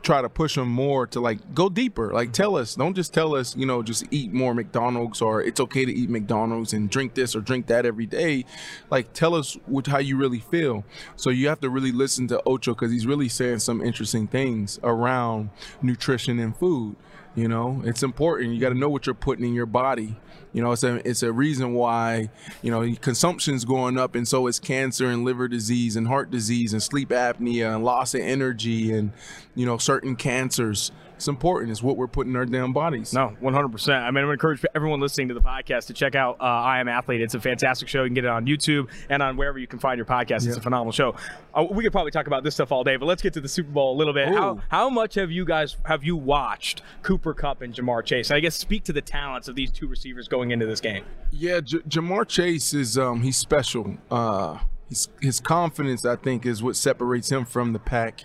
try 0.06 0.22
to 0.22 0.30
push 0.30 0.56
them 0.56 0.70
more 0.70 1.08
to 1.08 1.20
like 1.20 1.54
go 1.54 1.68
deeper. 1.68 2.14
Like 2.14 2.28
mm-hmm. 2.28 2.34
tell 2.34 2.56
us, 2.56 2.76
don't 2.76 2.96
just 2.96 3.14
tell 3.14 3.36
us, 3.36 3.56
you 3.58 3.66
know, 3.66 3.82
just 3.82 4.06
eat 4.12 4.32
more 4.32 4.54
McDonald's 4.54 5.22
or 5.22 5.42
it's 5.42 5.60
okay 5.60 5.84
to 5.84 5.92
eat 5.92 6.10
McDonald's 6.10 6.74
and 6.74 6.90
drink 6.90 7.16
this 7.16 7.36
or 7.36 7.42
drink 7.42 7.68
that 7.68 7.86
every 7.86 8.06
day. 8.06 8.46
Like 8.90 9.12
tell 9.14 9.34
us 9.34 9.58
what 9.66 9.88
how 9.88 9.98
you 9.98 10.16
really 10.16 10.40
feel. 10.40 10.86
So 11.16 11.30
you 11.30 11.48
have 11.50 11.60
to 11.62 11.70
really 11.70 11.92
listen 11.92 12.28
to 12.28 12.42
Ocho 12.46 12.74
because 12.74 12.92
he's 12.92 13.08
really 13.08 13.28
saying 13.28 13.60
some 13.60 13.82
interesting 13.82 14.28
things 14.28 14.80
around 14.84 15.50
nutrition 15.82 16.40
and 16.40 16.56
food. 16.56 16.96
You 17.36 17.50
know, 17.50 17.82
it's 17.84 18.02
important. 18.02 18.54
You 18.54 18.62
got 18.62 18.70
to 18.70 18.76
know 18.76 18.88
what 18.88 19.06
you're 19.06 19.14
putting 19.14 19.44
in 19.44 19.54
your 19.54 19.66
body. 19.66 20.16
You 20.56 20.62
know, 20.62 20.72
it's 20.72 20.84
a 20.84 21.06
it's 21.06 21.22
a 21.22 21.34
reason 21.34 21.74
why 21.74 22.30
you 22.62 22.72
know 22.72 22.96
consumption's 23.02 23.66
going 23.66 23.98
up, 23.98 24.16
and 24.16 24.26
so 24.26 24.48
is 24.48 24.58
cancer 24.58 25.08
and 25.08 25.26
liver 25.26 25.50
disease 25.50 25.98
and 25.98 26.08
heart 26.08 26.32
disease 26.32 26.72
and 26.72 26.82
sleep 26.82 27.10
apnea 27.10 27.76
and 27.76 27.84
loss 27.84 28.16
of 28.16 28.22
energy 28.22 28.94
and 28.94 29.12
you 29.54 29.66
know 29.66 29.78
certain 29.78 30.16
cancers. 30.16 30.94
It's 31.16 31.28
important. 31.28 31.72
It's 31.72 31.82
what 31.82 31.96
we're 31.98 32.08
putting 32.08 32.34
in 32.34 32.38
our 32.38 32.46
damn 32.46 32.74
bodies. 32.74 33.14
No, 33.14 33.36
100%. 33.42 33.94
I 33.94 34.12
mean, 34.12 34.14
going 34.16 34.26
to 34.26 34.32
encourage 34.32 34.66
everyone 34.76 35.00
listening 35.00 35.30
to 35.30 35.34
the 35.34 35.42
podcast 35.42 35.88
to 35.88 35.94
check 35.94 36.14
out 36.16 36.38
uh, 36.42 36.44
I 36.44 36.80
Am 36.80 36.88
Athlete. 36.88 37.22
It's 37.22 37.36
a 37.36 37.40
fantastic 37.40 37.88
show. 37.88 38.04
You 38.04 38.10
can 38.10 38.16
get 38.16 38.26
it 38.26 38.30
on 38.30 38.46
YouTube 38.46 38.90
and 39.10 39.24
on 39.24 39.38
wherever 39.38 39.58
you 39.58 39.68
can 39.68 39.80
find 39.80 39.98
your 39.98 40.06
podcast. 40.06 40.46
It's 40.46 40.58
a 40.58 40.62
phenomenal 40.62 40.92
show. 40.92 41.16
Uh, 41.54 41.66
we 41.70 41.84
could 41.84 41.94
probably 41.94 42.12
talk 42.12 42.28
about 42.28 42.44
this 42.44 42.54
stuff 42.56 42.72
all 42.72 42.84
day, 42.84 42.98
but 42.98 43.06
let's 43.06 43.22
get 43.22 43.34
to 43.34 43.42
the 43.42 43.48
Super 43.48 43.72
Bowl 43.72 43.96
a 43.96 43.98
little 43.98 44.14
bit. 44.14 44.28
How, 44.28 44.62
how 44.70 44.90
much 44.90 45.16
have 45.16 45.32
you 45.32 45.46
guys 45.46 45.78
have 45.86 46.04
you 46.04 46.18
watched 46.18 46.82
Cooper 47.02 47.34
Kupp 47.34 47.62
and 47.62 47.74
Ja'Marr 47.74 48.04
Chase? 48.04 48.30
I 48.30 48.40
guess 48.42 48.56
speak 48.56 48.84
to 48.86 48.94
the 48.94 49.02
talents 49.02 49.48
of 49.48 49.56
these 49.56 49.72
two 49.72 49.88
receivers 49.88 50.28
going 50.28 50.52
into 50.52 50.66
this 50.66 50.82
game. 50.82 51.06
Yeah, 51.32 51.62
J- 51.62 51.80
Ja'Marr 51.80 52.28
Chase 52.28 52.74
is 52.74 52.98
um 52.98 53.22
he's 53.22 53.38
special. 53.38 53.98
Uh, 54.12 54.60
his 54.90 55.08
his 55.22 55.40
confidence, 55.40 56.06
I 56.06 56.18
think, 56.18 56.46
is 56.46 56.62
what 56.62 56.76
separates 56.76 57.32
him 57.32 57.46
from 57.46 57.74
the 57.74 57.80
pack. 57.80 58.24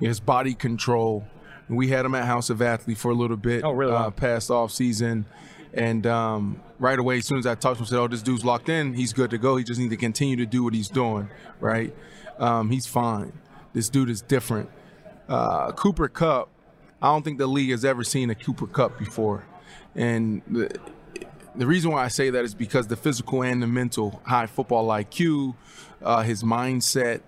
His 0.00 0.20
body 0.20 0.54
control. 0.54 1.24
We 1.68 1.88
had 1.88 2.04
him 2.04 2.14
at 2.14 2.24
House 2.24 2.50
of 2.50 2.60
Athlete 2.60 2.98
for 2.98 3.10
a 3.10 3.14
little 3.14 3.36
bit. 3.36 3.64
Oh, 3.64 3.72
really? 3.72 3.92
Uh, 3.92 4.10
past 4.10 4.50
off 4.50 4.70
season, 4.70 5.24
and 5.72 6.06
um, 6.06 6.60
right 6.78 6.98
away, 6.98 7.18
as 7.18 7.26
soon 7.26 7.38
as 7.38 7.46
I 7.46 7.54
talked 7.54 7.78
to 7.78 7.82
him, 7.82 7.86
I 7.86 7.88
said, 7.88 7.98
"Oh, 7.98 8.08
this 8.08 8.22
dude's 8.22 8.44
locked 8.44 8.68
in. 8.68 8.94
He's 8.94 9.12
good 9.12 9.30
to 9.30 9.38
go. 9.38 9.56
He 9.56 9.64
just 9.64 9.80
needs 9.80 9.90
to 9.90 9.96
continue 9.96 10.36
to 10.36 10.46
do 10.46 10.62
what 10.62 10.74
he's 10.74 10.88
doing. 10.88 11.28
Right? 11.60 11.94
Um, 12.38 12.70
he's 12.70 12.86
fine. 12.86 13.32
This 13.72 13.88
dude 13.88 14.10
is 14.10 14.20
different. 14.20 14.70
Uh, 15.28 15.72
Cooper 15.72 16.08
Kupp. 16.08 16.48
I 17.00 17.08
don't 17.08 17.22
think 17.22 17.38
the 17.38 17.46
league 17.46 17.70
has 17.70 17.84
ever 17.84 18.04
seen 18.04 18.30
a 18.30 18.34
Cooper 18.34 18.66
Kupp 18.66 18.98
before, 18.98 19.44
and 19.94 20.42
the, 20.46 20.70
the 21.56 21.66
reason 21.66 21.92
why 21.92 22.04
I 22.04 22.08
say 22.08 22.30
that 22.30 22.44
is 22.44 22.54
because 22.54 22.88
the 22.88 22.96
physical 22.96 23.42
and 23.42 23.62
the 23.62 23.66
mental, 23.66 24.20
high 24.24 24.46
football 24.46 24.88
IQ, 24.88 25.54
uh, 26.02 26.22
his 26.22 26.42
mindset, 26.42 27.20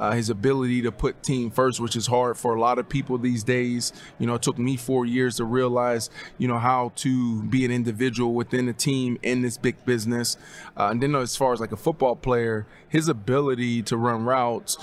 uh, 0.00 0.12
his 0.12 0.30
ability 0.30 0.80
to 0.80 0.90
put 0.90 1.22
team 1.22 1.50
first, 1.50 1.78
which 1.78 1.94
is 1.94 2.06
hard 2.06 2.38
for 2.38 2.56
a 2.56 2.60
lot 2.60 2.78
of 2.78 2.88
people 2.88 3.18
these 3.18 3.44
days. 3.44 3.92
You 4.18 4.26
know, 4.26 4.34
it 4.34 4.42
took 4.42 4.58
me 4.58 4.76
four 4.76 5.04
years 5.04 5.36
to 5.36 5.44
realize, 5.44 6.08
you 6.38 6.48
know, 6.48 6.58
how 6.58 6.92
to 6.96 7.42
be 7.44 7.66
an 7.66 7.70
individual 7.70 8.32
within 8.32 8.66
a 8.68 8.72
team 8.72 9.18
in 9.22 9.42
this 9.42 9.58
big 9.58 9.84
business. 9.84 10.38
Uh, 10.74 10.88
and 10.88 11.02
then 11.02 11.14
as 11.14 11.36
far 11.36 11.52
as 11.52 11.60
like 11.60 11.70
a 11.70 11.76
football 11.76 12.16
player, 12.16 12.66
his 12.88 13.08
ability 13.08 13.82
to 13.82 13.96
run 13.98 14.24
routes, 14.24 14.78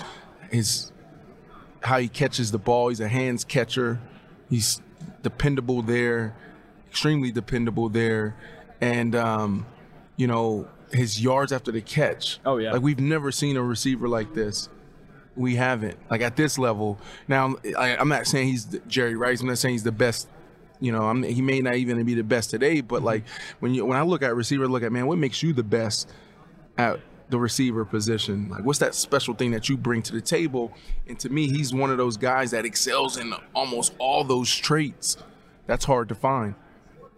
his 0.52 0.92
how 1.82 1.98
he 1.98 2.08
catches 2.08 2.52
the 2.52 2.58
ball. 2.58 2.88
He's 2.88 3.00
a 3.00 3.08
hands 3.08 3.44
catcher. 3.44 4.00
He's 4.48 4.80
dependable 5.22 5.82
there, 5.82 6.36
extremely 6.88 7.32
dependable 7.32 7.88
there, 7.88 8.36
and 8.80 9.16
um, 9.16 9.66
you 10.16 10.28
know 10.28 10.68
his 10.92 11.20
yards 11.20 11.52
after 11.52 11.72
the 11.72 11.82
catch. 11.82 12.38
Oh, 12.46 12.58
yeah. 12.58 12.72
like 12.72 12.82
we've 12.82 13.00
never 13.00 13.32
seen 13.32 13.56
a 13.56 13.62
receiver 13.62 14.08
like 14.08 14.32
this. 14.34 14.68
We 15.38 15.54
haven't 15.54 15.96
like 16.10 16.20
at 16.20 16.36
this 16.36 16.58
level. 16.58 16.98
Now 17.28 17.56
I, 17.78 17.96
I'm 17.96 18.08
not 18.08 18.26
saying 18.26 18.48
he's 18.48 18.66
Jerry 18.86 19.14
Rice. 19.14 19.40
I'm 19.40 19.46
not 19.46 19.58
saying 19.58 19.74
he's 19.74 19.84
the 19.84 19.92
best. 19.92 20.28
You 20.80 20.92
know, 20.92 21.04
I'm, 21.08 21.22
he 21.22 21.42
may 21.42 21.60
not 21.60 21.76
even 21.76 22.04
be 22.04 22.14
the 22.14 22.22
best 22.22 22.50
today, 22.50 22.80
but 22.80 23.02
like 23.02 23.24
when 23.60 23.72
you 23.74 23.84
when 23.86 23.96
I 23.96 24.02
look 24.02 24.22
at 24.22 24.34
receiver, 24.34 24.68
look 24.68 24.82
at 24.82 24.92
man, 24.92 25.06
what 25.06 25.18
makes 25.18 25.42
you 25.42 25.52
the 25.52 25.62
best 25.62 26.10
at 26.76 27.00
the 27.30 27.38
receiver 27.38 27.84
position? 27.84 28.48
Like, 28.48 28.64
what's 28.64 28.78
that 28.80 28.94
special 28.94 29.34
thing 29.34 29.50
that 29.52 29.68
you 29.68 29.76
bring 29.76 30.02
to 30.02 30.12
the 30.12 30.20
table? 30.20 30.72
And 31.06 31.18
to 31.20 31.28
me, 31.28 31.48
he's 31.48 31.72
one 31.74 31.90
of 31.90 31.98
those 31.98 32.16
guys 32.16 32.50
that 32.52 32.64
excels 32.64 33.16
in 33.16 33.32
almost 33.54 33.94
all 33.98 34.24
those 34.24 34.54
traits. 34.54 35.16
That's 35.66 35.84
hard 35.84 36.08
to 36.08 36.14
find. 36.14 36.54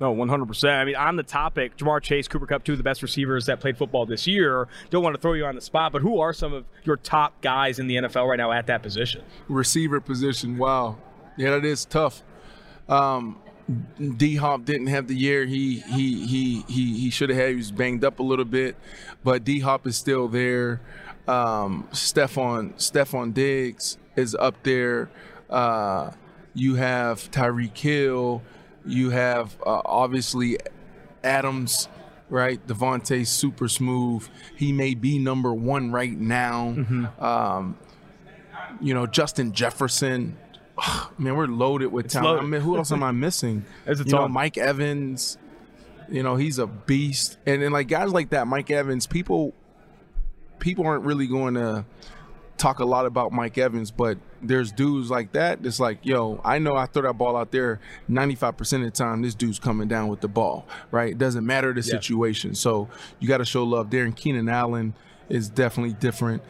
No, 0.00 0.14
100%. 0.14 0.70
I 0.70 0.84
mean, 0.86 0.96
on 0.96 1.16
the 1.16 1.22
topic, 1.22 1.76
Ja'Marr 1.76 2.00
Chase, 2.02 2.26
Cooper 2.26 2.46
Kupp, 2.46 2.64
two 2.64 2.72
of 2.72 2.78
the 2.78 2.84
best 2.84 3.02
receivers 3.02 3.44
that 3.46 3.60
played 3.60 3.76
football 3.76 4.06
this 4.06 4.26
year. 4.26 4.66
Don't 4.88 5.02
want 5.02 5.14
to 5.14 5.20
throw 5.20 5.34
you 5.34 5.44
on 5.44 5.54
the 5.54 5.60
spot, 5.60 5.92
but 5.92 6.00
who 6.00 6.20
are 6.20 6.32
some 6.32 6.54
of 6.54 6.64
your 6.84 6.96
top 6.96 7.38
guys 7.42 7.78
in 7.78 7.86
the 7.86 7.96
NFL 7.96 8.26
right 8.26 8.38
now 8.38 8.50
at 8.50 8.66
that 8.68 8.82
position? 8.82 9.22
receiver 9.48 10.00
position. 10.00 10.56
Wow, 10.56 10.96
yeah, 11.36 11.50
that 11.50 11.64
is 11.66 11.84
tough. 11.84 12.22
Um, 12.88 13.38
D 14.16 14.36
Hop 14.36 14.64
didn't 14.64 14.88
have 14.88 15.06
the 15.06 15.14
year 15.14 15.44
he 15.44 15.80
he 15.80 16.26
he 16.26 16.64
he 16.66 16.98
he 16.98 17.10
should 17.10 17.28
have 17.28 17.38
had. 17.38 17.50
He 17.50 17.56
was 17.56 17.70
banged 17.70 18.04
up 18.04 18.18
a 18.18 18.22
little 18.22 18.44
bit, 18.44 18.76
but 19.22 19.44
D 19.44 19.60
Hop 19.60 19.86
is 19.86 19.96
still 19.96 20.26
there. 20.28 20.80
Um, 21.28 21.86
Stefon 21.92 22.72
Stefon 22.74 23.32
Diggs 23.34 23.98
is 24.16 24.34
up 24.34 24.62
there. 24.64 25.10
Uh, 25.48 26.10
you 26.54 26.76
have 26.76 27.30
Tyreek 27.30 27.76
Hill. 27.76 28.42
You 28.86 29.10
have 29.10 29.56
uh, 29.64 29.82
obviously 29.84 30.58
Adams, 31.22 31.88
right? 32.28 32.64
Davante 32.66 33.26
super 33.26 33.68
smooth. 33.68 34.26
He 34.56 34.72
may 34.72 34.94
be 34.94 35.18
number 35.18 35.52
one 35.52 35.92
right 35.92 36.16
now. 36.18 36.74
Um, 37.18 37.78
you 38.80 38.94
know, 38.94 39.06
Justin 39.06 39.52
Jefferson. 39.52 40.36
Man, 41.18 41.36
we're 41.36 41.46
loaded 41.46 41.88
with 41.88 42.08
talent. 42.08 42.42
I 42.42 42.46
mean, 42.46 42.60
who 42.60 42.76
else 42.76 42.92
am 42.92 43.02
I 43.02 43.12
missing? 43.12 43.64
There's 43.84 44.00
a 44.00 44.04
you 44.04 44.12
know. 44.12 44.28
Mike 44.28 44.56
Evans. 44.56 45.36
You 46.08 46.22
know, 46.24 46.36
he's 46.36 46.58
a 46.58 46.66
beast. 46.66 47.38
And 47.46 47.62
then 47.62 47.70
like 47.70 47.86
guys 47.86 48.10
like 48.10 48.30
that, 48.30 48.46
Mike 48.46 48.70
Evans, 48.70 49.06
people 49.06 49.54
people 50.58 50.86
aren't 50.86 51.04
really 51.04 51.26
going 51.26 51.54
to 51.54 51.84
talk 52.60 52.78
a 52.78 52.84
lot 52.84 53.06
about 53.06 53.32
Mike 53.32 53.56
Evans, 53.58 53.90
but 53.90 54.18
there's 54.42 54.70
dudes 54.70 55.10
like 55.10 55.32
that 55.32 55.62
that's 55.62 55.80
like, 55.80 55.98
yo, 56.04 56.40
I 56.44 56.58
know 56.58 56.76
I 56.76 56.86
throw 56.86 57.02
that 57.02 57.14
ball 57.14 57.36
out 57.36 57.50
there 57.52 57.80
95% 58.10 58.60
of 58.76 58.80
the 58.82 58.90
time, 58.90 59.22
this 59.22 59.34
dude's 59.34 59.58
coming 59.58 59.88
down 59.88 60.08
with 60.08 60.20
the 60.20 60.28
ball, 60.28 60.66
right? 60.90 61.12
It 61.12 61.18
doesn't 61.18 61.46
matter 61.46 61.72
the 61.72 61.80
Yeah. 61.80 61.84
situation. 61.94 62.54
So 62.54 62.88
you 63.18 63.28
got 63.28 63.38
to 63.38 63.44
show 63.44 63.64
love 63.64 63.90
there. 63.90 64.04
And 64.04 64.14
Keenan 64.14 64.48
Allen 64.48 64.94
is 65.28 65.48
definitely 65.48 65.94
different. 65.94 66.42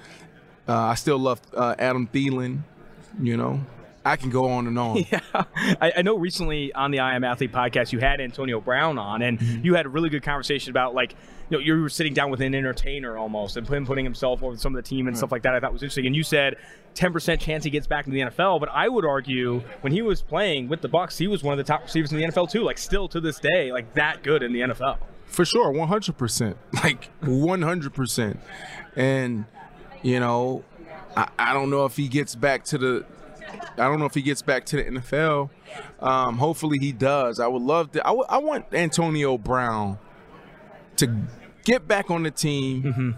Uh, 0.68 0.74
I 0.76 0.94
still 0.94 1.18
love 1.18 1.40
uh, 1.54 1.74
Adam 1.78 2.06
Thielen, 2.08 2.60
you 3.20 3.36
know. 3.36 3.60
I 4.04 4.16
can 4.16 4.30
go 4.30 4.48
on 4.48 4.66
and 4.66 4.78
on. 4.78 4.96
Yeah, 5.12 5.20
I, 5.34 5.92
I 5.98 6.02
know 6.02 6.16
recently 6.16 6.72
on 6.72 6.90
the 6.90 7.00
I 7.00 7.14
Am 7.16 7.22
Athlete 7.22 7.52
podcast 7.52 7.92
you 7.92 7.98
had 7.98 8.20
Antonio 8.20 8.58
Brown 8.60 8.98
on, 8.98 9.20
and 9.20 9.40
you 9.64 9.74
had 9.74 9.84
a 9.84 9.90
really 9.90 10.08
good 10.08 10.22
conversation 10.22 10.70
about 10.70 10.94
like 10.94 11.14
you 11.50 11.58
know 11.58 11.62
you 11.62 11.80
were 11.80 11.88
sitting 11.88 12.14
down 12.14 12.30
with 12.30 12.40
an 12.40 12.54
entertainer 12.54 13.18
almost, 13.18 13.56
and 13.56 13.68
him 13.68 13.84
putting 13.84 14.04
himself 14.04 14.42
over 14.42 14.56
some 14.56 14.74
of 14.74 14.82
the 14.82 14.88
team 14.88 15.08
and 15.08 15.16
stuff 15.16 15.32
like 15.32 15.42
that. 15.42 15.54
I 15.54 15.60
thought 15.60 15.72
was 15.72 15.82
interesting. 15.82 16.06
And 16.06 16.14
you 16.14 16.22
said 16.22 16.56
10% 16.94 17.40
chance 17.40 17.64
he 17.64 17.70
gets 17.70 17.86
back 17.86 18.06
into 18.06 18.14
the 18.14 18.30
NFL, 18.30 18.60
but 18.60 18.68
I 18.72 18.88
would 18.88 19.04
argue 19.04 19.60
when 19.80 19.92
he 19.92 20.00
was 20.02 20.22
playing 20.22 20.68
with 20.68 20.80
the 20.80 20.88
Bucs, 20.88 21.18
he 21.18 21.26
was 21.26 21.42
one 21.42 21.52
of 21.52 21.58
the 21.58 21.70
top 21.70 21.82
receivers 21.82 22.12
in 22.12 22.18
the 22.18 22.24
NFL 22.24 22.50
too. 22.50 22.62
Like 22.62 22.78
still 22.78 23.08
to 23.08 23.20
this 23.20 23.40
day, 23.40 23.72
like 23.72 23.94
that 23.94 24.22
good 24.22 24.42
in 24.42 24.52
the 24.52 24.60
NFL. 24.60 24.98
For 25.26 25.44
sure, 25.44 25.70
one 25.70 25.88
hundred 25.88 26.16
percent, 26.16 26.56
like 26.84 27.10
one 27.20 27.62
hundred 27.62 27.94
percent, 27.94 28.40
and 28.96 29.44
you 30.02 30.20
know, 30.20 30.64
I, 31.16 31.28
I 31.38 31.52
don't 31.52 31.70
know 31.70 31.84
if 31.84 31.96
he 31.96 32.08
gets 32.08 32.34
back 32.34 32.64
to 32.66 32.78
the, 32.78 33.06
I 33.74 33.88
don't 33.88 33.98
know 33.98 34.06
if 34.06 34.14
he 34.14 34.22
gets 34.22 34.42
back 34.42 34.66
to 34.66 34.76
the 34.76 34.84
NFL. 34.84 35.50
Um, 36.00 36.38
hopefully 36.38 36.78
he 36.80 36.92
does. 36.92 37.38
I 37.38 37.46
would 37.46 37.62
love 37.62 37.92
to. 37.92 38.06
I 38.06 38.12
I 38.12 38.38
want 38.38 38.66
Antonio 38.72 39.38
Brown 39.38 39.98
to 40.96 41.06
get 41.64 41.86
back 41.86 42.10
on 42.10 42.22
the 42.22 42.30
team, 42.30 43.16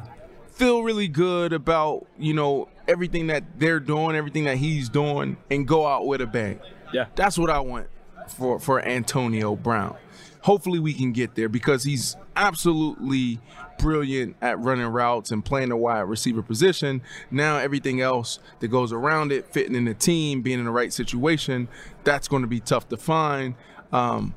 feel 0.52 0.82
really 0.82 1.08
good 1.08 1.52
about 1.52 2.06
you 2.18 2.34
know 2.34 2.68
everything 2.88 3.28
that 3.28 3.44
they're 3.58 3.80
doing, 3.80 4.16
everything 4.16 4.44
that 4.44 4.56
he's 4.58 4.88
doing, 4.88 5.36
and 5.50 5.66
go 5.66 5.86
out 5.86 6.06
with 6.06 6.20
a 6.20 6.26
bang. 6.26 6.60
Yeah. 6.92 7.06
That's 7.14 7.38
what 7.38 7.50
I 7.50 7.60
want 7.60 7.88
for 8.28 8.58
for 8.58 8.84
Antonio 8.84 9.56
Brown. 9.56 9.96
Hopefully 10.42 10.80
we 10.80 10.92
can 10.92 11.12
get 11.12 11.36
there 11.36 11.48
because 11.48 11.84
he's 11.84 12.16
absolutely 12.34 13.38
brilliant 13.78 14.36
at 14.42 14.58
running 14.58 14.86
routes 14.86 15.30
and 15.30 15.44
playing 15.44 15.68
the 15.68 15.76
wide 15.76 16.00
receiver 16.00 16.42
position. 16.42 17.02
Now 17.30 17.58
everything 17.58 18.00
else 18.00 18.38
that 18.60 18.68
goes 18.68 18.92
around 18.92 19.32
it, 19.32 19.46
fitting 19.52 19.74
in 19.74 19.84
the 19.84 19.94
team, 19.94 20.42
being 20.42 20.58
in 20.58 20.64
the 20.64 20.70
right 20.70 20.92
situation, 20.92 21.68
that's 22.04 22.28
going 22.28 22.42
to 22.42 22.48
be 22.48 22.60
tough 22.60 22.88
to 22.88 22.96
find. 22.96 23.54
Um, 23.92 24.34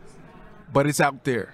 but 0.72 0.88
it's 0.88 1.00
out 1.00 1.24
there. 1.24 1.54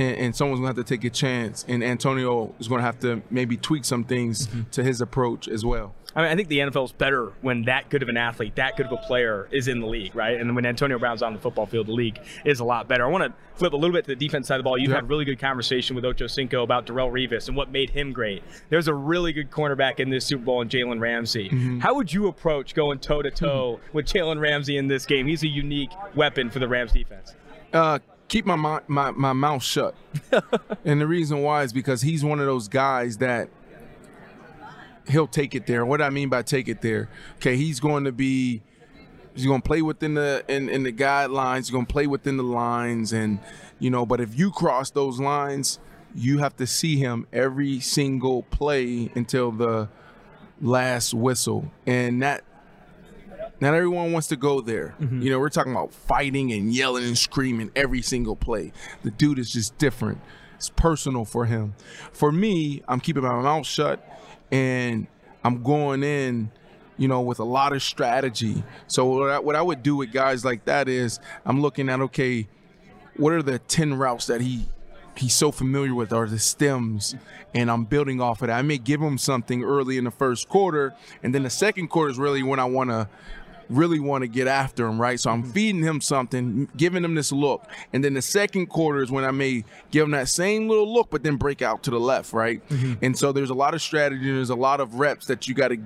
And, 0.00 0.16
and 0.16 0.36
someone's 0.36 0.60
gonna 0.60 0.68
have 0.68 0.76
to 0.76 0.84
take 0.84 1.04
a 1.04 1.10
chance, 1.10 1.64
and 1.68 1.84
Antonio 1.84 2.54
is 2.58 2.68
gonna 2.68 2.82
have 2.82 2.98
to 3.00 3.22
maybe 3.30 3.56
tweak 3.56 3.84
some 3.84 4.02
things 4.04 4.46
mm-hmm. 4.46 4.62
to 4.70 4.82
his 4.82 5.00
approach 5.00 5.46
as 5.46 5.64
well. 5.64 5.94
I 6.16 6.22
mean, 6.22 6.32
I 6.32 6.34
think 6.34 6.48
the 6.48 6.58
NFL 6.58 6.86
is 6.86 6.92
better 6.92 7.32
when 7.40 7.64
that 7.66 7.88
good 7.88 8.02
of 8.02 8.08
an 8.08 8.16
athlete, 8.16 8.56
that 8.56 8.76
good 8.76 8.86
of 8.86 8.92
a 8.92 8.96
player 8.96 9.46
is 9.52 9.68
in 9.68 9.78
the 9.78 9.86
league, 9.86 10.12
right? 10.16 10.40
And 10.40 10.56
when 10.56 10.66
Antonio 10.66 10.98
Brown's 10.98 11.22
on 11.22 11.34
the 11.34 11.38
football 11.38 11.66
field, 11.66 11.86
the 11.86 11.92
league 11.92 12.18
is 12.44 12.58
a 12.58 12.64
lot 12.64 12.88
better. 12.88 13.04
I 13.04 13.08
want 13.08 13.22
to 13.24 13.32
flip 13.54 13.74
a 13.74 13.76
little 13.76 13.94
bit 13.94 14.06
to 14.06 14.08
the 14.08 14.16
defense 14.16 14.48
side 14.48 14.56
of 14.56 14.60
the 14.60 14.64
ball. 14.64 14.76
You've 14.76 14.90
Yeah. 14.90 14.96
had 14.96 15.08
really 15.08 15.24
good 15.24 15.38
conversation 15.38 15.94
with 15.94 16.04
Ocho 16.04 16.26
Cinco 16.26 16.64
about 16.64 16.84
Darrelle 16.86 17.12
Revis 17.12 17.46
and 17.46 17.56
what 17.56 17.70
made 17.70 17.90
him 17.90 18.12
great. 18.12 18.42
There's 18.70 18.88
a 18.88 18.94
really 18.94 19.32
good 19.32 19.52
cornerback 19.52 20.00
in 20.00 20.10
this 20.10 20.24
Super 20.26 20.42
Bowl 20.42 20.62
in 20.62 20.68
Jalen 20.68 20.98
Ramsey. 20.98 21.48
Mm-hmm. 21.48 21.78
How 21.78 21.94
would 21.94 22.12
you 22.12 22.26
approach 22.26 22.74
going 22.74 22.98
toe 22.98 23.22
to 23.22 23.30
toe 23.30 23.78
with 23.92 24.06
Jalen 24.06 24.40
Ramsey 24.40 24.78
in 24.78 24.88
this 24.88 25.06
game? 25.06 25.28
He's 25.28 25.44
a 25.44 25.48
unique 25.48 25.92
weapon 26.16 26.50
for 26.50 26.58
the 26.58 26.66
Rams 26.66 26.90
defense. 26.92 27.34
uh, 27.72 28.00
keep 28.30 28.46
my, 28.46 28.56
mi- 28.56 28.84
my 28.86 29.10
my 29.10 29.34
mouth 29.34 29.62
shut. 29.62 29.94
and 30.86 31.00
the 31.00 31.06
reason 31.06 31.42
why 31.42 31.64
is 31.64 31.74
because 31.74 32.00
he's 32.00 32.24
one 32.24 32.40
of 32.40 32.46
those 32.46 32.68
guys 32.68 33.18
that 33.18 33.50
he'll 35.08 35.26
take 35.26 35.54
it 35.54 35.66
there. 35.66 35.84
What 35.84 36.00
I 36.00 36.08
mean 36.08 36.30
by 36.30 36.42
take 36.42 36.68
it 36.68 36.80
there, 36.80 37.10
okay, 37.36 37.56
he's 37.56 37.80
going 37.80 38.04
to 38.04 38.12
be 38.12 38.62
he's 39.34 39.44
going 39.44 39.60
to 39.60 39.66
play 39.66 39.82
within 39.82 40.14
the 40.14 40.42
in, 40.48 40.70
in 40.70 40.84
the 40.84 40.92
guidelines. 40.92 41.56
He's 41.58 41.70
going 41.70 41.86
to 41.86 41.92
play 41.92 42.06
within 42.06 42.38
the 42.38 42.44
lines, 42.44 43.12
and 43.12 43.40
you 43.78 43.90
know. 43.90 44.06
But 44.06 44.20
if 44.20 44.38
you 44.38 44.50
cross 44.50 44.90
those 44.90 45.20
lines, 45.20 45.78
you 46.14 46.38
have 46.38 46.56
to 46.56 46.66
see 46.66 46.96
him 46.96 47.26
every 47.32 47.80
single 47.80 48.44
play 48.44 49.10
until 49.14 49.50
the 49.50 49.88
last 50.62 51.12
whistle, 51.12 51.70
and 51.84 52.22
that 52.22 52.44
not 53.60 53.74
everyone 53.74 54.12
wants 54.12 54.28
to 54.28 54.36
go 54.36 54.60
there. 54.60 54.94
Mm-hmm. 55.00 55.22
You 55.22 55.30
know, 55.30 55.38
we're 55.38 55.50
talking 55.50 55.72
about 55.72 55.92
fighting 55.92 56.52
and 56.52 56.72
yelling 56.74 57.04
and 57.04 57.16
screaming 57.16 57.70
every 57.76 58.02
single 58.02 58.36
play. 58.36 58.72
The 59.02 59.10
dude 59.10 59.38
is 59.38 59.52
just 59.52 59.76
different. 59.78 60.20
It's 60.56 60.70
personal 60.70 61.24
for 61.24 61.46
him. 61.46 61.74
For 62.12 62.32
me, 62.32 62.82
I'm 62.88 63.00
keeping 63.00 63.22
my 63.22 63.40
mouth 63.40 63.66
shut 63.66 64.06
and 64.50 65.06
I'm 65.44 65.62
going 65.62 66.02
in, 66.02 66.50
you 66.96 67.08
know, 67.08 67.20
with 67.20 67.38
a 67.38 67.44
lot 67.44 67.72
of 67.72 67.82
strategy. 67.82 68.62
So 68.86 69.06
what 69.06 69.30
I, 69.30 69.38
what 69.38 69.56
I 69.56 69.62
would 69.62 69.82
do 69.82 69.96
with 69.96 70.12
guys 70.12 70.44
like 70.44 70.64
that 70.66 70.88
is 70.88 71.20
I'm 71.44 71.60
looking 71.60 71.88
at 71.88 72.00
okay, 72.00 72.48
what 73.16 73.32
are 73.32 73.42
the 73.42 73.58
10 73.58 73.94
routes 73.94 74.26
that 74.26 74.40
he 74.40 74.66
he's 75.16 75.34
so 75.34 75.52
familiar 75.52 75.94
with 75.94 76.12
are 76.12 76.26
the 76.26 76.38
stems 76.38 77.14
and 77.54 77.70
I'm 77.70 77.84
building 77.84 78.20
off 78.20 78.42
of 78.42 78.48
that. 78.48 78.58
I 78.58 78.62
may 78.62 78.78
give 78.78 79.02
him 79.02 79.18
something 79.18 79.62
early 79.62 79.98
in 79.98 80.04
the 80.04 80.10
first 80.10 80.48
quarter 80.48 80.94
and 81.22 81.34
then 81.34 81.42
the 81.42 81.50
second 81.50 81.88
quarter 81.88 82.10
is 82.10 82.18
really 82.18 82.42
when 82.42 82.58
I 82.58 82.64
want 82.64 82.90
to 82.90 83.08
really 83.70 84.00
want 84.00 84.22
to 84.22 84.28
get 84.28 84.46
after 84.46 84.86
him, 84.86 85.00
right? 85.00 85.18
So 85.18 85.30
I'm 85.30 85.42
mm-hmm. 85.42 85.52
feeding 85.52 85.82
him 85.82 86.00
something, 86.00 86.68
giving 86.76 87.04
him 87.04 87.14
this 87.14 87.32
look. 87.32 87.66
And 87.92 88.04
then 88.04 88.14
the 88.14 88.22
second 88.22 88.66
quarter 88.66 89.02
is 89.02 89.10
when 89.10 89.24
I 89.24 89.30
may 89.30 89.64
give 89.90 90.04
him 90.04 90.10
that 90.10 90.28
same 90.28 90.68
little 90.68 90.92
look 90.92 91.10
but 91.10 91.22
then 91.22 91.36
break 91.36 91.62
out 91.62 91.82
to 91.84 91.90
the 91.90 92.00
left, 92.00 92.32
right? 92.32 92.66
Mm-hmm. 92.68 93.04
And 93.04 93.18
so 93.18 93.32
there's 93.32 93.50
a 93.50 93.54
lot 93.54 93.74
of 93.74 93.80
strategy, 93.80 94.28
and 94.28 94.36
there's 94.36 94.50
a 94.50 94.54
lot 94.54 94.80
of 94.80 94.94
reps 94.96 95.26
that 95.26 95.48
you 95.48 95.54
got 95.54 95.68
to 95.68 95.78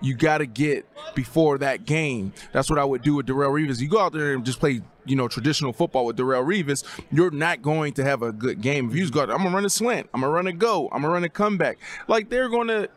you 0.00 0.14
got 0.14 0.38
to 0.38 0.46
get 0.46 0.86
before 1.14 1.58
that 1.58 1.84
game. 1.84 2.32
That's 2.52 2.70
what 2.70 2.78
I 2.78 2.84
would 2.84 3.02
do 3.02 3.14
with 3.16 3.26
Darrelle 3.26 3.50
Revis. 3.52 3.80
You 3.80 3.88
go 3.88 4.00
out 4.00 4.12
there 4.12 4.32
and 4.32 4.44
just 4.44 4.60
play 4.60 4.80
you 5.06 5.16
know, 5.16 5.28
traditional 5.28 5.72
football 5.72 6.06
with 6.06 6.16
Darrelle 6.16 6.46
Revis, 6.46 6.82
you're 7.12 7.30
not 7.30 7.60
going 7.60 7.92
to 7.94 8.04
have 8.04 8.22
a 8.22 8.32
good 8.32 8.60
game. 8.62 8.88
If 8.88 8.96
you 8.96 9.02
just 9.02 9.12
go, 9.12 9.20
I'm 9.20 9.28
gonna 9.28 9.50
run 9.50 9.64
a 9.64 9.70
slant, 9.70 10.08
I'm 10.14 10.22
gonna 10.22 10.32
run 10.32 10.46
a 10.46 10.52
go, 10.52 10.88
I'm 10.92 11.02
gonna 11.02 11.12
run 11.12 11.24
a 11.24 11.28
comeback. 11.28 11.78
Like 12.08 12.30
they're 12.30 12.48
gonna 12.48 12.88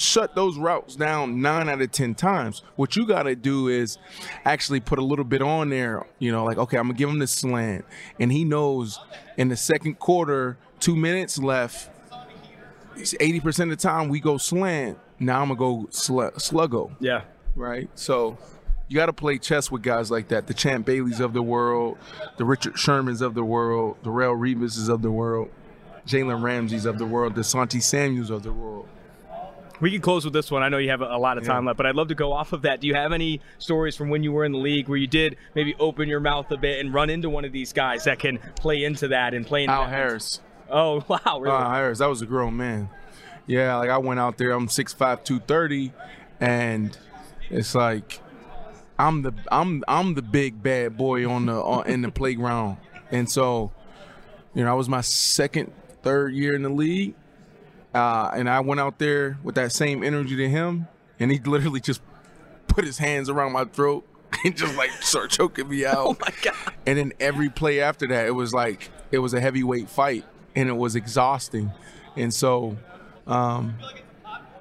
shut 0.00 0.34
those 0.34 0.56
routes 0.58 0.96
down 0.96 1.40
nine 1.42 1.68
out 1.68 1.80
of 1.80 1.90
ten 1.92 2.14
times. 2.14 2.62
What 2.76 2.96
you 2.96 3.06
got 3.06 3.24
to 3.24 3.34
do 3.36 3.68
is 3.68 3.98
actually 4.44 4.80
put 4.80 4.98
a 4.98 5.04
little 5.04 5.24
bit 5.24 5.42
on 5.42 5.68
there. 5.70 6.06
You 6.18 6.32
know, 6.32 6.44
like 6.44 6.58
okay, 6.58 6.76
I'm 6.78 6.84
gonna 6.88 6.94
give 6.98 7.08
him 7.10 7.18
this 7.18 7.32
slant, 7.32 7.84
and 8.18 8.32
he 8.32 8.44
knows 8.44 8.98
in 9.36 9.48
the 9.48 9.56
second 9.56 9.98
quarter, 9.98 10.56
two 10.80 10.96
minutes 10.96 11.38
left. 11.38 11.90
Eighty 13.20 13.40
percent 13.40 13.70
of 13.72 13.78
the 13.78 13.82
time 13.82 14.08
we 14.08 14.20
go 14.20 14.36
slant. 14.36 14.98
Now 15.18 15.40
I'm 15.42 15.48
gonna 15.48 15.58
go 15.58 15.86
sl- 15.90 16.22
sluggo 16.38 16.90
Yeah. 17.00 17.22
right? 17.54 17.88
So 17.94 18.36
you 18.88 18.96
got 18.96 19.06
to 19.06 19.12
play 19.12 19.38
chess 19.38 19.70
with 19.70 19.82
guys 19.82 20.10
like 20.10 20.28
that, 20.28 20.46
the 20.48 20.54
Champ 20.54 20.84
Baileys 20.84 21.20
of 21.20 21.32
the 21.32 21.42
world, 21.42 21.96
the 22.38 22.44
Richard 22.44 22.74
Shermans 22.74 23.22
of 23.22 23.34
the 23.34 23.44
world, 23.44 23.96
the 24.02 24.10
Rel 24.10 24.32
Rebuses 24.32 24.88
of 24.88 25.00
the 25.02 25.10
world, 25.12 25.48
Jalen 26.06 26.42
Ramseys 26.42 26.86
of 26.86 26.98
the 26.98 27.06
world, 27.06 27.34
the 27.36 27.44
Santi 27.44 27.78
Samuels 27.80 28.30
of 28.30 28.42
the 28.42 28.52
world. 28.52 28.88
We 29.80 29.90
can 29.90 30.00
close 30.00 30.24
with 30.24 30.34
this 30.34 30.50
one. 30.50 30.62
I 30.62 30.68
know 30.68 30.78
you 30.78 30.90
have 30.90 31.00
a 31.00 31.16
lot 31.16 31.38
of 31.38 31.44
time 31.44 31.64
Yeah. 31.64 31.68
left, 31.68 31.76
but 31.78 31.86
I'd 31.86 31.94
love 31.94 32.08
to 32.08 32.14
go 32.14 32.32
off 32.32 32.52
of 32.52 32.62
that. 32.62 32.80
Do 32.80 32.86
you 32.86 32.94
have 32.94 33.12
any 33.12 33.40
stories 33.58 33.96
from 33.96 34.10
when 34.10 34.22
you 34.22 34.30
were 34.32 34.44
in 34.44 34.52
the 34.52 34.58
league 34.58 34.88
where 34.88 34.98
you 34.98 35.06
did 35.06 35.36
maybe 35.54 35.74
open 35.78 36.08
your 36.08 36.20
mouth 36.20 36.50
a 36.50 36.56
bit 36.58 36.80
and 36.80 36.92
run 36.92 37.08
into 37.10 37.30
one 37.30 37.44
of 37.44 37.52
these 37.52 37.72
guys 37.72 38.04
that 38.04 38.18
can 38.18 38.38
play 38.56 38.84
into 38.84 39.08
that 39.08 39.32
and 39.32 39.46
play 39.46 39.62
into 39.62 39.72
Al 39.74 39.84
that? 39.84 39.90
Harris. 39.90 40.40
Oh, 40.70 41.02
wow. 41.08 41.40
Really? 41.40 41.56
Al 41.56 41.70
Harris, 41.70 41.98
that 42.00 42.08
was 42.08 42.20
a 42.22 42.26
grown 42.26 42.56
man. 42.56 42.90
Yeah, 43.46 43.76
like 43.76 43.90
I 43.90 43.98
went 43.98 44.20
out 44.20 44.36
there, 44.38 44.50
I'm 44.52 44.68
6'5", 44.68 45.24
230, 45.24 45.92
and 46.40 46.96
it's 47.48 47.74
like 47.74 48.20
I'm 48.98 49.22
the 49.22 49.32
I'm 49.50 49.82
I'm 49.88 50.14
the 50.14 50.22
big 50.22 50.62
bad 50.62 50.96
boy 50.96 51.28
on 51.28 51.46
the 51.46 51.54
on, 51.54 51.86
in 51.86 52.02
the 52.02 52.10
playground, 52.12 52.76
and 53.10 53.28
so 53.30 53.72
you 54.54 54.62
know 54.62 54.70
I 54.70 54.74
was 54.74 54.88
my 54.88 55.00
second 55.00 55.72
third 56.02 56.34
year 56.34 56.54
in 56.54 56.62
the 56.62 56.68
league, 56.68 57.14
uh, 57.94 58.30
and 58.34 58.48
I 58.48 58.60
went 58.60 58.80
out 58.80 58.98
there 58.98 59.38
with 59.42 59.54
that 59.56 59.72
same 59.72 60.02
energy 60.02 60.36
to 60.36 60.48
him, 60.48 60.88
and 61.18 61.30
he 61.30 61.38
literally 61.38 61.80
just 61.80 62.00
put 62.68 62.84
his 62.84 62.98
hands 62.98 63.28
around 63.28 63.52
my 63.52 63.64
throat 63.64 64.06
and 64.44 64.56
just 64.56 64.76
like 64.76 64.90
start 65.02 65.30
choking 65.30 65.68
me 65.68 65.84
out. 65.86 65.96
oh, 65.98 66.16
my 66.20 66.32
God. 66.42 66.74
And 66.86 66.98
then 66.98 67.12
every 67.20 67.48
play 67.48 67.80
after 67.80 68.06
that, 68.08 68.26
it 68.26 68.32
was 68.32 68.54
like 68.54 68.90
it 69.10 69.18
was 69.18 69.34
a 69.34 69.40
heavyweight 69.40 69.88
fight, 69.88 70.24
and 70.54 70.68
it 70.68 70.76
was 70.76 70.96
exhausting. 70.96 71.72
And 72.16 72.32
so, 72.32 72.76
um, 73.26 73.74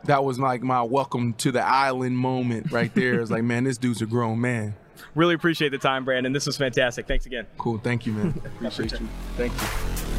that 0.06 0.24
was 0.24 0.40
like 0.40 0.62
my 0.62 0.82
welcome 0.82 1.34
to 1.34 1.52
the 1.52 1.66
island 1.66 2.18
moment 2.18 2.72
right 2.72 2.94
there. 2.94 3.22
It's 3.22 3.32
like, 3.32 3.44
man, 3.44 3.64
this 3.64 3.78
dude's 3.78 4.02
a 4.02 4.06
grown 4.06 4.40
man. 4.40 4.76
Really 5.16 5.34
appreciate 5.34 5.70
the 5.70 5.78
time, 5.78 6.06
Brandon. 6.06 6.34
This 6.34 6.46
was 6.46 6.58
fantastic. 6.58 7.08
Thanks 7.08 7.26
again. 7.26 7.48
Cool. 7.58 7.80
Thank 7.80 8.06
you, 8.06 8.14
man. 8.14 8.42
Appreciate 8.62 9.00
you. 9.00 9.08
Thank 9.38 9.54
you. 9.54 10.19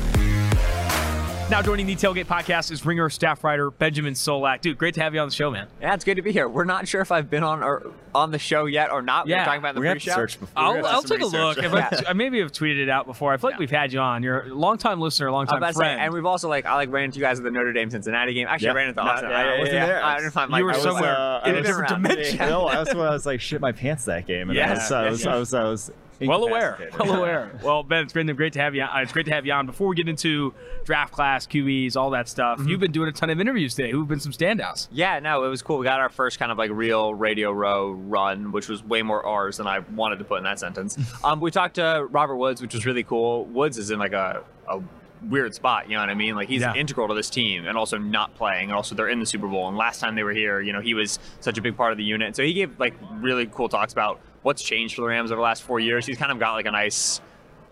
Now 1.50 1.62
joining 1.62 1.86
the 1.86 1.96
Tailgate 1.96 2.26
Podcast 2.26 2.70
is 2.70 2.86
Ringer 2.86 3.10
staff 3.10 3.42
writer 3.42 3.72
Benjamin 3.72 4.14
Solak. 4.14 4.60
Dude, 4.60 4.78
great 4.78 4.94
to 4.94 5.02
have 5.02 5.14
you 5.14 5.20
on 5.20 5.26
the 5.28 5.34
show, 5.34 5.50
man. 5.50 5.66
Yeah, 5.80 5.94
it's 5.94 6.04
good 6.04 6.14
to 6.14 6.22
be 6.22 6.30
here. 6.30 6.48
We're 6.48 6.62
not 6.62 6.86
sure 6.86 7.00
if 7.00 7.10
I've 7.10 7.28
been 7.28 7.42
on 7.42 7.64
or 7.64 7.90
on 8.14 8.30
the 8.30 8.38
show 8.38 8.66
yet 8.66 8.92
or 8.92 9.02
not. 9.02 9.26
Yeah. 9.26 9.38
We're 9.40 9.44
talking 9.46 9.58
about 9.58 9.74
the 9.74 9.80
We're 9.80 9.86
gonna 9.86 9.94
have 9.94 10.02
to 10.02 10.04
pre-show. 10.04 10.20
search 10.20 10.38
before. 10.38 10.62
I'll, 10.62 10.86
I'll 10.86 10.92
have 11.00 11.02
to 11.02 11.08
take 11.08 11.22
a 11.22 11.26
look. 11.26 11.56
research. 11.56 12.04
I, 12.06 12.10
I 12.10 12.12
maybe 12.12 12.38
have 12.38 12.52
tweeted 12.52 12.78
it 12.84 12.88
out 12.88 13.04
before. 13.06 13.32
I 13.32 13.36
feel 13.36 13.50
like 13.50 13.58
we've 13.58 13.68
had 13.68 13.92
you 13.92 13.98
on. 13.98 14.22
You're 14.22 14.42
a 14.42 14.54
longtime 14.54 15.00
listener, 15.00 15.26
a 15.26 15.30
I'm 15.30 15.34
longtime 15.34 15.56
about 15.58 15.66
to 15.68 15.74
say, 15.74 15.78
friend. 15.80 16.00
and 16.00 16.14
we've 16.14 16.24
also 16.24 16.48
like 16.48 16.66
I 16.66 16.76
like 16.76 16.92
ran 16.92 17.06
into 17.06 17.18
you 17.18 17.24
guys 17.24 17.38
at 17.38 17.44
the 17.44 17.50
Notre 17.50 17.72
Dame 17.72 17.90
Cincinnati 17.90 18.32
game. 18.32 18.46
Actually, 18.46 18.66
Yeah. 18.66 18.72
I 18.72 18.76
ran 18.76 18.88
into 18.90 19.02
No, 19.04 19.10
Austin. 19.10 19.30
yeah, 19.30 19.36
I 19.36 19.42
yeah, 19.42 19.58
wasn't 19.58 19.74
yeah, 19.74 19.86
there. 19.86 20.04
I 20.04 20.16
didn't 20.18 20.30
find 20.32 20.48
You 20.50 20.52
Mike. 20.52 20.62
were 20.62 20.68
was, 20.68 20.82
somewhere 20.82 21.16
uh, 21.16 21.42
in 21.46 21.50
a 21.50 21.56
I 21.56 21.58
was 21.58 21.66
different 21.66 21.88
dimension. 21.88 22.38
No, 22.38 22.70
that's 22.70 22.94
when 22.94 23.06
I 23.06 23.10
was 23.10 23.26
like 23.26 23.40
shit 23.40 23.60
my 23.60 23.72
pants 23.72 24.04
that 24.04 24.24
game. 24.28 24.50
And 24.50 24.58
I 24.58 24.62
Yes. 24.68 24.92
I 24.92 25.10
was, 25.10 25.26
I 25.26 25.34
was, 25.36 25.52
I 25.52 25.64
was 25.64 25.90
well 26.28 26.44
aware. 26.44 26.90
Well 26.98 27.14
aware. 27.14 27.52
Well, 27.62 27.82
Ben, 27.82 28.04
it's 28.04 28.12
been 28.12 28.26
great 28.36 28.52
to 28.54 28.60
have 28.60 28.74
you. 28.74 28.82
On. 28.82 29.02
It's 29.02 29.12
great 29.12 29.26
to 29.26 29.32
have 29.32 29.44
you 29.46 29.52
on. 29.52 29.66
Before 29.66 29.88
we 29.88 29.96
get 29.96 30.08
into 30.08 30.54
draft 30.84 31.12
class, 31.12 31.46
QBs, 31.46 31.96
all 31.96 32.10
that 32.10 32.28
stuff, 32.28 32.58
Mm-hmm. 32.58 32.68
you've 32.68 32.80
been 32.80 32.92
doing 32.92 33.08
a 33.08 33.12
ton 33.12 33.30
of 33.30 33.40
interviews 33.40 33.74
today. 33.74 33.90
Who've 33.90 34.08
been 34.08 34.20
some 34.20 34.32
standouts? 34.32 34.88
Yeah, 34.90 35.18
no, 35.20 35.44
it 35.44 35.48
was 35.48 35.62
cool. 35.62 35.78
We 35.78 35.84
got 35.84 36.00
our 36.00 36.08
first 36.08 36.38
kind 36.38 36.50
of 36.52 36.58
like 36.58 36.70
real 36.72 37.14
Radio 37.14 37.52
Row 37.52 37.90
run, 37.92 38.52
which 38.52 38.68
was 38.68 38.82
way 38.84 39.02
more 39.02 39.24
R's 39.24 39.56
than 39.58 39.66
I 39.66 39.80
wanted 39.80 40.18
to 40.18 40.24
put 40.24 40.38
in 40.38 40.44
that 40.44 40.58
sentence. 40.58 40.96
um, 41.24 41.40
we 41.40 41.50
talked 41.50 41.74
to 41.76 42.06
Robert 42.10 42.36
Woods, 42.36 42.60
which 42.62 42.74
was 42.74 42.86
really 42.86 43.02
cool. 43.04 43.44
Woods 43.46 43.78
is 43.78 43.90
in 43.90 43.98
like 43.98 44.12
a, 44.12 44.42
a 44.68 44.80
weird 45.28 45.54
spot, 45.54 45.86
you 45.88 45.94
know 45.96 46.00
what 46.00 46.08
I 46.08 46.14
mean? 46.14 46.34
Like 46.34 46.48
he's 46.48 46.62
Yeah. 46.62 46.74
integral 46.74 47.06
to 47.08 47.14
this 47.14 47.28
team 47.28 47.66
and 47.66 47.76
also 47.76 47.98
not 47.98 48.34
playing, 48.36 48.64
and 48.70 48.72
also 48.72 48.94
they're 48.94 49.08
in 49.10 49.20
the 49.20 49.26
Super 49.26 49.46
Bowl. 49.48 49.68
And 49.68 49.76
last 49.76 50.00
time 50.00 50.14
they 50.14 50.22
were 50.22 50.32
here, 50.32 50.60
you 50.62 50.72
know, 50.72 50.80
he 50.80 50.94
was 50.94 51.18
such 51.40 51.58
a 51.58 51.62
big 51.62 51.76
part 51.76 51.92
of 51.92 51.98
the 51.98 52.04
unit. 52.04 52.34
So 52.36 52.42
he 52.42 52.54
gave 52.54 52.78
like 52.80 52.94
really 53.16 53.46
cool 53.46 53.68
talks 53.68 53.92
about 53.92 54.18
what's 54.42 54.62
changed 54.62 54.94
for 54.94 55.02
the 55.02 55.06
Rams 55.08 55.30
over 55.30 55.36
the 55.38 55.42
last 55.42 55.62
four 55.62 55.80
years. 55.80 56.06
He's 56.06 56.16
kind 56.18 56.32
of 56.32 56.38
got 56.38 56.52
like 56.54 56.66
a 56.66 56.70
nice 56.70 57.20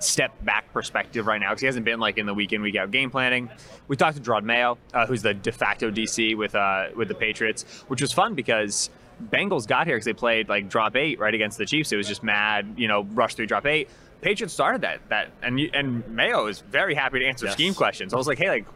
step 0.01 0.33
back 0.45 0.73
perspective 0.73 1.27
right 1.27 1.41
now 1.41 1.49
because 1.51 1.61
he 1.61 1.67
hasn't 1.67 1.85
been 1.85 1.99
like 1.99 2.19
in 2.19 2.27
the 2.27 2.35
week 2.35 2.53
in 2.53 2.63
week 2.63 2.77
out 2.77 2.91
game 2.91 3.11
planning. 3.11 3.51
We 3.89 3.97
talked 3.97 4.17
to 4.17 4.23
Jerod 4.23 4.45
Mayo, 4.45 4.79
uh, 4.95 5.07
who's 5.07 5.23
the 5.23 5.35
de 5.35 5.51
facto 5.53 5.91
DC 5.91 6.37
with 6.37 6.55
uh, 6.55 6.89
with 6.95 7.09
the 7.09 7.15
Patriots, 7.15 7.65
which 7.89 8.01
was 8.01 8.13
fun 8.13 8.35
because 8.35 8.91
Bengals 9.33 9.67
got 9.67 9.87
here 9.89 9.97
because 9.97 10.05
they 10.05 10.13
played 10.13 10.49
like 10.49 10.69
drop 10.69 10.95
eight 10.95 11.19
right 11.19 11.35
against 11.35 11.59
the 11.59 11.67
Chiefs. 11.67 11.91
It 11.91 11.97
was 11.97 12.07
just 12.07 12.23
mad, 12.23 12.75
you 12.77 12.87
know, 12.87 13.03
rush 13.13 13.35
three, 13.35 13.47
drop 13.47 13.67
eight. 13.67 13.89
Patriots 14.21 14.53
started 14.55 14.83
that 14.83 15.01
that 15.09 15.31
and 15.43 15.59
and 15.75 16.07
Mayo 16.09 16.47
is 16.47 16.61
very 16.61 16.95
happy 16.95 17.19
to 17.21 17.25
answer 17.27 17.47
Yes. 17.47 17.55
scheme 17.55 17.75
questions. 17.75 18.13
I 18.15 18.17
was 18.17 18.27
like, 18.29 18.39
hey, 18.39 18.49
like. 18.51 18.67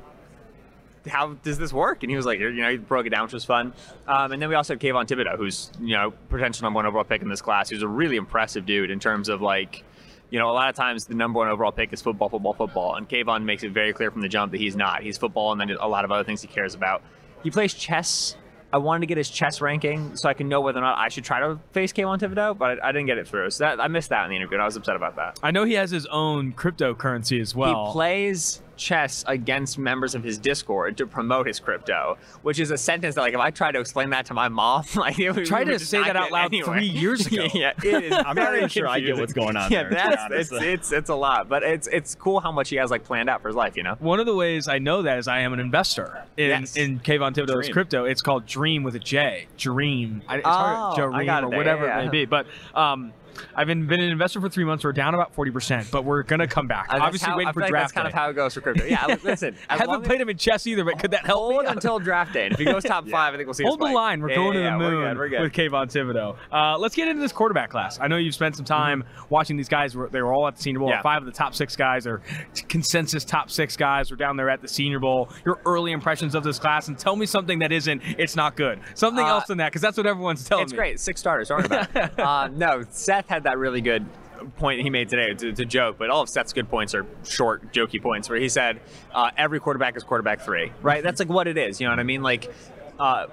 How 1.06 1.34
does 1.42 1.58
this 1.58 1.72
work? 1.72 2.02
And 2.02 2.10
he 2.10 2.16
was 2.16 2.26
like, 2.26 2.38
you 2.38 2.52
know, 2.52 2.70
he 2.70 2.76
broke 2.76 3.06
it 3.06 3.10
down, 3.10 3.24
which 3.24 3.32
was 3.32 3.44
fun. 3.44 3.72
Um, 4.06 4.32
and 4.32 4.40
then 4.40 4.48
we 4.48 4.54
also 4.54 4.74
have 4.74 4.80
Kayvon 4.80 5.06
Thibodeaux, 5.06 5.36
who's, 5.36 5.70
you 5.80 5.94
know, 5.94 6.12
potential 6.28 6.64
number 6.64 6.76
one 6.76 6.86
overall 6.86 7.04
pick 7.04 7.22
in 7.22 7.28
this 7.28 7.42
class. 7.42 7.68
He's 7.68 7.82
a 7.82 7.88
really 7.88 8.16
impressive 8.16 8.66
dude 8.66 8.90
in 8.90 9.00
terms 9.00 9.28
of 9.28 9.42
like, 9.42 9.84
you 10.30 10.38
know, 10.38 10.48
a 10.50 10.52
lot 10.52 10.68
of 10.68 10.76
times 10.76 11.06
the 11.06 11.14
number 11.14 11.38
one 11.38 11.48
overall 11.48 11.72
pick 11.72 11.92
is 11.92 12.00
football, 12.00 12.28
football, 12.28 12.54
football. 12.54 12.94
And 12.94 13.08
Kayvon 13.08 13.44
makes 13.44 13.64
it 13.64 13.72
very 13.72 13.92
clear 13.92 14.10
from 14.10 14.22
the 14.22 14.28
jump 14.28 14.52
that 14.52 14.58
he's 14.58 14.76
not. 14.76 15.02
He's 15.02 15.18
football 15.18 15.52
and 15.52 15.60
then 15.60 15.70
a 15.70 15.88
lot 15.88 16.04
of 16.04 16.12
other 16.12 16.24
things 16.24 16.40
he 16.40 16.48
cares 16.48 16.74
about. 16.74 17.02
He 17.42 17.50
plays 17.50 17.74
chess. 17.74 18.36
I 18.72 18.78
wanted 18.78 19.00
to 19.00 19.06
get 19.06 19.18
his 19.18 19.28
chess 19.28 19.60
ranking 19.60 20.16
so 20.16 20.30
I 20.30 20.32
can 20.32 20.48
know 20.48 20.62
whether 20.62 20.78
or 20.78 20.82
not 20.82 20.96
I 20.96 21.10
should 21.10 21.24
try 21.24 21.40
to 21.40 21.58
face 21.72 21.92
Kayvon 21.92 22.18
Thibodeaux, 22.18 22.56
but 22.56 22.82
I, 22.82 22.88
I 22.88 22.92
didn't 22.92 23.06
get 23.06 23.18
it 23.18 23.28
through. 23.28 23.50
So 23.50 23.64
that, 23.64 23.78
I 23.78 23.88
missed 23.88 24.08
that 24.08 24.24
in 24.24 24.30
the 24.30 24.36
interview, 24.36 24.54
and 24.54 24.62
I 24.62 24.64
was 24.64 24.76
upset 24.76 24.96
about 24.96 25.16
that. 25.16 25.38
I 25.42 25.50
know 25.50 25.64
he 25.64 25.74
has 25.74 25.90
his 25.90 26.06
own 26.06 26.54
cryptocurrency 26.54 27.38
as 27.38 27.54
well. 27.54 27.88
He 27.88 27.92
plays 27.92 28.62
chess 28.76 29.24
against 29.26 29.78
members 29.78 30.14
of 30.14 30.22
his 30.24 30.38
Discord 30.38 30.96
to 30.96 31.06
promote 31.06 31.46
his 31.46 31.60
crypto, 31.60 32.18
which 32.42 32.58
is 32.58 32.70
a 32.70 32.78
sentence 32.78 33.14
that, 33.14 33.20
like, 33.20 33.34
if 33.34 33.40
I 33.40 33.50
tried 33.50 33.72
to 33.72 33.80
explain 33.80 34.10
that 34.10 34.26
to 34.26 34.34
my 34.34 34.48
mom, 34.48 34.84
like, 34.96 35.18
it 35.18 35.30
would, 35.32 35.46
Tried 35.46 35.68
we 35.68 35.74
to 35.74 35.78
say 35.78 36.02
that 36.02 36.16
out 36.16 36.30
loud 36.32 36.46
anywhere. 36.52 36.78
three 36.78 36.86
years 36.88 37.26
ago. 37.26 37.46
yeah, 37.54 37.72
it 37.84 38.04
is. 38.04 38.12
I'm 38.12 38.24
not 38.24 38.34
very 38.36 38.58
even 38.58 38.68
sure 38.68 38.88
I 38.88 39.00
get 39.00 39.16
what's 39.16 39.32
going 39.32 39.56
on 39.56 39.70
Yeah, 39.70 39.82
there, 39.84 39.90
that's 39.90 40.50
it's, 40.50 40.62
it's 40.62 40.92
it's 40.92 41.10
a 41.10 41.14
lot, 41.14 41.48
but 41.48 41.62
it's 41.62 41.86
it's 41.88 42.14
cool 42.14 42.40
how 42.40 42.52
much 42.52 42.68
he 42.70 42.76
has 42.76 42.90
like 42.90 43.04
planned 43.04 43.28
out 43.30 43.42
for 43.42 43.48
his 43.48 43.56
life. 43.56 43.76
You 43.76 43.82
know. 43.82 43.94
One 44.00 44.20
of 44.20 44.26
the 44.26 44.34
ways 44.34 44.68
I 44.68 44.78
know 44.78 45.02
that 45.02 45.18
is 45.18 45.28
I 45.28 45.40
am 45.40 45.52
an 45.52 45.60
investor 45.60 46.24
in 46.36 46.48
Yes. 46.48 46.76
in 46.76 47.00
Kayvon 47.00 47.32
Thibodeaux's 47.34 47.66
Dream. 47.66 47.72
crypto. 47.72 48.04
It's 48.04 48.22
called 48.22 48.46
Dream 48.46 48.82
with 48.82 48.94
a 48.94 48.98
J. 48.98 49.46
Dream. 49.58 50.22
I, 50.28 50.38
it's 50.38 50.46
hard, 50.46 50.98
Oh, 51.00 51.12
I 51.12 51.16
Dream 51.16 51.26
got 51.26 51.42
it 51.42 51.46
or 51.46 51.50
there. 51.50 51.58
whatever 51.58 51.86
Yeah, 51.86 52.00
it 52.00 52.04
may 52.06 52.10
be. 52.10 52.24
But 52.24 52.46
um, 52.74 53.12
I've 53.54 53.66
been, 53.66 53.86
been 53.86 54.00
an 54.00 54.10
investor 54.10 54.40
for 54.40 54.48
three 54.48 54.64
months. 54.64 54.84
We're 54.84 54.92
down 54.92 55.14
about 55.14 55.34
forty 55.34 55.50
percent, 55.50 55.88
but 55.90 56.04
we're 56.04 56.22
gonna 56.22 56.46
come 56.46 56.66
back. 56.66 56.86
Uh, 56.88 56.94
that's 56.94 57.04
Obviously, 57.06 57.30
how, 57.30 57.36
waiting 57.36 57.48
I 57.48 57.52
for 57.52 57.60
feel 57.60 57.66
like 57.72 57.72
that's 57.82 57.92
kind 57.92 58.06
of 58.06 58.12
how 58.14 58.28
it 58.30 58.34
goes 58.34 58.54
for 58.54 58.60
crypto. 58.62 58.84
Yeah, 58.84 59.16
listen. 59.22 59.56
I 59.70 59.76
haven't 59.76 60.04
played 60.04 60.20
him 60.20 60.28
in 60.28 60.36
chess 60.36 60.66
either, 60.66 60.84
but 60.84 60.98
could 60.98 61.10
that 61.12 61.26
help 61.26 61.52
Hold 61.52 61.66
until 61.66 61.98
draft 61.98 62.32
day. 62.32 62.44
And 62.46 62.52
if 62.54 62.58
he 62.58 62.64
goes 62.64 62.84
top 62.84 63.08
five, 63.10 63.34
I 63.34 63.36
think 63.36 63.46
we'll 63.46 63.54
see. 63.54 63.64
Hold 63.64 63.80
the 63.80 63.84
line. 63.86 64.20
We're 64.20 64.30
Yeah, 64.30 64.36
going 64.36 64.58
yeah, 64.58 64.64
to 64.64 64.78
the 64.84 64.90
moon 64.90 64.94
We're 65.02 65.08
good. 65.08 65.18
We're 65.18 65.28
good. 65.28 65.40
with 65.42 65.52
Kayvon 65.52 65.86
Thibodeaux. 65.92 66.36
Uh, 66.52 66.78
let's 66.78 66.94
get 66.94 67.08
into 67.08 67.20
this 67.20 67.32
quarterback 67.32 67.70
class. 67.70 67.98
I 68.00 68.08
know 68.08 68.16
you've 68.16 68.34
spent 68.34 68.56
some 68.56 68.64
time 68.64 69.04
watching 69.30 69.56
these 69.56 69.68
guys. 69.68 69.96
They 70.10 70.22
were 70.22 70.32
all 70.32 70.46
at 70.46 70.56
the 70.56 70.62
Senior 70.62 70.80
Bowl. 70.80 70.88
Yeah. 70.88 71.02
Five 71.02 71.22
of 71.22 71.26
the 71.26 71.32
top 71.32 71.54
six 71.54 71.76
guys 71.76 72.06
are 72.06 72.20
consensus 72.68 73.24
top 73.24 73.50
six 73.50 73.76
guys. 73.76 74.10
Were 74.10 74.16
down 74.16 74.36
there 74.36 74.50
at 74.50 74.60
the 74.62 74.68
Senior 74.68 74.98
Bowl. 75.00 75.28
Your 75.44 75.60
early 75.66 75.92
impressions 75.92 76.34
of 76.34 76.44
this 76.44 76.58
class, 76.58 76.88
and 76.88 76.98
tell 76.98 77.16
me 77.16 77.26
something 77.26 77.58
that 77.60 77.72
isn't. 77.72 78.02
It's 78.18 78.36
not 78.36 78.56
good. 78.56 78.80
Something 78.94 79.24
Uh, 79.24 79.28
else 79.30 79.46
than 79.46 79.58
that, 79.58 79.70
because 79.70 79.82
that's 79.82 79.96
what 79.96 80.06
everyone's 80.06 80.44
telling 80.44 80.64
It's 80.64 80.72
me. 80.72 80.76
It's 80.76 80.80
great. 80.80 81.00
Six 81.00 81.20
starters. 81.20 81.48
Don't 81.48 81.64
about 81.64 82.18
uh, 82.18 82.48
no, 82.48 82.84
Seth 82.90 83.28
had 83.28 83.44
that 83.44 83.58
really 83.58 83.80
good 83.80 84.04
point 84.44 84.80
he 84.80 84.90
made 84.90 85.08
today. 85.08 85.30
It's, 85.30 85.42
it's 85.42 85.60
a 85.60 85.64
joke, 85.64 85.96
but 85.98 86.10
all 86.10 86.22
of 86.22 86.28
Seth's 86.28 86.52
good 86.52 86.68
points 86.68 86.94
are 86.94 87.06
short, 87.24 87.72
jokey 87.72 88.00
points 88.00 88.28
where 88.28 88.38
he 88.38 88.48
said 88.48 88.80
uh, 89.12 89.30
every 89.36 89.60
quarterback 89.60 89.96
is 89.96 90.04
quarterback 90.04 90.40
three, 90.42 90.72
right? 90.82 91.02
That's 91.02 91.20
like 91.20 91.28
what 91.28 91.48
it 91.48 91.58
is. 91.58 91.80
You 91.80 91.86
know 91.86 91.92
what 91.92 92.00
I 92.00 92.04
mean? 92.04 92.22
Like, 92.22 92.52
uh, 92.98 93.26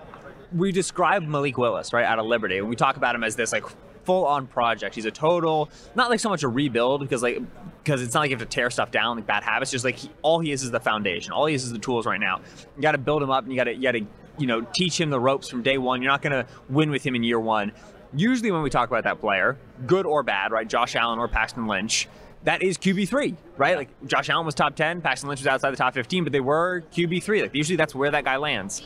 we 0.55 0.71
describe 0.71 1.23
Malik 1.23 1.57
Willis, 1.57 1.93
right, 1.93 2.05
out 2.05 2.19
of 2.19 2.25
Liberty, 2.25 2.57
and 2.57 2.67
we 2.69 2.75
talk 2.75 2.97
about 2.97 3.15
him 3.15 3.23
as 3.23 3.35
this 3.35 3.51
like 3.51 3.65
full 4.03 4.25
on 4.25 4.47
project. 4.47 4.95
He's 4.95 5.05
a 5.05 5.11
total, 5.11 5.69
not 5.95 6.09
like 6.09 6.19
so 6.19 6.29
much 6.29 6.43
a 6.43 6.47
rebuild 6.47 7.01
because 7.01 7.21
like 7.21 7.39
because 7.83 8.01
it's 8.01 8.13
not 8.13 8.21
like 8.21 8.31
you 8.31 8.37
have 8.37 8.47
to 8.47 8.51
tear 8.53 8.69
stuff 8.69 8.91
down 8.91 9.17
like 9.17 9.27
bad 9.27 9.43
habits. 9.43 9.71
Just 9.71 9.85
like 9.85 9.97
he, 9.97 10.09
all 10.21 10.39
he 10.39 10.51
is 10.51 10.63
is 10.63 10.71
the 10.71 10.79
foundation. 10.79 11.31
All 11.31 11.45
he 11.45 11.55
is 11.55 11.63
is 11.63 11.71
the 11.71 11.79
tools 11.79 12.05
right 12.05 12.19
now. 12.19 12.41
You 12.75 12.81
got 12.81 12.93
to 12.93 12.97
build 12.97 13.21
him 13.21 13.29
up, 13.29 13.43
and 13.43 13.53
you 13.53 13.57
got 13.57 13.65
to 13.65 13.75
you 13.75 13.81
got 13.83 13.91
to 13.91 14.05
you 14.37 14.47
know 14.47 14.61
teach 14.73 14.99
him 14.99 15.09
the 15.09 15.19
ropes 15.19 15.47
from 15.47 15.61
day 15.61 15.77
one. 15.77 16.01
You're 16.01 16.11
not 16.11 16.21
going 16.21 16.43
to 16.43 16.51
win 16.69 16.89
with 16.89 17.03
him 17.05 17.15
in 17.15 17.23
year 17.23 17.39
one. 17.39 17.71
Usually 18.13 18.51
when 18.51 18.61
we 18.61 18.69
talk 18.69 18.89
about 18.89 19.03
that 19.03 19.19
player, 19.19 19.57
good 19.85 20.05
or 20.05 20.23
bad, 20.23 20.51
right? 20.51 20.67
Josh 20.67 20.95
Allen 20.95 21.19
or 21.19 21.27
Paxton 21.27 21.67
Lynch. 21.67 22.07
That 22.45 22.63
is 22.63 22.77
QB 22.77 23.09
three, 23.09 23.35
right? 23.57 23.75
Like 23.75 23.89
Josh 24.07 24.29
Allen 24.29 24.45
was 24.45 24.55
top 24.55 24.75
ten, 24.75 25.01
Paxton 25.01 25.27
Lynch 25.27 25.41
was 25.41 25.47
outside 25.47 25.71
the 25.71 25.77
top 25.77 25.93
fifteen, 25.93 26.23
but 26.23 26.31
they 26.31 26.39
were 26.39 26.83
QB 26.93 27.21
three. 27.21 27.41
Like 27.41 27.53
usually 27.53 27.75
that's 27.75 27.93
where 27.93 28.09
that 28.11 28.23
guy 28.23 28.37
lands 28.37 28.81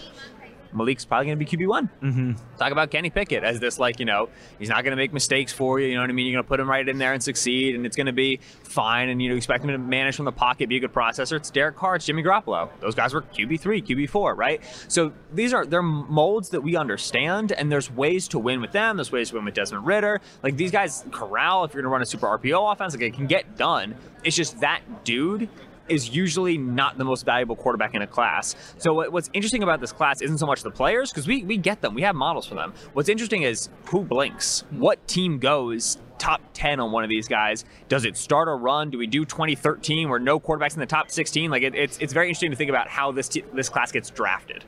Malik's 0.74 1.06
probably 1.06 1.28
going 1.28 1.40
to 1.40 1.46
be 1.46 1.58
QB 1.58 1.68
one. 1.68 1.90
Mm-hmm. 2.02 2.58
Talk 2.58 2.72
about 2.72 2.92
Kenny 2.92 3.10
Pickett 3.10 3.44
as 3.44 3.60
this 3.60 3.80
like 3.80 4.00
you 4.00 4.06
know 4.06 4.30
he's 4.60 4.70
not 4.70 4.84
going 4.84 4.92
to 4.92 4.98
make 4.98 5.14
mistakes 5.14 5.54
for 5.54 5.80
you. 5.80 5.88
You 5.88 5.96
know 5.96 6.02
what 6.02 6.10
I 6.10 6.14
mean? 6.14 6.28
You're 6.28 6.38
going 6.38 6.44
to 6.44 6.48
put 6.48 6.60
him 6.60 6.70
right 6.70 6.88
in 6.88 6.98
there 6.98 7.14
and 7.14 7.24
succeed, 7.24 7.76
and 7.76 7.86
it's 7.86 7.96
going 7.96 8.08
to 8.08 8.14
be 8.14 8.40
fine. 8.64 9.10
And 9.10 9.22
you 9.22 9.30
know 9.30 9.36
expect 9.36 9.64
him 9.64 9.72
to 9.72 9.78
manage 9.78 10.16
from 10.16 10.26
the 10.26 10.32
pocket, 10.32 10.70
be 10.70 10.78
a 10.78 10.80
good 10.80 10.94
processor. 10.94 11.38
It's 11.38 11.50
Derek 11.50 11.76
Carr, 11.76 11.96
it's 11.96 12.06
Jimmy 12.06 12.24
Garoppolo. 12.24 12.70
Those 12.80 12.96
guys 12.96 13.14
were 13.14 13.22
QB 13.22 13.60
three, 13.60 13.82
QB 13.82 14.10
four, 14.10 14.36
right? 14.36 14.62
So 14.88 15.14
these 15.34 15.54
are 15.54 15.66
they're 15.66 15.82
molds 15.82 16.50
that 16.50 16.62
we 16.62 16.76
understand, 16.76 17.52
and 17.52 17.72
there's 17.72 17.92
ways 17.92 18.28
to 18.30 18.40
win 18.40 18.62
with 18.62 18.72
them. 18.72 18.98
There's 18.98 19.12
ways 19.12 19.30
to 19.30 19.36
win 19.36 19.46
with 19.46 19.54
Desmond 19.54 19.86
Ridder. 19.86 20.22
Like 20.42 20.58
these 20.58 20.72
guys 20.72 21.04
corral 21.12 21.64
if 21.64 21.74
you're 21.74 21.82
going 21.82 21.90
to 21.90 21.94
run 21.94 22.02
a 22.02 22.06
super 22.06 22.28
RPO 22.28 22.72
offense, 22.72 22.94
like 22.94 23.04
it 23.04 23.14
can 23.14 23.28
get 23.28 23.58
done. 23.58 23.96
It's 24.24 24.36
just 24.36 24.60
that 24.62 24.82
dude 25.04 25.50
is 25.90 26.16
usually 26.16 26.58
not 26.58 26.98
the 26.98 27.04
most 27.04 27.26
valuable 27.26 27.56
quarterback 27.56 27.94
in 27.94 28.02
a 28.02 28.08
class. 28.08 28.56
So 28.78 28.94
what, 28.94 29.12
what's 29.12 29.30
interesting 29.34 29.64
about 29.64 29.82
this 29.82 29.92
class 29.92 30.22
isn't 30.22 30.38
so 30.38 30.46
much 30.46 30.64
the 30.64 30.72
players 30.72 31.12
because 31.12 31.28
we 31.28 31.44
we 31.44 31.58
get 31.58 31.82
them, 31.82 31.94
we 31.94 32.02
have 32.04 32.16
models 32.16 32.46
for 32.46 32.56
them. 32.56 32.74
What's 32.94 33.10
interesting 33.10 33.44
is 33.44 33.70
who 33.86 34.04
blinks, 34.04 34.64
what 34.72 35.06
team 35.08 35.40
goes 35.40 35.98
top 36.20 36.42
10 36.54 36.80
on 36.80 36.92
one 36.94 37.04
of 37.04 37.10
these 37.10 37.28
guys. 37.28 37.66
Does 37.90 38.06
it 38.06 38.16
start 38.16 38.48
a 38.48 38.52
run? 38.52 38.90
Do 38.90 38.98
we 38.98 39.08
do 39.08 39.26
2013 39.26 40.08
where 40.08 40.20
no 40.20 40.40
quarterbacks 40.40 40.74
in 40.74 40.80
the 40.80 40.86
top 40.86 41.12
16? 41.12 41.52
Like 41.52 41.64
it, 41.64 41.76
it's 41.76 41.98
it's 41.98 42.14
very 42.14 42.28
interesting 42.28 42.52
to 42.52 42.56
think 42.58 42.70
about 42.70 42.88
how 42.88 43.12
this 43.12 43.28
t- 43.28 43.44
this 43.54 43.68
class 43.68 43.92
gets 43.92 44.10
drafted. 44.10 44.64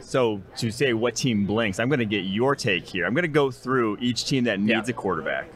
So 0.00 0.42
to 0.56 0.70
say 0.70 0.92
what 0.94 1.14
team 1.16 1.46
blinks, 1.46 1.78
I'm 1.78 1.88
going 1.88 1.98
to 2.00 2.04
get 2.04 2.24
your 2.24 2.54
take 2.56 2.84
here. 2.86 3.04
I'm 3.06 3.14
going 3.14 3.22
to 3.22 3.28
go 3.28 3.50
through 3.50 3.98
each 4.00 4.24
team 4.26 4.44
that 4.44 4.58
needs 4.60 4.88
Yeah. 4.88 4.90
a 4.90 4.92
quarterback. 4.92 5.48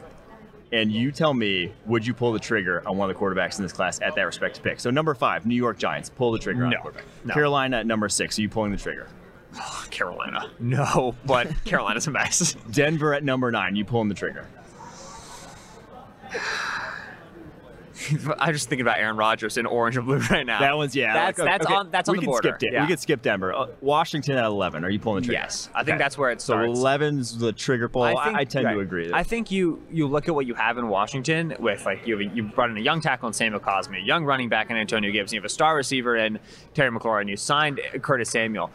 And 0.73 0.91
you 0.91 1.11
tell 1.11 1.33
me, 1.35 1.71
would 1.85 2.05
you 2.05 2.13
pull 2.15 2.33
the 2.33 2.39
trigger 2.39 2.81
on 2.87 2.97
one 2.97 3.09
of 3.09 3.15
the 3.15 3.19
quarterbacks 3.21 3.57
in 3.59 3.63
this 3.63 3.71
class 3.71 4.01
at 4.01 4.15
that 4.15 4.23
respective 4.23 4.63
pick? 4.63 4.79
So 4.79 4.89
number 4.89 5.13
five, 5.13 5.45
New 5.45 5.55
York 5.55 5.77
Giants, 5.77 6.09
pull 6.09 6.31
the 6.31 6.39
trigger 6.39 6.65
on 6.65 6.71
No. 6.71 6.81
quarterback. 6.81 7.05
No. 7.23 7.33
Carolina 7.35 7.77
at 7.77 7.85
number 7.85 8.09
six, 8.09 8.39
are 8.39 8.41
you 8.41 8.49
pulling 8.49 8.71
the 8.71 8.77
trigger? 8.77 9.07
Carolina. 9.91 10.49
No, 10.59 11.15
but 11.25 11.47
Carolina's 11.63 12.07
a 12.07 12.11
mess. 12.11 12.55
Denver 12.71 13.13
at 13.13 13.23
number 13.23 13.51
nine, 13.51 13.75
you 13.75 13.85
pulling 13.85 14.09
the 14.09 14.15
trigger. 14.15 14.47
I'm 18.39 18.53
just 18.53 18.69
thinking 18.69 18.85
about 18.85 18.97
Aaron 18.99 19.17
Rodgers 19.17 19.57
in 19.57 19.65
orange 19.65 19.97
and 19.97 20.05
blue 20.05 20.17
right 20.31 20.45
now. 20.45 20.59
That 20.59 20.77
one's 20.77 20.95
yeah. 20.95 21.13
That's 21.13 21.39
like, 21.39 21.47
that's 21.47 21.65
okay, 21.65 21.75
on 21.75 21.91
that's 21.91 22.09
on 22.09 22.13
we 22.13 22.17
the 22.19 22.21
can 22.21 22.31
border. 22.31 22.55
Skip 22.59 22.71
Yeah. 22.71 22.81
We 22.81 22.87
could 22.87 22.99
skip 22.99 23.21
Denver. 23.21 23.53
Uh, 23.53 23.67
Washington 23.81 24.37
at 24.37 24.45
11, 24.45 24.83
are 24.83 24.89
you 24.89 24.99
pulling 24.99 25.21
the 25.21 25.27
trigger? 25.27 25.41
Yes, 25.41 25.69
I 25.73 25.83
think 25.83 25.95
Okay. 25.95 25.97
that's 26.03 26.17
where 26.17 26.31
it 26.31 26.41
So 26.41 26.53
starts. 26.53 26.79
11's 26.79 27.37
the 27.37 27.53
trigger 27.53 27.89
pull. 27.89 28.03
I, 28.03 28.13
I 28.13 28.43
tend 28.45 28.65
right. 28.65 28.73
to 28.73 28.79
agree. 28.79 29.11
I 29.13 29.23
think 29.23 29.51
you 29.51 29.81
you 29.91 30.07
look 30.07 30.27
at 30.27 30.35
what 30.35 30.45
you 30.45 30.53
have 30.55 30.77
in 30.77 30.87
Washington 30.87 31.55
with 31.59 31.85
like 31.85 32.05
you 32.07 32.17
have, 32.17 32.35
you 32.35 32.43
brought 32.43 32.69
in 32.69 32.77
a 32.77 32.81
young 32.81 33.01
tackle 33.01 33.27
in 33.27 33.33
Samuel 33.33 33.59
Cosmi, 33.61 33.97
a 33.97 34.01
young 34.01 34.25
running 34.25 34.49
back 34.49 34.69
in 34.69 34.77
Antonio 34.77 35.11
Gibson, 35.11 35.35
you 35.35 35.41
have 35.41 35.45
a 35.45 35.49
star 35.49 35.75
receiver 35.75 36.15
in 36.15 36.39
Terry 36.73 36.91
McLaurin, 36.91 37.29
you 37.29 37.37
signed 37.37 37.79
Curtis 38.01 38.29
Samuel. 38.29 38.71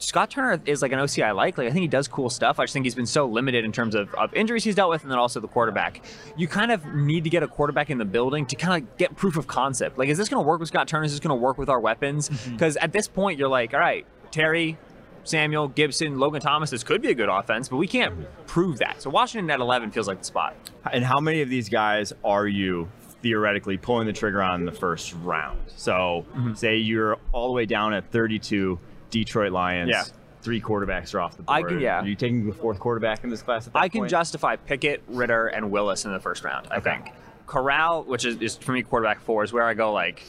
Scott 0.00 0.30
Turner 0.30 0.60
is 0.64 0.80
like 0.80 0.92
an 0.92 0.98
OC 1.00 1.18
I 1.20 1.32
like. 1.32 1.58
Like 1.58 1.66
I 1.66 1.70
think 1.70 1.82
he 1.82 1.88
does 1.88 2.06
cool 2.08 2.30
stuff. 2.30 2.60
I 2.60 2.64
just 2.64 2.72
think 2.72 2.86
he's 2.86 2.94
been 2.94 3.04
so 3.06 3.26
limited 3.26 3.64
in 3.64 3.72
terms 3.72 3.94
of, 3.94 4.14
of 4.14 4.32
injuries 4.32 4.62
he's 4.64 4.74
dealt 4.76 4.90
with, 4.90 5.02
and 5.02 5.10
then 5.10 5.18
also 5.18 5.40
the 5.40 5.48
quarterback. 5.48 6.04
You 6.36 6.46
kind 6.48 6.70
of 6.70 6.84
need 6.94 7.24
to 7.24 7.30
get 7.30 7.42
a 7.42 7.48
quarterback 7.48 7.90
in 7.90 7.98
the 7.98 8.04
building 8.04 8.46
to 8.46 8.56
kind 8.56 8.82
of 8.82 8.96
get 8.96 9.16
proof 9.16 9.36
of 9.36 9.46
concept. 9.48 9.98
Like, 9.98 10.08
is 10.08 10.16
this 10.16 10.28
going 10.28 10.42
to 10.42 10.46
work 10.46 10.60
with 10.60 10.68
Scott 10.68 10.86
Turner? 10.88 11.04
Is 11.04 11.12
this 11.12 11.20
going 11.20 11.36
to 11.36 11.42
work 11.42 11.58
with 11.58 11.68
our 11.68 11.80
weapons? 11.80 12.28
Because 12.28 12.76
at 12.76 12.92
this 12.92 13.08
point, 13.08 13.38
you're 13.38 13.48
like, 13.48 13.74
all 13.74 13.80
right, 13.80 14.06
Terry, 14.30 14.78
Samuel, 15.24 15.68
Gibson, 15.68 16.18
Logan 16.18 16.40
Thomas, 16.40 16.70
this 16.70 16.84
could 16.84 17.02
be 17.02 17.08
a 17.10 17.14
good 17.14 17.28
offense, 17.28 17.68
but 17.68 17.76
we 17.76 17.86
can't 17.88 18.14
prove 18.46 18.78
that. 18.78 19.02
So 19.02 19.10
Washington 19.10 19.50
at 19.50 19.58
11 19.60 19.90
feels 19.90 20.06
like 20.06 20.18
the 20.20 20.24
spot. 20.24 20.54
And 20.92 21.04
how 21.04 21.18
many 21.20 21.42
of 21.42 21.48
these 21.50 21.68
guys 21.68 22.12
are 22.24 22.46
you 22.46 22.88
theoretically 23.20 23.76
pulling 23.76 24.06
the 24.06 24.12
trigger 24.12 24.40
on 24.42 24.60
in 24.60 24.64
the 24.66 24.72
first 24.72 25.12
round? 25.22 25.58
So, 25.76 26.24
Mm-hmm. 26.30 26.54
say 26.54 26.76
you're 26.76 27.18
all 27.32 27.48
the 27.48 27.52
way 27.54 27.66
down 27.66 27.92
at 27.92 28.10
32, 28.12 28.78
Detroit 29.10 29.52
Lions. 29.52 29.90
Yeah. 29.90 30.04
Three 30.40 30.60
quarterbacks 30.60 31.14
are 31.14 31.20
off 31.20 31.36
the 31.36 31.42
board. 31.42 31.64
I 31.64 31.68
can- 31.68 31.80
yeah. 31.80 32.00
Are 32.00 32.06
you 32.06 32.14
taking 32.14 32.46
the 32.46 32.52
fourth 32.54 32.78
quarterback 32.78 33.24
in 33.24 33.30
this 33.30 33.42
class 33.42 33.68
I 33.74 33.88
can 33.88 34.02
point? 34.02 34.10
justify 34.10 34.56
Pickett, 34.56 35.02
Ridder, 35.08 35.48
and 35.48 35.70
Willis 35.70 36.04
in 36.04 36.12
the 36.12 36.20
first 36.20 36.44
round, 36.44 36.68
I 36.70 36.80
think. 36.80 37.10
Corral, 37.46 38.04
which 38.04 38.24
is, 38.24 38.40
is 38.40 38.56
for 38.56 38.72
me 38.72 38.82
quarterback 38.82 39.20
four, 39.20 39.42
is 39.42 39.52
where 39.52 39.64
I 39.64 39.74
go 39.74 39.92
like, 39.92 40.22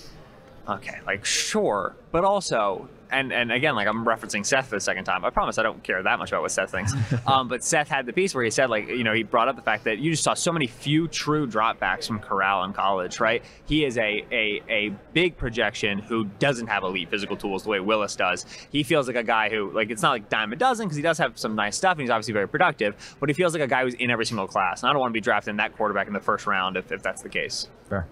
okay, 0.67 0.99
like 1.05 1.25
sure, 1.25 1.95
but 2.11 2.23
also, 2.23 2.89
and 3.11 3.33
and 3.33 3.51
again, 3.51 3.75
like 3.75 3.87
I'm 3.87 4.05
referencing 4.05 4.45
Seth 4.45 4.67
for 4.67 4.75
the 4.75 4.79
second 4.81 5.03
time. 5.05 5.25
I 5.25 5.31
promise 5.31 5.57
I 5.57 5.63
don't 5.63 5.81
care 5.83 6.03
that 6.03 6.19
much 6.19 6.29
about 6.31 6.43
what 6.43 6.51
Seth 6.51 6.69
thinks. 6.69 6.93
um, 7.27 7.47
but 7.47 7.63
Seth 7.63 7.87
had 7.87 8.05
the 8.05 8.13
piece 8.13 8.35
where 8.35 8.43
he 8.43 8.51
said 8.51 8.69
like, 8.69 8.87
you 8.87 9.03
know, 9.03 9.13
he 9.13 9.23
brought 9.23 9.47
up 9.47 9.55
the 9.55 9.63
fact 9.63 9.83
that 9.85 9.97
you 9.97 10.11
just 10.11 10.23
saw 10.23 10.35
so 10.35 10.51
many 10.51 10.67
few 10.67 11.07
true 11.07 11.47
dropbacks 11.47 12.05
from 12.05 12.19
Corral 12.19 12.63
in 12.65 12.73
college, 12.73 13.19
right? 13.19 13.43
He 13.65 13.83
is 13.83 13.97
a 13.97 14.23
a 14.31 14.61
a 14.69 14.89
big 15.13 15.37
projection 15.37 15.97
who 15.97 16.25
doesn't 16.37 16.67
have 16.67 16.83
elite 16.83 17.09
physical 17.09 17.35
tools 17.35 17.63
the 17.63 17.69
way 17.69 17.79
Willis 17.79 18.15
does. 18.15 18.45
He 18.71 18.83
feels 18.83 19.07
like 19.07 19.15
a 19.17 19.23
guy 19.23 19.49
who 19.49 19.71
like 19.71 19.89
it's 19.89 20.03
not 20.03 20.11
like 20.11 20.29
dime 20.29 20.53
a 20.53 20.55
dozen 20.55 20.85
because 20.85 20.95
he 20.97 21.01
does 21.03 21.17
have 21.17 21.37
some 21.39 21.55
nice 21.55 21.75
stuff 21.77 21.93
and 21.93 22.01
he's 22.01 22.11
obviously 22.11 22.33
very 22.33 22.47
productive, 22.47 23.15
but 23.19 23.27
he 23.27 23.33
feels 23.33 23.53
like 23.53 23.63
a 23.63 23.67
guy 23.67 23.83
who's 23.83 23.95
in 23.95 24.11
every 24.11 24.25
single 24.27 24.47
class. 24.47 24.83
And 24.83 24.89
I 24.89 24.93
don't 24.93 24.99
want 24.99 25.09
to 25.11 25.13
be 25.17 25.21
drafting 25.21 25.55
that 25.57 25.75
quarterback 25.75 26.05
in 26.05 26.13
the 26.13 26.19
first 26.19 26.45
round 26.45 26.77
if, 26.77 26.91
if 26.91 27.01
that's 27.01 27.23
the 27.23 27.29
case. 27.29 27.69
Fair. 27.89 28.05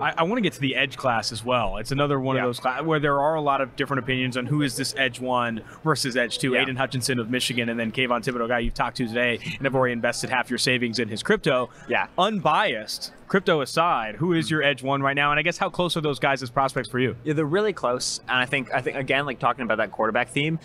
I, 0.00 0.12
I 0.18 0.22
want 0.24 0.38
to 0.38 0.40
get 0.40 0.54
to 0.54 0.60
the 0.60 0.74
edge 0.74 0.96
class 0.96 1.30
as 1.30 1.44
well. 1.44 1.76
It's 1.76 1.92
another 1.92 2.18
one 2.18 2.34
Yeah. 2.34 2.42
of 2.42 2.48
those 2.48 2.58
cla- 2.58 2.82
where 2.82 2.98
there 2.98 3.20
are 3.20 3.39
a 3.40 3.42
lot 3.42 3.60
of 3.60 3.74
different 3.76 4.02
opinions 4.04 4.36
on 4.36 4.46
who 4.46 4.62
is 4.62 4.76
this 4.76 4.94
edge 4.96 5.18
one 5.20 5.62
versus 5.82 6.16
edge 6.16 6.38
two. 6.38 6.52
Yeah. 6.52 6.62
Aidan 6.62 6.76
Hutchinson 6.76 7.18
of 7.18 7.30
Michigan 7.30 7.68
and 7.68 7.80
then 7.80 7.90
Kayvon 7.90 8.22
Thibodeaux, 8.22 8.46
guy 8.48 8.60
you've 8.60 8.74
talked 8.74 8.96
to 8.98 9.06
today, 9.08 9.38
and 9.42 9.62
have 9.62 9.74
already 9.74 9.92
invested 9.92 10.30
half 10.30 10.50
your 10.50 10.58
savings 10.58 10.98
in 10.98 11.08
his 11.08 11.22
crypto. 11.22 11.70
Yeah. 11.88 12.06
Unbiased, 12.18 13.12
crypto 13.28 13.60
aside, 13.60 14.16
who 14.16 14.32
is 14.32 14.50
your 14.50 14.62
edge 14.62 14.82
one 14.82 15.02
right 15.02 15.16
now? 15.16 15.30
And 15.30 15.38
I 15.38 15.42
guess 15.42 15.58
how 15.58 15.70
close 15.70 15.96
are 15.96 16.00
those 16.00 16.18
guys 16.18 16.42
as 16.42 16.50
prospects 16.50 16.88
for 16.88 16.98
you? 16.98 17.16
Yeah, 17.24 17.34
they're 17.34 17.44
really 17.44 17.72
close, 17.72 18.20
and 18.28 18.38
I 18.38 18.44
think 18.46 18.72
I 18.72 18.80
think 18.80 18.96
again, 18.96 19.26
like 19.26 19.38
talking 19.38 19.64
about 19.64 19.78
that 19.78 19.90
quarterback 19.92 20.28
theme. 20.30 20.58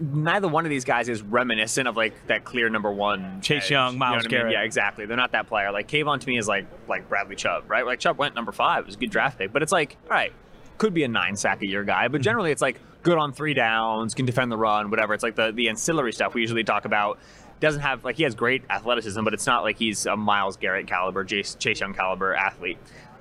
Neither 0.00 0.46
one 0.46 0.64
of 0.64 0.70
these 0.70 0.84
guys 0.84 1.08
is 1.08 1.22
reminiscent 1.22 1.88
of 1.88 1.96
like 1.96 2.14
that 2.28 2.44
clear 2.44 2.68
number 2.68 2.90
one. 2.92 3.40
Chase 3.40 3.64
edge. 3.64 3.70
Young, 3.72 3.94
You 3.94 3.98
know 3.98 4.06
I 4.06 4.16
mean? 4.18 4.28
Garrett. 4.28 4.52
Yeah, 4.52 4.62
exactly. 4.62 5.06
They're 5.06 5.16
not 5.16 5.32
that 5.32 5.48
player. 5.48 5.72
Like 5.72 5.88
Kayvon 5.88 6.20
to 6.20 6.26
me 6.28 6.38
is 6.38 6.46
like 6.46 6.66
like 6.86 7.08
Bradley 7.08 7.34
Chubb, 7.34 7.68
right? 7.68 7.84
Like 7.84 7.98
Chubb 7.98 8.16
went 8.16 8.36
number 8.36 8.52
five. 8.52 8.84
It 8.84 8.86
was 8.86 8.94
a 8.94 8.98
good 8.98 9.10
draft 9.10 9.38
pick, 9.38 9.52
but 9.52 9.60
it's 9.62 9.72
like 9.72 9.96
all 10.04 10.10
right, 10.10 10.32
could 10.78 10.94
be 10.94 11.04
a 11.04 11.08
nine 11.08 11.36
sack 11.36 11.60
a 11.62 11.66
year 11.66 11.84
guy, 11.84 12.04
Mm-hmm. 12.04 12.12
but 12.12 12.22
generally 12.22 12.50
it's 12.52 12.62
like 12.62 12.80
good 13.02 13.18
on 13.18 13.32
three 13.32 13.54
downs, 13.54 14.14
can 14.14 14.26
defend 14.26 14.50
the 14.50 14.56
run, 14.56 14.90
whatever. 14.90 15.14
It's 15.14 15.22
like 15.22 15.36
the 15.36 15.52
the 15.52 15.68
ancillary 15.68 16.12
stuff 16.12 16.34
we 16.34 16.40
usually 16.40 16.64
talk 16.64 16.84
about. 16.84 17.18
Doesn't 17.60 17.80
have 17.82 18.04
like 18.04 18.16
he 18.16 18.22
has 18.22 18.34
great 18.34 18.62
athleticism, 18.70 19.22
but 19.24 19.34
it's 19.34 19.46
not 19.46 19.62
like 19.64 19.76
he's 19.78 20.06
a 20.06 20.16
Myles 20.16 20.56
Garrett 20.56 20.86
caliber, 20.86 21.24
Chase, 21.24 21.54
Chase 21.56 21.80
Young 21.80 21.92
caliber 21.92 22.32
athlete. 22.34 22.78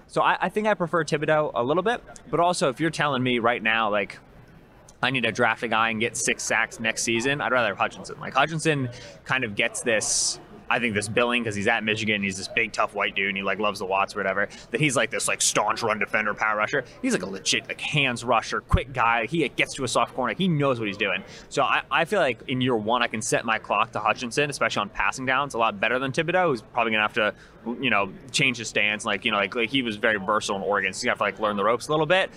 So 0.08 0.22
I, 0.22 0.38
I 0.42 0.50
think 0.50 0.68
I 0.68 0.74
prefer 0.76 1.04
Thibodeaux 1.04 1.52
a 1.56 1.64
little 1.64 1.84
bit, 1.84 2.02
but 2.30 2.40
also 2.40 2.70
if 2.70 2.80
you're 2.80 2.92
telling 2.92 3.22
me 3.24 3.40
right 3.40 3.62
now, 3.62 3.90
like 3.90 4.20
I 5.02 5.10
need 5.12 5.24
to 5.24 5.32
draft 5.32 5.64
a 5.64 5.68
guy 5.68 5.90
and 5.90 6.00
get 6.00 6.16
six 6.16 6.44
sacks 6.44 6.80
next 6.80 7.04
season, 7.04 7.42
I'd 7.42 7.52
rather 7.52 7.68
have 7.70 7.78
Hutchinson. 7.78 8.20
Like 8.20 8.34
Hutchinson 8.34 8.90
kind 9.26 9.44
of 9.44 9.56
gets 9.56 9.82
this. 9.82 10.40
I 10.70 10.80
think 10.80 10.94
this 10.94 11.08
billing 11.08 11.44
because 11.44 11.56
he's 11.56 11.68
at 11.68 11.84
Michigan, 11.84 12.24
he's 12.24 12.38
this 12.38 12.48
big 12.48 12.72
tough 12.72 12.94
white 12.94 13.16
dude, 13.16 13.30
and 13.30 13.38
he 13.38 13.44
like 13.44 13.60
loves 13.60 13.80
the 13.80 13.86
Watts 13.86 14.16
or 14.16 14.20
whatever. 14.20 14.50
That 14.72 14.82
he's 14.82 14.96
like 14.96 15.12
this 15.12 15.28
like 15.28 15.42
staunch 15.42 15.84
run 15.84 16.00
defender, 16.00 16.34
power 16.34 16.58
rusher. 16.58 16.84
He's 17.02 17.14
like 17.14 17.24
a 17.24 17.28
legit 17.28 17.68
like 17.68 17.80
hands 17.82 18.24
rusher, 18.24 18.62
quick 18.62 18.94
guy. 18.94 19.26
He 19.26 19.48
gets 19.50 19.74
to 19.76 19.84
a 19.84 19.88
soft 19.88 20.16
corner. 20.16 20.34
He 20.34 20.48
knows 20.48 20.80
what 20.80 20.88
he's 20.88 20.98
doing. 20.98 21.24
So 21.50 21.64
I, 21.64 21.84
I 21.90 22.06
feel 22.06 22.20
like 22.20 22.48
in 22.48 22.62
year 22.62 22.76
one 22.76 23.02
I 23.02 23.08
can 23.08 23.22
set 23.22 23.46
my 23.46 23.60
clock 23.60 23.92
to 23.94 24.00
Hutchinson, 24.00 24.50
especially 24.50 24.82
on 24.82 24.90
passing 24.90 25.26
downs, 25.26 25.54
a 25.54 25.58
lot 25.58 25.80
better 25.80 26.00
than 26.00 26.12
Thibodeaux, 26.12 26.48
who's 26.48 26.62
probably 26.62 26.92
gonna 26.92 27.04
have 27.04 27.14
to 27.14 27.34
you 27.82 27.90
know 27.90 28.12
change 28.32 28.58
his 28.58 28.68
stance. 28.68 29.06
Like 29.06 29.26
you 29.26 29.32
know 29.32 29.38
like, 29.38 29.56
like 29.56 29.70
he 29.70 29.82
was 29.82 29.96
very 29.96 30.18
versatile 30.18 30.58
in 30.58 30.62
Oregon, 30.64 30.94
so 30.94 30.98
he's 30.98 31.04
gonna 31.04 31.12
have 31.12 31.18
to 31.20 31.24
like 31.24 31.40
learn 31.40 31.58
the 31.58 31.64
ropes 31.64 31.88
a 31.88 31.92
little 31.92 32.06
bit 32.06 32.30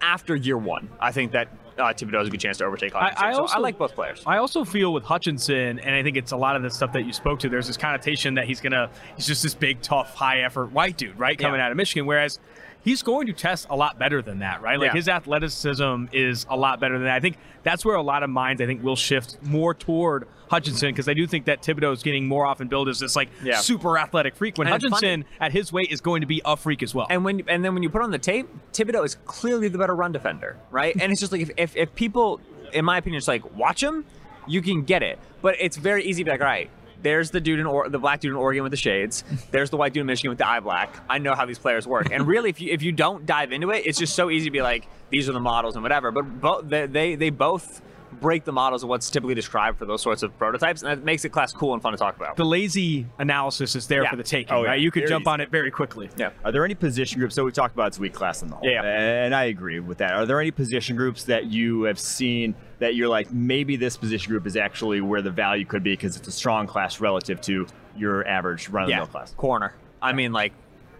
after 0.00 0.36
year 0.36 0.56
one, 0.56 0.88
I 1.00 1.12
think 1.12 1.32
that 1.32 1.48
uh, 1.78 1.92
Thibodeaux 1.92 2.18
has 2.18 2.28
a 2.28 2.30
good 2.30 2.40
chance 2.40 2.58
to 2.58 2.64
overtake 2.64 2.92
Hutchinson. 2.92 3.24
I 3.26 3.32
so 3.32 3.40
also- 3.42 3.56
I 3.56 3.58
like 3.60 3.78
both 3.78 3.94
players. 3.94 4.22
I 4.26 4.38
also 4.38 4.64
feel 4.64 4.92
with 4.92 5.04
Hutchinson, 5.04 5.78
and 5.78 5.94
I 5.94 6.02
think 6.02 6.16
it's 6.16 6.32
a 6.32 6.36
lot 6.36 6.56
of 6.56 6.62
the 6.62 6.70
stuff 6.70 6.92
that 6.92 7.04
you 7.06 7.12
spoke 7.12 7.38
to. 7.40 7.48
There's 7.48 7.66
this 7.66 7.76
connotation 7.76 8.34
that 8.34 8.46
he's 8.46 8.60
gonna, 8.60 8.90
he's 9.16 9.26
just 9.26 9.42
this 9.42 9.54
big, 9.54 9.80
tough, 9.82 10.14
high 10.14 10.40
effort 10.40 10.72
white 10.72 10.96
dude, 10.96 11.18
right, 11.18 11.38
coming 11.38 11.58
Yeah. 11.60 11.66
out 11.66 11.70
of 11.70 11.76
Michigan. 11.76 12.06
Whereas 12.06 12.38
he's 12.84 13.02
going 13.02 13.26
to 13.26 13.32
test 13.32 13.66
a 13.70 13.76
lot 13.76 13.98
better 13.98 14.22
than 14.22 14.38
that, 14.40 14.62
right? 14.62 14.78
Like 14.78 14.88
Yeah. 14.88 14.94
his 14.94 15.08
athleticism 15.08 16.06
is 16.12 16.46
a 16.48 16.56
lot 16.56 16.80
better 16.80 16.94
than 16.94 17.04
that. 17.04 17.16
I 17.16 17.20
think 17.20 17.36
that's 17.62 17.84
where 17.84 17.96
a 17.96 18.02
lot 18.02 18.22
of 18.22 18.30
minds, 18.30 18.62
I 18.62 18.66
think, 18.66 18.82
will 18.82 18.96
shift 18.96 19.38
more 19.42 19.74
toward 19.74 20.26
Hutchinson 20.50 20.90
because 20.90 21.08
I 21.08 21.14
do 21.14 21.26
think 21.26 21.44
that 21.46 21.62
Thibodeaux 21.62 21.92
is 21.92 22.02
getting 22.02 22.26
more 22.26 22.46
often 22.46 22.68
billed 22.68 22.88
as 22.88 22.98
this 23.00 23.14
like 23.14 23.28
Yeah. 23.42 23.58
super 23.58 23.98
athletic 23.98 24.34
freak. 24.36 24.56
When 24.56 24.66
And 24.68 24.76
it's 24.76 24.84
Hutchinson 24.90 25.24
at 25.40 25.52
his 25.52 25.72
weight 25.72 25.90
is 25.90 26.00
going 26.00 26.22
to 26.22 26.26
be 26.26 26.40
a 26.44 26.56
freak 26.56 26.82
as 26.82 26.94
well. 26.94 27.06
and 27.10 27.24
when 27.24 27.42
and 27.48 27.64
then 27.64 27.74
when 27.74 27.82
you 27.82 27.90
put 27.90 28.02
on 28.02 28.10
the 28.10 28.18
tape, 28.18 28.48
Thibodeaux 28.72 29.04
is 29.04 29.16
clearly 29.26 29.68
the 29.68 29.76
better 29.78 29.94
run 29.94 30.12
defender, 30.12 30.56
right? 30.70 30.94
and 30.98 31.12
it's 31.12 31.20
just 31.20 31.32
like 31.32 31.42
if, 31.42 31.50
if, 31.56 31.76
if 31.76 31.94
people, 31.94 32.40
in 32.72 32.84
my 32.84 32.96
opinion, 32.98 33.18
just 33.18 33.28
like 33.28 33.42
watch 33.56 33.82
him, 33.82 34.04
you 34.46 34.62
can 34.62 34.82
get 34.82 35.02
it. 35.02 35.18
But 35.42 35.56
it's 35.60 35.76
very 35.76 36.02
easy 36.04 36.22
to 36.22 36.24
be 36.24 36.30
like, 36.30 36.40
all 36.40 36.46
right. 36.46 36.70
There's 37.02 37.30
the 37.30 37.40
dude 37.40 37.60
in 37.60 37.66
or- 37.66 37.88
the 37.88 37.98
black 37.98 38.20
dude 38.20 38.30
in 38.32 38.36
Oregon 38.36 38.62
with 38.64 38.72
the 38.72 38.76
shades. 38.76 39.22
There's 39.50 39.70
the 39.70 39.76
white 39.76 39.92
dude 39.92 40.00
in 40.02 40.06
Michigan 40.06 40.30
with 40.30 40.38
the 40.38 40.48
eye 40.48 40.60
black. 40.60 40.94
I 41.08 41.18
know 41.18 41.34
how 41.34 41.46
these 41.46 41.58
players 41.58 41.86
work. 41.86 42.10
And 42.10 42.26
really, 42.26 42.50
if 42.50 42.60
you 42.60 42.72
if 42.72 42.82
you 42.82 42.92
don't 42.92 43.24
dive 43.26 43.52
into 43.52 43.70
it, 43.70 43.86
it's 43.86 43.98
just 43.98 44.14
so 44.14 44.30
easy 44.30 44.46
to 44.46 44.50
be 44.50 44.62
like, 44.62 44.86
these 45.10 45.28
are 45.28 45.32
the 45.32 45.40
models 45.40 45.74
and 45.76 45.82
whatever. 45.82 46.10
But 46.10 46.40
bo- 46.40 46.62
they, 46.62 46.86
they 46.86 47.14
they 47.14 47.30
both 47.30 47.80
break 48.20 48.44
the 48.44 48.52
models 48.52 48.82
of 48.82 48.88
what's 48.88 49.10
typically 49.10 49.34
described 49.34 49.78
for 49.78 49.84
those 49.86 50.02
sorts 50.02 50.22
of 50.22 50.36
prototypes, 50.38 50.82
and 50.82 50.90
that 50.90 51.04
makes 51.04 51.22
the 51.22 51.28
class 51.28 51.52
cool 51.52 51.72
and 51.74 51.82
fun 51.82 51.92
to 51.92 51.98
talk 51.98 52.16
about. 52.16 52.36
The 52.36 52.44
lazy 52.44 53.06
analysis 53.18 53.76
is 53.76 53.86
there 53.86 54.02
Yeah. 54.04 54.10
for 54.10 54.16
the 54.16 54.22
taking, 54.22 54.52
Oh, 54.52 54.62
yeah. 54.62 54.70
right? 54.70 54.80
You 54.80 54.90
could 54.90 55.00
Very 55.02 55.08
jump 55.10 55.22
easy. 55.24 55.30
on 55.30 55.40
it 55.40 55.50
very 55.50 55.70
quickly. 55.70 56.10
yeah. 56.16 56.30
Are 56.44 56.52
there 56.52 56.64
any 56.64 56.74
position 56.74 57.18
groups? 57.18 57.34
So 57.34 57.44
we 57.44 57.52
talked 57.52 57.74
about 57.74 57.88
it's 57.88 57.98
weak 57.98 58.12
class 58.14 58.42
in 58.42 58.48
the 58.48 58.56
whole, 58.56 58.68
Yeah, 58.68 58.82
yeah. 58.82 59.24
and 59.24 59.34
I 59.34 59.44
agree 59.44 59.80
with 59.80 59.98
that. 59.98 60.12
Are 60.14 60.26
there 60.26 60.40
any 60.40 60.50
position 60.50 60.96
groups 60.96 61.24
that 61.24 61.46
you 61.46 61.82
have 61.82 61.98
seen 61.98 62.54
that 62.78 62.94
you're 62.94 63.08
like 63.08 63.32
maybe 63.32 63.76
this 63.76 63.96
position 63.96 64.30
group 64.30 64.46
is 64.46 64.56
actually 64.56 65.00
where 65.00 65.22
the 65.22 65.30
value 65.30 65.64
could 65.64 65.82
be 65.82 65.92
because 65.92 66.16
it's 66.16 66.28
a 66.28 66.32
strong 66.32 66.66
class 66.66 67.00
relative 67.00 67.40
to 67.42 67.66
your 67.96 68.26
average 68.28 68.68
run-of-the-mill 68.68 69.06
class? 69.06 69.34
corner. 69.36 69.74
I 70.00 70.12
mean, 70.12 70.32
like, 70.32 70.52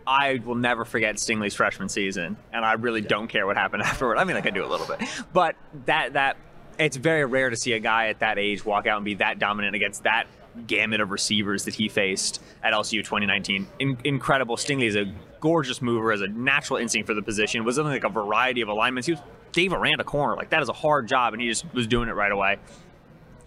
I 0.07 0.41
will 0.45 0.55
never 0.55 0.85
forget 0.87 1.17
Stingley's 1.17 1.55
freshman 1.55 1.89
season, 1.91 2.37
and 2.53 2.65
I 2.65 2.73
really 2.73 3.03
don't 3.03 3.29
care 3.29 3.47
what 3.47 3.57
happened 3.59 3.83
afterward. 3.85 4.17
I 4.17 4.25
mean, 4.25 4.35
like 4.37 4.47
I 4.47 4.51
do 4.51 4.65
a 4.65 4.67
little 4.67 4.87
bit, 4.87 5.07
but 5.35 5.55
that 5.85 6.15
that 6.15 6.37
it's 6.79 6.97
very 6.97 7.24
rare 7.24 7.51
to 7.51 7.57
see 7.57 7.72
a 7.72 7.81
guy 7.81 8.09
at 8.09 8.20
that 8.20 8.39
age 8.39 8.64
walk 8.64 8.87
out 8.87 8.97
and 8.97 9.05
be 9.05 9.14
that 9.14 9.39
dominant 9.39 9.74
against 9.74 10.05
that 10.05 10.26
gamut 10.66 11.01
of 11.01 11.11
receivers 11.11 11.64
that 11.64 11.74
he 11.74 11.89
faced 11.89 12.43
at 12.62 12.72
LSU 12.72 13.05
2019. 13.05 13.66
In- 13.79 13.99
incredible. 14.05 14.57
Stingley 14.57 14.87
is 14.87 14.97
a 14.97 15.12
gorgeous 15.41 15.81
mover, 15.81 16.11
has 16.11 16.20
a 16.20 16.29
natural 16.29 16.79
instinct 16.79 17.07
for 17.07 17.14
the 17.14 17.22
position. 17.22 17.64
Was 17.64 17.79
in 17.79 17.85
like 17.85 18.05
a 18.05 18.09
variety 18.09 18.61
of 18.61 18.68
alignments. 18.68 19.07
He 19.07 19.12
was 19.12 19.22
Dave 19.53 19.72
Aranda 19.72 20.05
corner. 20.05 20.37
Like 20.37 20.51
that 20.51 20.62
is 20.62 20.68
a 20.68 20.74
hard 20.74 21.09
job, 21.09 21.33
and 21.33 21.43
he 21.43 21.49
just 21.49 21.64
was 21.72 21.87
doing 21.87 22.09
it 22.09 22.12
right 22.12 22.33
away. 22.33 22.59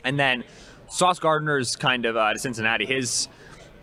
And 0.03 0.19
then 0.19 0.43
Sauce 0.89 1.19
Gardner's 1.19 1.75
kind 1.75 2.05
of 2.05 2.17
uh, 2.17 2.33
to 2.33 2.39
Cincinnati. 2.39 2.85
His 2.85 3.27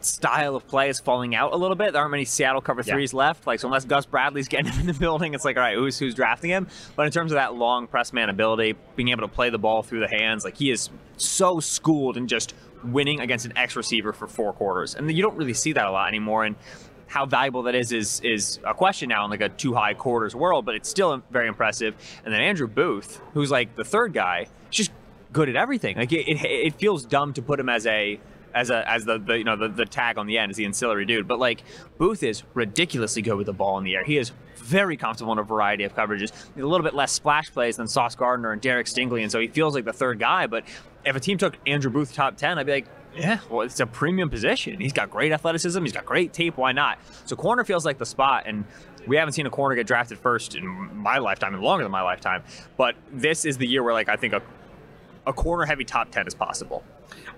style 0.01 0.57
of 0.57 0.67
play 0.67 0.89
is 0.89 1.01
falling 1.01 1.35
out 1.35 1.53
a 1.53 1.57
little 1.57 1.77
bit. 1.77 1.93
There 1.93 2.01
aren't 2.01 2.11
many 2.13 2.25
Seattle 2.25 2.61
cover 2.61 2.83
Yeah. 2.85 2.95
threes 2.95 3.13
left. 3.15 3.47
Like 3.47 3.61
so, 3.61 3.69
unless 3.69 3.85
Gus 3.85 4.07
Bradley's 4.07 4.49
getting 4.49 4.73
him 4.73 4.81
in 4.81 4.87
the 4.87 4.95
building, 4.95 5.35
it's 5.35 5.45
like 5.45 5.57
all 5.57 5.63
right, 5.63 5.77
who's 5.77 5.99
who's 5.99 6.15
drafting 6.15 6.51
him? 6.51 6.69
But 6.97 7.07
in 7.07 7.13
terms 7.13 7.33
of 7.33 7.37
that 7.37 7.55
long 7.55 7.87
press 7.87 8.13
man 8.13 8.29
ability, 8.29 8.75
being 8.97 9.09
able 9.09 9.23
to 9.23 9.29
play 9.29 9.51
the 9.51 9.59
ball 9.59 9.83
through 9.83 10.01
the 10.01 10.09
hands, 10.09 10.45
like 10.45 10.57
he 10.57 10.71
is 10.71 10.91
so 11.17 11.61
schooled 11.61 12.17
in 12.17 12.29
just 12.29 12.55
winning 12.85 13.21
against 13.21 13.45
an 13.45 13.57
X 13.57 13.75
receiver 13.77 14.13
for 14.13 14.27
four 14.29 14.53
quarters, 14.53 14.95
and 14.95 15.11
you 15.11 15.23
don't 15.23 15.37
really 15.37 15.55
see 15.55 15.73
that 15.73 15.87
a 15.87 15.91
lot 15.91 16.09
anymore. 16.09 16.45
And 16.45 16.55
how 17.09 17.25
valuable 17.27 17.63
that 17.65 17.75
is 17.75 17.91
is 17.91 18.21
is 18.21 18.61
a 18.67 18.75
question 18.75 19.09
now 19.09 19.25
in 19.25 19.31
like 19.31 19.41
a 19.41 19.49
two 19.49 19.75
high 19.75 19.95
quarters 19.95 20.35
world, 20.37 20.65
but 20.67 20.75
it's 20.75 20.89
still 20.89 21.23
very 21.31 21.49
impressive. 21.49 21.95
And 22.25 22.33
then 22.33 22.41
Andrew 22.41 22.67
Booth, 22.69 23.21
who's 23.35 23.51
like 23.51 23.75
the 23.77 23.85
third 23.85 24.13
guy, 24.13 24.43
is 24.43 24.49
just 24.77 24.91
good 25.33 25.49
at 25.49 25.57
everything. 25.57 25.97
Like 25.97 26.13
it, 26.13 26.29
it, 26.29 26.45
it 26.45 26.75
feels 26.75 27.05
dumb 27.05 27.33
to 27.33 27.43
put 27.43 27.59
him 27.59 27.69
as 27.69 27.87
a 27.87 28.21
as 28.59 28.71
a 28.71 28.89
as 28.91 29.05
the, 29.05 29.19
the 29.19 29.39
you 29.39 29.45
know 29.45 29.55
the, 29.55 29.69
the 29.69 29.85
tag 29.85 30.19
on 30.19 30.27
the 30.27 30.37
end 30.37 30.51
as 30.51 30.57
the 30.57 30.65
ancillary 30.65 31.05
dude, 31.05 31.29
but 31.29 31.39
like 31.39 31.63
Booth 31.97 32.25
is 32.25 32.43
ridiculously 32.55 33.23
good 33.23 33.37
with 33.37 33.47
the 33.47 33.53
ball 33.53 33.79
in 33.79 33.85
the 33.85 33.95
air. 33.95 34.05
He 34.05 34.19
is 34.19 34.33
very 34.57 34.97
comfortable 34.97 35.33
in 35.33 35.39
a 35.39 35.45
variety 35.45 35.85
of 35.85 35.95
coverages. 35.95 36.33
A 36.57 36.67
little 36.67 36.85
bit 36.85 36.95
less 36.95 37.13
splash 37.13 37.53
plays 37.53 37.77
than 37.77 37.87
Sauce 37.87 38.17
Gardner 38.17 38.51
and 38.51 38.61
Derek 38.61 38.87
Stingley, 38.87 39.23
and 39.23 39.31
so 39.31 39.39
he 39.39 39.47
feels 39.47 39.75
like 39.75 39.85
the 39.85 39.93
third 39.93 40.19
guy. 40.19 40.49
But 40.49 40.65
if 41.05 41.15
a 41.15 41.21
team 41.21 41.39
took 41.39 41.57
Andrew 41.67 41.91
Booth 41.91 42.13
top 42.13 42.37
ten, 42.37 42.59
I'd 42.59 42.67
be 42.67 42.73
like, 42.73 42.87
yeah, 43.17 43.39
well, 43.49 43.63
it's 43.63 43.79
a 43.79 43.87
premium 43.87 44.29
position. 44.29 44.81
He's 44.81 44.93
got 44.93 45.09
great 45.09 45.31
athleticism. 45.31 45.81
He's 45.83 45.93
got 45.93 46.05
great 46.05 46.33
tape. 46.33 46.57
Why 46.57 46.73
not? 46.73 46.99
So 47.27 47.37
corner 47.37 47.63
feels 47.63 47.87
like 47.87 47.99
the 47.99 48.07
spot, 48.07 48.43
and 48.47 48.65
we 49.07 49.17
haven't 49.17 49.35
seen 49.35 49.47
a 49.47 49.51
corner 49.51 49.77
get 49.77 49.87
drafted 49.87 50.19
first 50.19 50.57
in 50.57 50.67
my 50.97 51.19
lifetime 51.19 51.55
and 51.55 51.63
longer 51.63 51.85
than 51.85 51.93
my 51.93 52.03
lifetime. 52.03 52.43
But 52.77 52.97
this 53.13 53.45
is 53.45 53.57
the 53.57 53.67
year 53.69 53.85
where 53.85 53.95
like 53.95 54.09
I 54.09 54.17
think 54.17 54.35
a 54.35 54.43
a 55.27 55.33
corner 55.33 55.65
heavy 55.65 55.85
top 55.85 56.11
ten 56.11 56.27
is 56.27 56.35
possible. 56.35 56.83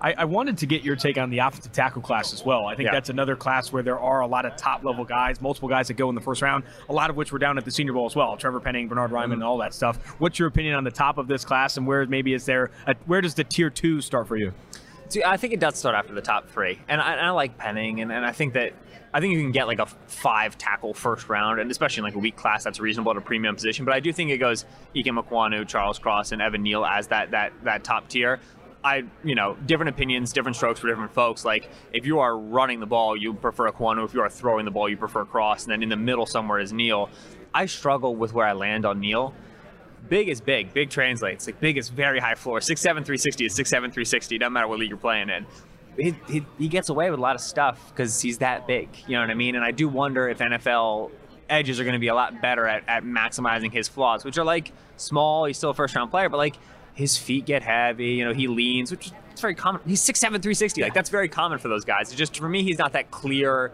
I, 0.00 0.14
I 0.18 0.24
wanted 0.24 0.58
to 0.58 0.66
get 0.66 0.82
your 0.82 0.96
take 0.96 1.18
on 1.18 1.28
the 1.30 1.38
offensive 1.40 1.72
tackle 1.72 2.00
class 2.02 2.32
as 2.32 2.44
well. 2.44 2.66
I 2.66 2.74
think 2.74 2.86
Yeah. 2.86 2.92
that's 2.92 3.10
another 3.10 3.36
class 3.36 3.72
where 3.72 3.82
there 3.82 3.98
are 4.00 4.20
a 4.20 4.26
lot 4.26 4.46
of 4.46 4.56
top 4.56 4.82
level 4.84 5.04
guys, 5.04 5.40
multiple 5.40 5.68
guys 5.68 5.88
that 5.88 5.94
go 5.94 6.08
in 6.08 6.14
the 6.14 6.20
first 6.20 6.40
round, 6.42 6.64
a 6.88 6.92
lot 6.92 7.10
of 7.10 7.16
which 7.16 7.32
were 7.32 7.38
down 7.38 7.58
at 7.58 7.64
the 7.64 7.70
Senior 7.70 7.92
Bowl 7.92 8.06
as 8.06 8.16
well. 8.16 8.36
Trevor 8.36 8.60
Penning, 8.60 8.88
Bernhard 8.88 9.10
Raimann, 9.10 9.34
and 9.34 9.44
all 9.44 9.58
that 9.58 9.74
stuff. 9.74 9.98
What's 10.18 10.38
your 10.38 10.48
opinion 10.48 10.74
on 10.74 10.84
the 10.84 10.90
top 10.90 11.18
of 11.18 11.28
this 11.28 11.44
class, 11.44 11.76
and 11.76 11.86
where 11.86 12.06
maybe 12.06 12.32
is 12.34 12.46
there, 12.46 12.70
a, 12.86 12.94
where 13.06 13.20
does 13.20 13.34
the 13.34 13.44
tier 13.44 13.68
two 13.70 14.00
start 14.00 14.26
for 14.28 14.36
you? 14.36 14.52
See, 15.08 15.22
I 15.24 15.36
think 15.36 15.52
it 15.52 15.60
does 15.60 15.76
start 15.76 15.94
after 15.96 16.14
the 16.14 16.20
top 16.22 16.48
three, 16.48 16.78
and 16.88 17.00
I, 17.00 17.12
and 17.12 17.20
I 17.26 17.30
like 17.30 17.58
Penning, 17.58 18.00
and, 18.00 18.10
and 18.12 18.24
I 18.24 18.32
think 18.32 18.54
that 18.54 18.72
I 19.12 19.18
think 19.18 19.32
you 19.34 19.40
can 19.40 19.50
get 19.50 19.66
like 19.66 19.80
a 19.80 19.86
five 20.06 20.56
tackle 20.56 20.94
first 20.94 21.28
round, 21.28 21.58
and 21.58 21.68
especially 21.68 22.02
in 22.02 22.04
like 22.04 22.14
a 22.14 22.18
weak 22.20 22.36
class, 22.36 22.62
that's 22.62 22.78
reasonable 22.78 23.10
at 23.10 23.16
a 23.16 23.20
premium 23.20 23.56
position. 23.56 23.84
But 23.84 23.92
I 23.92 23.98
do 23.98 24.12
think 24.12 24.30
it 24.30 24.38
goes 24.38 24.64
Ickey 24.94 25.10
Ekwonu, 25.10 25.66
Charles 25.66 25.98
Cross, 25.98 26.30
and 26.30 26.40
Evan 26.40 26.62
Neal 26.62 26.84
as 26.86 27.08
that 27.08 27.32
that 27.32 27.52
that 27.64 27.82
top 27.82 28.08
tier. 28.08 28.38
I, 28.82 29.04
you 29.22 29.34
know, 29.34 29.56
different 29.66 29.90
opinions, 29.90 30.32
different 30.32 30.56
strokes 30.56 30.80
for 30.80 30.88
different 30.88 31.12
folks. 31.12 31.44
Like, 31.44 31.70
if 31.92 32.06
you 32.06 32.20
are 32.20 32.36
running 32.38 32.80
the 32.80 32.86
ball, 32.86 33.16
you 33.16 33.34
prefer 33.34 33.66
a 33.66 33.72
Ekwonu. 33.72 34.04
If 34.04 34.14
you 34.14 34.22
are 34.22 34.30
throwing 34.30 34.64
the 34.64 34.70
ball, 34.70 34.88
you 34.88 34.96
prefer 34.96 35.22
a 35.22 35.26
Cross. 35.26 35.64
And 35.64 35.72
then 35.72 35.82
in 35.82 35.88
the 35.88 35.96
middle 35.96 36.26
somewhere 36.26 36.58
is 36.60 36.72
Neal. 36.72 37.10
I 37.52 37.66
struggle 37.66 38.16
with 38.16 38.32
where 38.32 38.46
I 38.46 38.52
land 38.52 38.86
on 38.86 39.00
Neal. 39.00 39.34
Big 40.08 40.28
is 40.28 40.40
big. 40.40 40.72
Big 40.72 40.88
translates. 40.88 41.46
Like 41.46 41.60
big 41.60 41.76
is 41.76 41.88
very 41.88 42.20
high 42.20 42.34
floor. 42.34 42.60
Six 42.60 42.80
seven 42.80 43.04
three 43.04 43.18
sixty 43.18 43.44
is 43.44 43.54
six 43.54 43.68
seven 43.68 43.90
three 43.90 44.04
sixty. 44.04 44.38
Doesn't 44.38 44.52
matter 44.52 44.66
what 44.66 44.78
league 44.78 44.88
you're 44.88 44.98
playing 44.98 45.28
in. 45.28 45.46
He, 45.96 46.14
he, 46.28 46.46
he 46.58 46.68
gets 46.68 46.88
away 46.88 47.10
with 47.10 47.18
a 47.18 47.22
lot 47.22 47.34
of 47.34 47.42
stuff 47.42 47.90
because 47.90 48.20
he's 48.20 48.38
that 48.38 48.66
big. 48.66 48.88
You 49.06 49.16
know 49.16 49.20
what 49.20 49.30
I 49.30 49.34
mean? 49.34 49.56
And 49.56 49.64
I 49.64 49.72
do 49.72 49.88
wonder 49.88 50.28
if 50.28 50.38
NFL 50.38 51.10
edges 51.50 51.78
are 51.80 51.84
going 51.84 51.94
to 51.94 52.00
be 52.00 52.08
a 52.08 52.14
lot 52.14 52.40
better 52.40 52.66
at, 52.66 52.84
at 52.88 53.04
maximizing 53.04 53.72
his 53.72 53.88
flaws, 53.88 54.24
which 54.24 54.38
are 54.38 54.44
like 54.44 54.72
small. 54.96 55.44
He's 55.44 55.58
still 55.58 55.70
a 55.70 55.74
first 55.74 55.94
round 55.94 56.10
player, 56.10 56.28
but 56.28 56.38
like 56.38 56.56
his 56.94 57.16
feet 57.16 57.46
get 57.46 57.62
heavy. 57.62 58.12
You 58.12 58.24
know, 58.24 58.34
he 58.34 58.46
leans, 58.48 58.90
which 58.90 59.06
is 59.08 59.40
very 59.40 59.54
common. 59.54 59.80
He's 59.86 60.02
six 60.02 60.20
seven 60.20 60.40
three 60.40 60.54
sixty. 60.54 60.82
Like 60.82 60.94
that's 60.94 61.10
very 61.10 61.28
common 61.28 61.58
for 61.58 61.68
those 61.68 61.84
guys. 61.84 62.08
It's 62.08 62.16
just 62.16 62.36
for 62.36 62.48
me, 62.48 62.62
he's 62.62 62.78
not 62.78 62.92
that 62.92 63.10
clear 63.10 63.72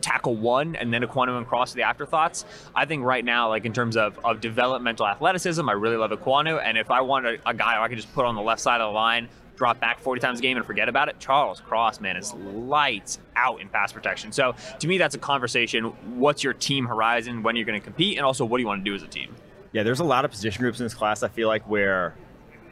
tackle 0.00 0.34
one 0.34 0.76
and 0.76 0.92
then 0.92 1.02
Ekwonu 1.02 1.36
and 1.36 1.46
Cross 1.46 1.72
the 1.74 1.82
afterthoughts. 1.82 2.44
I 2.74 2.84
think 2.84 3.04
right 3.04 3.24
now, 3.24 3.48
like 3.48 3.64
in 3.64 3.72
terms 3.72 3.96
of, 3.96 4.18
of 4.24 4.40
developmental 4.40 5.06
athleticism, 5.06 5.68
I 5.68 5.72
really 5.72 5.96
love 5.96 6.10
Ekwonu. 6.10 6.60
And 6.62 6.76
if 6.76 6.90
I 6.90 7.00
want 7.00 7.26
a, 7.26 7.38
a 7.46 7.54
guy 7.54 7.80
I 7.82 7.88
can 7.88 7.96
just 7.96 8.12
put 8.12 8.24
on 8.24 8.34
the 8.34 8.42
left 8.42 8.60
side 8.60 8.80
of 8.80 8.90
the 8.90 8.94
line, 8.94 9.28
drop 9.56 9.80
back 9.80 10.00
40 10.00 10.20
times 10.20 10.38
a 10.38 10.42
game 10.42 10.56
and 10.56 10.66
forget 10.66 10.88
about 10.88 11.08
it, 11.08 11.18
Charles 11.18 11.60
Cross, 11.60 12.00
man, 12.00 12.16
is 12.16 12.34
lights 12.34 13.18
out 13.36 13.60
in 13.60 13.68
pass 13.68 13.92
protection. 13.92 14.32
So 14.32 14.54
to 14.78 14.88
me, 14.88 14.98
that's 14.98 15.14
a 15.14 15.18
conversation. 15.18 15.84
What's 16.18 16.44
your 16.44 16.52
team 16.52 16.86
horizon? 16.86 17.42
When 17.42 17.56
you're 17.56 17.64
going 17.64 17.80
to 17.80 17.84
compete? 17.84 18.18
And 18.18 18.26
also, 18.26 18.44
what 18.44 18.58
do 18.58 18.62
you 18.62 18.66
want 18.66 18.84
to 18.84 18.90
do 18.90 18.94
as 18.94 19.02
a 19.02 19.08
team? 19.08 19.34
Yeah, 19.72 19.82
there's 19.82 20.00
a 20.00 20.04
lot 20.04 20.24
of 20.24 20.30
position 20.30 20.62
groups 20.62 20.80
in 20.80 20.86
this 20.86 20.94
class. 20.94 21.22
I 21.22 21.28
feel 21.28 21.48
like 21.48 21.68
where 21.68 22.14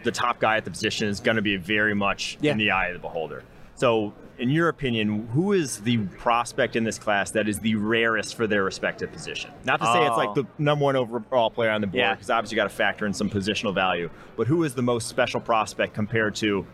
the 0.05 0.13
top 0.13 0.39
guy 0.39 0.57
at 0.57 0.65
the 0.65 0.71
position 0.71 1.09
is 1.09 1.19
going 1.21 1.37
to 1.37 1.43
be 1.43 1.57
very 1.57 1.95
much 1.95 2.39
Yeah. 2.41 2.53
in 2.53 2.59
the 2.59 2.71
eye 2.71 2.89
of 2.89 2.95
the 2.95 2.99
beholder. 3.01 3.43
So, 3.77 4.13
in 4.39 4.51
your 4.51 4.69
opinion, 4.69 5.29
who 5.33 5.53
is 5.53 5.81
the 5.81 5.99
prospect 6.19 6.77
in 6.77 6.85
this 6.85 6.99
class 6.99 7.31
that 7.33 7.49
is 7.49 7.59
the 7.61 7.75
rarest 7.77 8.35
for 8.37 8.47
their 8.47 8.63
respective 8.65 9.11
position? 9.13 9.51
Not 9.65 9.81
to 9.81 9.87
say 9.87 10.07
it's 10.07 10.17
like 10.17 10.31
Oh. 10.31 10.35
the 10.35 10.41
uh, 10.43 10.47
number 10.59 10.85
one 10.85 10.97
overall 10.97 11.51
player 11.51 11.71
on 11.71 11.81
the 11.81 11.87
board, 11.89 11.99
Yeah. 11.99 12.15
because 12.15 12.31
obviously 12.31 12.57
you 12.57 12.63
got 12.63 12.69
to 12.69 12.75
factor 12.75 13.07
in 13.07 13.13
some 13.13 13.29
positional 13.31 13.75
value. 13.75 14.11
But 14.37 14.47
who 14.47 14.63
is 14.65 14.75
the 14.75 14.83
most 14.83 15.09
special 15.09 15.41
prospect 15.41 15.95
compared 15.95 16.35
to 16.37 16.67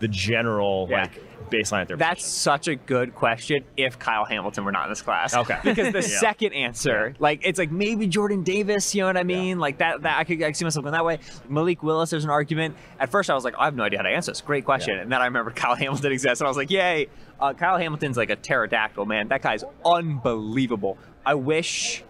the 0.00 0.08
general 0.08 0.86
Yeah. 0.90 1.02
like 1.02 1.22
baseline 1.50 1.90
at 1.90 1.98
That's 1.98 2.24
such 2.24 2.68
a 2.68 2.76
good 2.76 3.12
question 3.14 3.64
if 3.76 3.98
Kyle 3.98 4.24
Hamilton 4.24 4.64
were 4.64 4.70
not 4.72 4.84
in 4.84 4.90
this 4.90 5.02
class. 5.02 5.34
Okay. 5.34 5.58
Because 5.64 5.92
the 5.92 6.00
Yeah. 6.10 6.18
second 6.20 6.52
answer, 6.52 7.14
like 7.18 7.40
it's 7.44 7.58
like 7.58 7.70
maybe 7.72 8.06
Jordan 8.06 8.42
Davis, 8.42 8.94
you 8.94 9.00
know 9.02 9.06
what 9.08 9.16
I 9.16 9.24
mean? 9.24 9.58
Like 9.58 9.78
that 9.78 10.02
that 10.02 10.18
I 10.18 10.24
could, 10.24 10.42
I 10.42 10.46
could 10.46 10.56
see 10.56 10.64
myself 10.64 10.84
going 10.84 10.92
that 10.92 11.04
way. 11.04 11.18
Malik 11.48 11.82
Willis, 11.82 12.10
there's 12.10 12.24
an 12.24 12.30
argument. 12.30 12.76
At 12.98 13.10
first 13.10 13.30
I 13.30 13.34
was 13.34 13.44
like, 13.44 13.54
I 13.58 13.64
have 13.64 13.74
no 13.74 13.82
idea 13.82 13.98
how 13.98 14.04
to 14.04 14.10
answer 14.10 14.30
this. 14.30 14.40
Great 14.40 14.64
question. 14.64 14.98
And 14.98 15.10
then 15.10 15.20
I 15.20 15.24
remembered 15.24 15.54
Kyle 15.56 15.74
Hamilton 15.74 16.12
exists 16.12 16.40
and 16.40 16.46
I 16.46 16.50
was 16.50 16.56
like, 16.56 16.70
yay. 16.70 17.08
Uh, 17.40 17.52
Kyle 17.54 17.78
Hamilton's 17.78 18.16
like 18.16 18.30
a 18.30 18.36
pterodactyl, 18.36 19.06
man. 19.06 19.28
That 19.28 19.42
guy's 19.42 19.64
unbelievable. 19.84 20.98
I 21.24 21.34
wish 21.34 22.04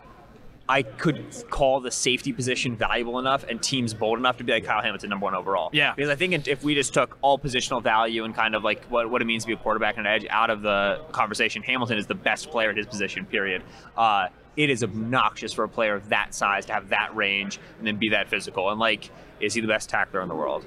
I 0.70 0.82
could 0.82 1.24
call 1.50 1.80
the 1.80 1.90
safety 1.90 2.32
position 2.32 2.76
valuable 2.76 3.18
enough 3.18 3.44
and 3.48 3.60
teams 3.60 3.92
bold 3.92 4.20
enough 4.20 4.36
to 4.36 4.44
be 4.44 4.52
like 4.52 4.64
Kyle 4.64 4.80
Hamilton 4.80 5.10
number 5.10 5.24
one 5.24 5.34
overall. 5.34 5.68
Yeah. 5.72 5.92
Because 5.96 6.08
I 6.08 6.14
think 6.14 6.46
if 6.46 6.62
we 6.62 6.76
just 6.76 6.94
took 6.94 7.18
all 7.22 7.40
positional 7.40 7.82
value 7.82 8.22
and 8.22 8.32
kind 8.32 8.54
of 8.54 8.62
like 8.62 8.84
what, 8.84 9.10
what 9.10 9.20
it 9.20 9.24
means 9.24 9.42
to 9.42 9.48
be 9.48 9.54
a 9.54 9.56
quarterback 9.56 9.96
and 9.96 10.06
an 10.06 10.12
edge 10.12 10.26
out 10.30 10.48
of 10.48 10.62
the 10.62 11.00
conversation, 11.10 11.64
Hamilton 11.64 11.98
is 11.98 12.06
the 12.06 12.14
best 12.14 12.52
player 12.52 12.70
at 12.70 12.76
his 12.76 12.86
position, 12.86 13.26
period. 13.26 13.64
Uh, 13.96 14.28
it 14.56 14.70
is 14.70 14.84
obnoxious 14.84 15.52
for 15.52 15.64
a 15.64 15.68
player 15.68 15.96
of 15.96 16.08
that 16.10 16.36
size 16.36 16.66
to 16.66 16.72
have 16.72 16.90
that 16.90 17.16
range 17.16 17.58
and 17.78 17.86
then 17.86 17.96
be 17.96 18.10
that 18.10 18.28
physical. 18.28 18.70
And 18.70 18.78
like, 18.78 19.10
is 19.40 19.54
he 19.54 19.60
the 19.60 19.66
best 19.66 19.90
tackler 19.90 20.20
in 20.20 20.28
the 20.28 20.36
world? 20.36 20.64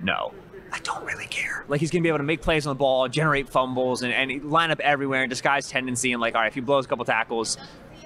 No. 0.00 0.32
I 0.72 0.78
don't 0.78 1.04
really 1.04 1.26
care. 1.26 1.66
Like 1.68 1.80
he's 1.80 1.90
gonna 1.90 2.00
be 2.00 2.08
able 2.08 2.18
to 2.18 2.24
make 2.24 2.40
plays 2.40 2.66
on 2.66 2.70
the 2.70 2.78
ball, 2.78 3.06
generate 3.06 3.50
fumbles, 3.50 4.00
and, 4.00 4.14
and 4.14 4.50
line 4.50 4.70
up 4.70 4.80
everywhere 4.80 5.22
and 5.22 5.28
disguise 5.28 5.68
tendency. 5.68 6.12
And 6.12 6.22
like, 6.22 6.34
all 6.34 6.40
right, 6.40 6.46
if 6.46 6.54
he 6.54 6.62
blows 6.62 6.86
a 6.86 6.88
couple 6.88 7.04
tackles, 7.04 7.58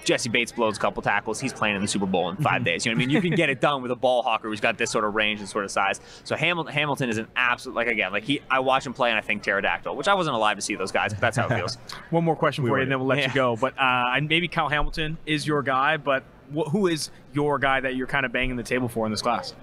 Jessie 0.07 0.29
Bates 0.31 0.53
blows 0.53 0.79
a 0.79 0.81
couple 0.81 1.03
tackles. 1.03 1.41
He's 1.41 1.53
playing 1.53 1.77
in 1.77 1.83
the 1.83 1.89
Super 1.89 2.07
Bowl 2.07 2.31
in 2.31 2.37
five 2.37 2.65
days. 2.65 2.87
You 2.87 2.93
know 2.93 2.97
what 2.97 3.03
I 3.03 3.07
mean? 3.07 3.11
You 3.11 3.21
can 3.21 3.33
get 3.35 3.51
it 3.51 3.61
done 3.69 3.83
with 3.83 3.91
a 3.91 3.97
ball 3.97 4.23
hawker 4.23 4.49
who's 4.49 4.61
got 4.61 4.79
this 4.79 4.91
sort 4.91 5.05
of 5.05 5.15
range 5.15 5.41
and 5.41 5.49
sort 5.49 5.65
of 5.65 5.71
size. 5.71 6.01
So 6.25 6.37
Hamilton, 6.37 6.73
Hamilton 6.73 7.09
is 7.11 7.19
an 7.19 7.27
absolute 7.37 7.75
like 7.75 7.89
again 7.89 8.13
like 8.13 8.23
he. 8.25 8.41
I 8.51 8.61
watch 8.61 8.87
him 8.87 8.93
play 8.95 9.11
and 9.11 9.19
I 9.19 9.21
think 9.21 9.43
pterodactyl, 9.43 9.95
which 9.97 10.09
I 10.09 10.15
wasn't 10.15 10.37
alive 10.37 10.57
to 10.57 10.63
see 10.63 10.77
those 10.77 10.93
guys, 10.93 11.13
but 11.13 11.21
that's 11.21 11.37
how 11.37 11.47
it 11.49 11.57
feels. 11.57 11.75
One 12.11 12.25
more 12.25 12.37
question 12.37 12.65
for 12.65 12.77
you, 12.79 12.83
and 12.85 12.91
then 12.91 12.99
we'll 13.01 13.09
let 13.09 13.19
Yeah. 13.19 13.29
you 13.29 13.35
go. 13.35 13.57
But 13.57 13.75
uh, 13.79 14.13
and 14.15 14.29
maybe 14.29 14.49
Kyle 14.49 14.69
Hamilton 14.69 15.19
is 15.27 15.47
your 15.47 15.63
guy, 15.63 15.97
but 15.97 16.23
wh- 16.57 16.71
who 16.71 16.87
is 16.87 17.11
your 17.35 17.59
guy 17.59 17.81
that 17.81 17.97
you're 17.97 18.07
kind 18.07 18.25
of 18.25 18.31
banging 18.33 18.57
the 18.57 18.63
table 18.63 18.89
for 18.89 19.05
in 19.07 19.11
this 19.11 19.23
class? 19.23 19.55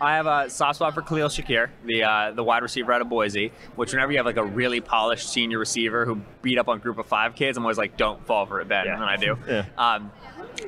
I 0.00 0.16
have 0.16 0.26
a 0.26 0.48
soft 0.48 0.76
spot 0.76 0.94
for 0.94 1.02
Khalil 1.02 1.28
Shakir, 1.28 1.68
the 1.84 2.04
uh, 2.04 2.30
the 2.32 2.42
wide 2.42 2.62
receiver 2.62 2.92
out 2.92 3.00
of 3.02 3.08
Boise. 3.08 3.52
Which 3.76 3.92
whenever 3.92 4.12
you 4.12 4.18
have 4.18 4.26
like 4.26 4.36
a 4.38 4.44
really 4.44 4.80
polished 4.80 5.28
senior 5.30 5.58
receiver 5.58 6.06
who 6.06 6.20
beat 6.42 6.58
up 6.58 6.68
on 6.68 6.78
group 6.78 6.98
of 6.98 7.06
five 7.06 7.34
kids, 7.34 7.58
I'm 7.58 7.64
always 7.64 7.78
like, 7.78 7.96
don't 7.96 8.24
fall 8.26 8.46
for 8.46 8.60
it, 8.60 8.68
Ben, 8.68 8.86
Yeah. 8.86 8.92
and 8.94 9.02
then 9.02 9.08
I 9.08 9.16
do. 9.16 9.36
Yeah. 9.48 9.64
Um, 9.76 10.10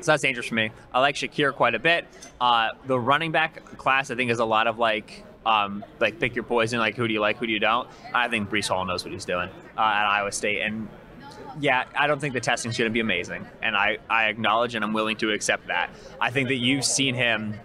so 0.01 0.13
that's 0.13 0.23
dangerous 0.23 0.47
for 0.47 0.55
me. 0.55 0.71
I 0.93 1.01
like 1.01 1.15
Shakir 1.17 1.53
quite 1.55 1.75
a 1.75 1.79
bit. 1.79 2.07
Uh, 2.41 2.71
the 2.87 2.99
running 2.99 3.33
back 3.33 3.65
class, 3.79 4.11
I 4.11 4.15
think, 4.17 4.31
is 4.31 4.39
a 4.39 4.45
lot 4.45 4.67
of 4.67 4.79
like. 4.79 5.25
Um, 5.45 5.85
like 5.99 6.21
pick 6.21 6.37
your 6.37 6.45
poison. 6.45 6.79
Like 6.79 6.95
who 6.95 7.09
do 7.09 7.13
you 7.15 7.21
like? 7.21 7.37
Who 7.39 7.47
do 7.49 7.53
you 7.53 7.59
don't? 7.59 7.89
I 8.15 8.29
think 8.29 8.49
Breece 8.49 8.69
Hall 8.69 8.85
knows 8.85 9.03
what 9.05 9.13
he's 9.13 9.25
doing 9.25 9.49
uh, 9.77 9.81
at 9.81 10.07
Iowa 10.07 10.31
State, 10.31 10.61
and 10.63 10.89
yeah, 11.61 11.85
I 11.99 12.07
don't 12.07 12.21
think 12.21 12.33
the 12.33 12.41
testing's 12.41 12.79
going 12.79 12.89
to 12.89 12.93
be 12.93 13.01
amazing, 13.01 13.45
and 13.61 13.77
I, 13.77 13.99
I 14.09 14.27
acknowledge 14.27 14.77
and 14.77 14.85
I'm 14.85 14.93
willing 14.93 15.17
to 15.17 15.33
accept 15.33 15.67
that. 15.67 15.91
I 16.21 16.31
think 16.31 16.47
that 16.49 16.59
you've 16.59 16.85
seen 16.85 17.17
him 17.17 17.59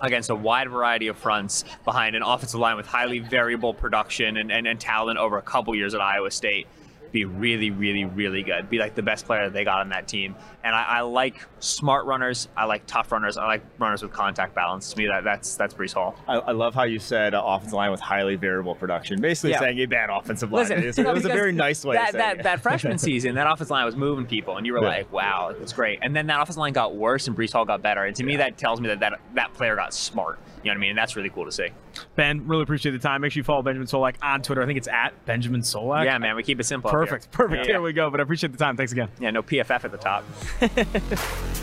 against 0.00 0.30
a 0.30 0.34
wide 0.34 0.68
variety 0.68 1.08
of 1.08 1.16
fronts 1.16 1.64
behind 1.84 2.16
an 2.16 2.22
offensive 2.22 2.60
line 2.60 2.76
with 2.76 2.86
highly 2.86 3.18
variable 3.18 3.74
production 3.74 4.36
and, 4.36 4.50
and, 4.50 4.66
and 4.66 4.80
talent 4.80 5.18
over 5.18 5.38
a 5.38 5.42
couple 5.42 5.74
years 5.74 5.94
at 5.94 6.00
Iowa 6.00 6.30
State 6.30 6.66
be 7.12 7.24
really, 7.24 7.70
really, 7.70 8.04
really 8.04 8.42
good. 8.42 8.68
Be 8.70 8.78
like 8.78 8.94
the 8.94 9.02
best 9.02 9.26
player 9.26 9.44
that 9.44 9.52
they 9.52 9.64
got 9.64 9.80
on 9.80 9.88
that 9.90 10.06
team. 10.08 10.34
And 10.62 10.74
I, 10.74 10.82
I 10.82 11.00
like 11.00 11.46
smart 11.58 12.06
runners. 12.06 12.48
I 12.56 12.64
like 12.66 12.86
tough 12.86 13.10
runners. 13.12 13.36
I 13.36 13.46
like 13.46 13.62
runners 13.78 14.02
with 14.02 14.12
contact 14.12 14.54
balance. 14.54 14.92
To 14.92 14.98
me, 14.98 15.06
that 15.06 15.24
that's 15.24 15.56
that's 15.56 15.74
Breece 15.74 15.94
Hall. 15.94 16.14
I, 16.28 16.34
I 16.36 16.52
love 16.52 16.74
how 16.74 16.82
you 16.84 16.98
said 16.98 17.34
uh, 17.34 17.42
offensive 17.44 17.74
line 17.74 17.90
with 17.90 18.00
highly 18.00 18.36
variable 18.36 18.74
production. 18.74 19.20
Basically 19.20 19.50
Yeah. 19.50 19.60
saying 19.60 19.78
a 19.78 19.86
bad 19.86 20.10
offensive 20.10 20.52
line. 20.52 20.62
Listen, 20.62 20.82
it 20.82 20.86
was, 20.86 20.98
no, 20.98 21.10
it 21.10 21.14
was 21.14 21.24
a 21.24 21.28
very 21.28 21.52
nice 21.52 21.84
way 21.84 21.96
That, 21.96 22.12
that, 22.12 22.36
it. 22.38 22.42
that 22.44 22.60
freshman 22.62 22.98
season, 22.98 23.34
that 23.36 23.46
offensive 23.46 23.70
line 23.70 23.84
was 23.86 23.96
moving 23.96 24.26
people, 24.26 24.56
and 24.56 24.66
you 24.66 24.72
were 24.74 24.80
Yeah. 24.82 24.88
like, 24.88 25.12
"Wow, 25.12 25.54
it's 25.60 25.72
great." 25.72 25.98
And 26.02 26.14
then 26.14 26.26
that 26.28 26.40
offensive 26.40 26.58
line 26.58 26.72
got 26.72 26.94
worse, 26.94 27.26
and 27.26 27.36
Breece 27.36 27.52
Hall 27.52 27.64
got 27.64 27.82
better. 27.82 28.04
And 28.04 28.14
to 28.16 28.24
me, 28.24 28.36
that 28.36 28.58
tells 28.58 28.80
me 28.80 28.88
that, 28.88 29.00
that 29.00 29.20
that 29.34 29.54
player 29.54 29.76
got 29.76 29.94
smart. 29.94 30.38
You 30.62 30.68
know 30.68 30.72
what 30.72 30.76
I 30.76 30.80
mean? 30.80 30.90
And 30.90 30.98
that's 30.98 31.16
really 31.16 31.30
cool 31.30 31.46
to 31.46 31.52
see. 31.52 31.68
Ben, 32.16 32.46
really 32.46 32.62
appreciate 32.62 32.92
the 32.92 32.98
time. 32.98 33.22
Make 33.22 33.32
sure 33.32 33.40
you 33.40 33.44
follow 33.44 33.62
Benjamin 33.62 33.86
Solak 33.88 34.16
on 34.22 34.42
Twitter. 34.42 34.62
I 34.62 34.66
think 34.66 34.76
it's 34.76 34.88
at 34.88 35.12
Benjamin 35.24 35.62
Solak. 35.62 36.04
yeah, 36.04 36.18
man, 36.18 36.36
we 36.36 36.42
keep 36.42 36.60
it 36.60 36.64
simple. 36.64 36.90
Perfect. 36.90 37.24
here. 37.24 37.30
Perfect. 37.32 37.66
Yeah. 37.66 37.72
There 37.74 37.82
we 37.82 37.92
go. 37.92 38.10
But 38.10 38.20
I 38.20 38.24
appreciate 38.24 38.52
the 38.52 38.58
time. 38.58 38.76
Thanks 38.76 38.92
again. 38.92 39.08
Yeah, 39.18 39.30
no 39.30 39.42
PFF 39.42 39.84
at 39.84 39.90
the 39.92 39.98
top. 39.98 40.24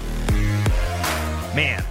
Man, 1.56 1.84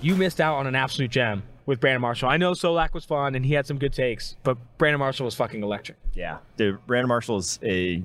you 0.00 0.16
missed 0.16 0.40
out 0.40 0.56
on 0.56 0.66
an 0.66 0.74
absolute 0.74 1.10
gem 1.10 1.42
with 1.66 1.80
Brandon 1.80 2.00
Marshall. 2.00 2.30
I 2.30 2.38
know 2.38 2.52
Solak 2.52 2.94
was 2.94 3.04
fun 3.04 3.34
and 3.34 3.44
he 3.44 3.52
had 3.52 3.66
some 3.66 3.76
good 3.78 3.92
takes, 3.92 4.36
but 4.42 4.56
Brandon 4.78 4.98
Marshall 5.00 5.26
was 5.26 5.34
fucking 5.34 5.62
electric. 5.62 5.98
yeah, 6.14 6.38
dude. 6.56 6.84
Brandon 6.86 7.08
Marshall 7.08 7.36
is 7.36 7.58
a 7.62 8.02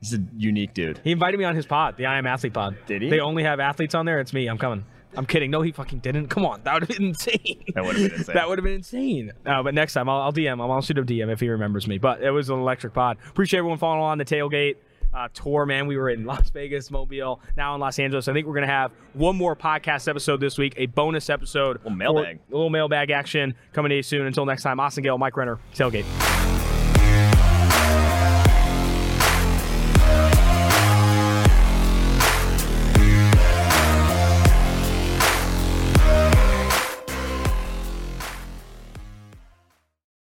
he's 0.00 0.14
a 0.14 0.18
unique 0.36 0.74
dude. 0.74 1.00
He 1.04 1.12
invited 1.12 1.38
me 1.38 1.44
on 1.44 1.54
his 1.54 1.66
pod, 1.66 1.96
the 1.96 2.06
I 2.06 2.18
Am 2.18 2.26
Athlete 2.26 2.52
pod. 2.52 2.76
Did 2.86 3.02
he? 3.02 3.10
They 3.10 3.20
only 3.20 3.44
have 3.44 3.60
athletes 3.60 3.94
on 3.94 4.06
there. 4.06 4.18
It's 4.18 4.32
me. 4.32 4.48
I'm 4.48 4.58
coming. 4.58 4.84
I'm 5.16 5.26
kidding. 5.26 5.50
No, 5.50 5.62
he 5.62 5.72
fucking 5.72 5.98
didn't. 6.00 6.28
Come 6.28 6.46
on. 6.46 6.62
That 6.62 6.74
would 6.74 6.82
have 6.82 6.96
been 6.96 7.08
insane. 7.08 7.64
That 7.74 7.84
would 7.84 7.96
have 7.96 8.10
been 8.10 8.18
insane. 8.20 8.34
that 8.34 8.48
would 8.48 8.58
have 8.58 8.64
been 8.64 8.74
insane. 8.74 9.32
Uh, 9.44 9.62
but 9.62 9.74
next 9.74 9.94
time, 9.94 10.08
I'll, 10.08 10.20
I'll 10.20 10.32
DM 10.32 10.52
him. 10.52 10.60
I'll 10.60 10.80
shoot 10.82 10.98
him 10.98 11.06
DM 11.06 11.30
if 11.32 11.40
he 11.40 11.48
remembers 11.48 11.86
me. 11.86 11.98
But 11.98 12.22
it 12.22 12.30
was 12.30 12.48
an 12.48 12.58
electric 12.58 12.94
pod. 12.94 13.18
Appreciate 13.28 13.58
everyone 13.58 13.78
following 13.78 14.00
along 14.00 14.18
the 14.18 14.24
tailgate 14.24 14.76
uh, 15.12 15.28
tour, 15.34 15.66
man. 15.66 15.86
We 15.86 15.96
were 15.96 16.10
in 16.10 16.24
Las 16.24 16.50
Vegas, 16.50 16.90
Mobile, 16.90 17.40
now 17.56 17.74
in 17.74 17.80
Los 17.80 17.98
Angeles. 17.98 18.28
I 18.28 18.32
think 18.32 18.46
we're 18.46 18.54
going 18.54 18.66
to 18.66 18.72
have 18.72 18.92
one 19.14 19.36
more 19.36 19.56
podcast 19.56 20.08
episode 20.08 20.40
this 20.40 20.58
week, 20.58 20.74
a 20.76 20.86
bonus 20.86 21.30
episode. 21.30 21.78
Little 21.78 21.90
mailbag. 21.90 22.38
A 22.50 22.52
little 22.54 22.70
mailbag 22.70 23.10
action 23.10 23.54
coming 23.72 23.90
to 23.90 23.96
you 23.96 24.02
soon. 24.02 24.26
Until 24.26 24.46
next 24.46 24.62
time, 24.62 24.78
Austin 24.80 25.02
Gayle, 25.02 25.18
Mike 25.18 25.36
Renner, 25.36 25.58
tailgate. 25.74 26.59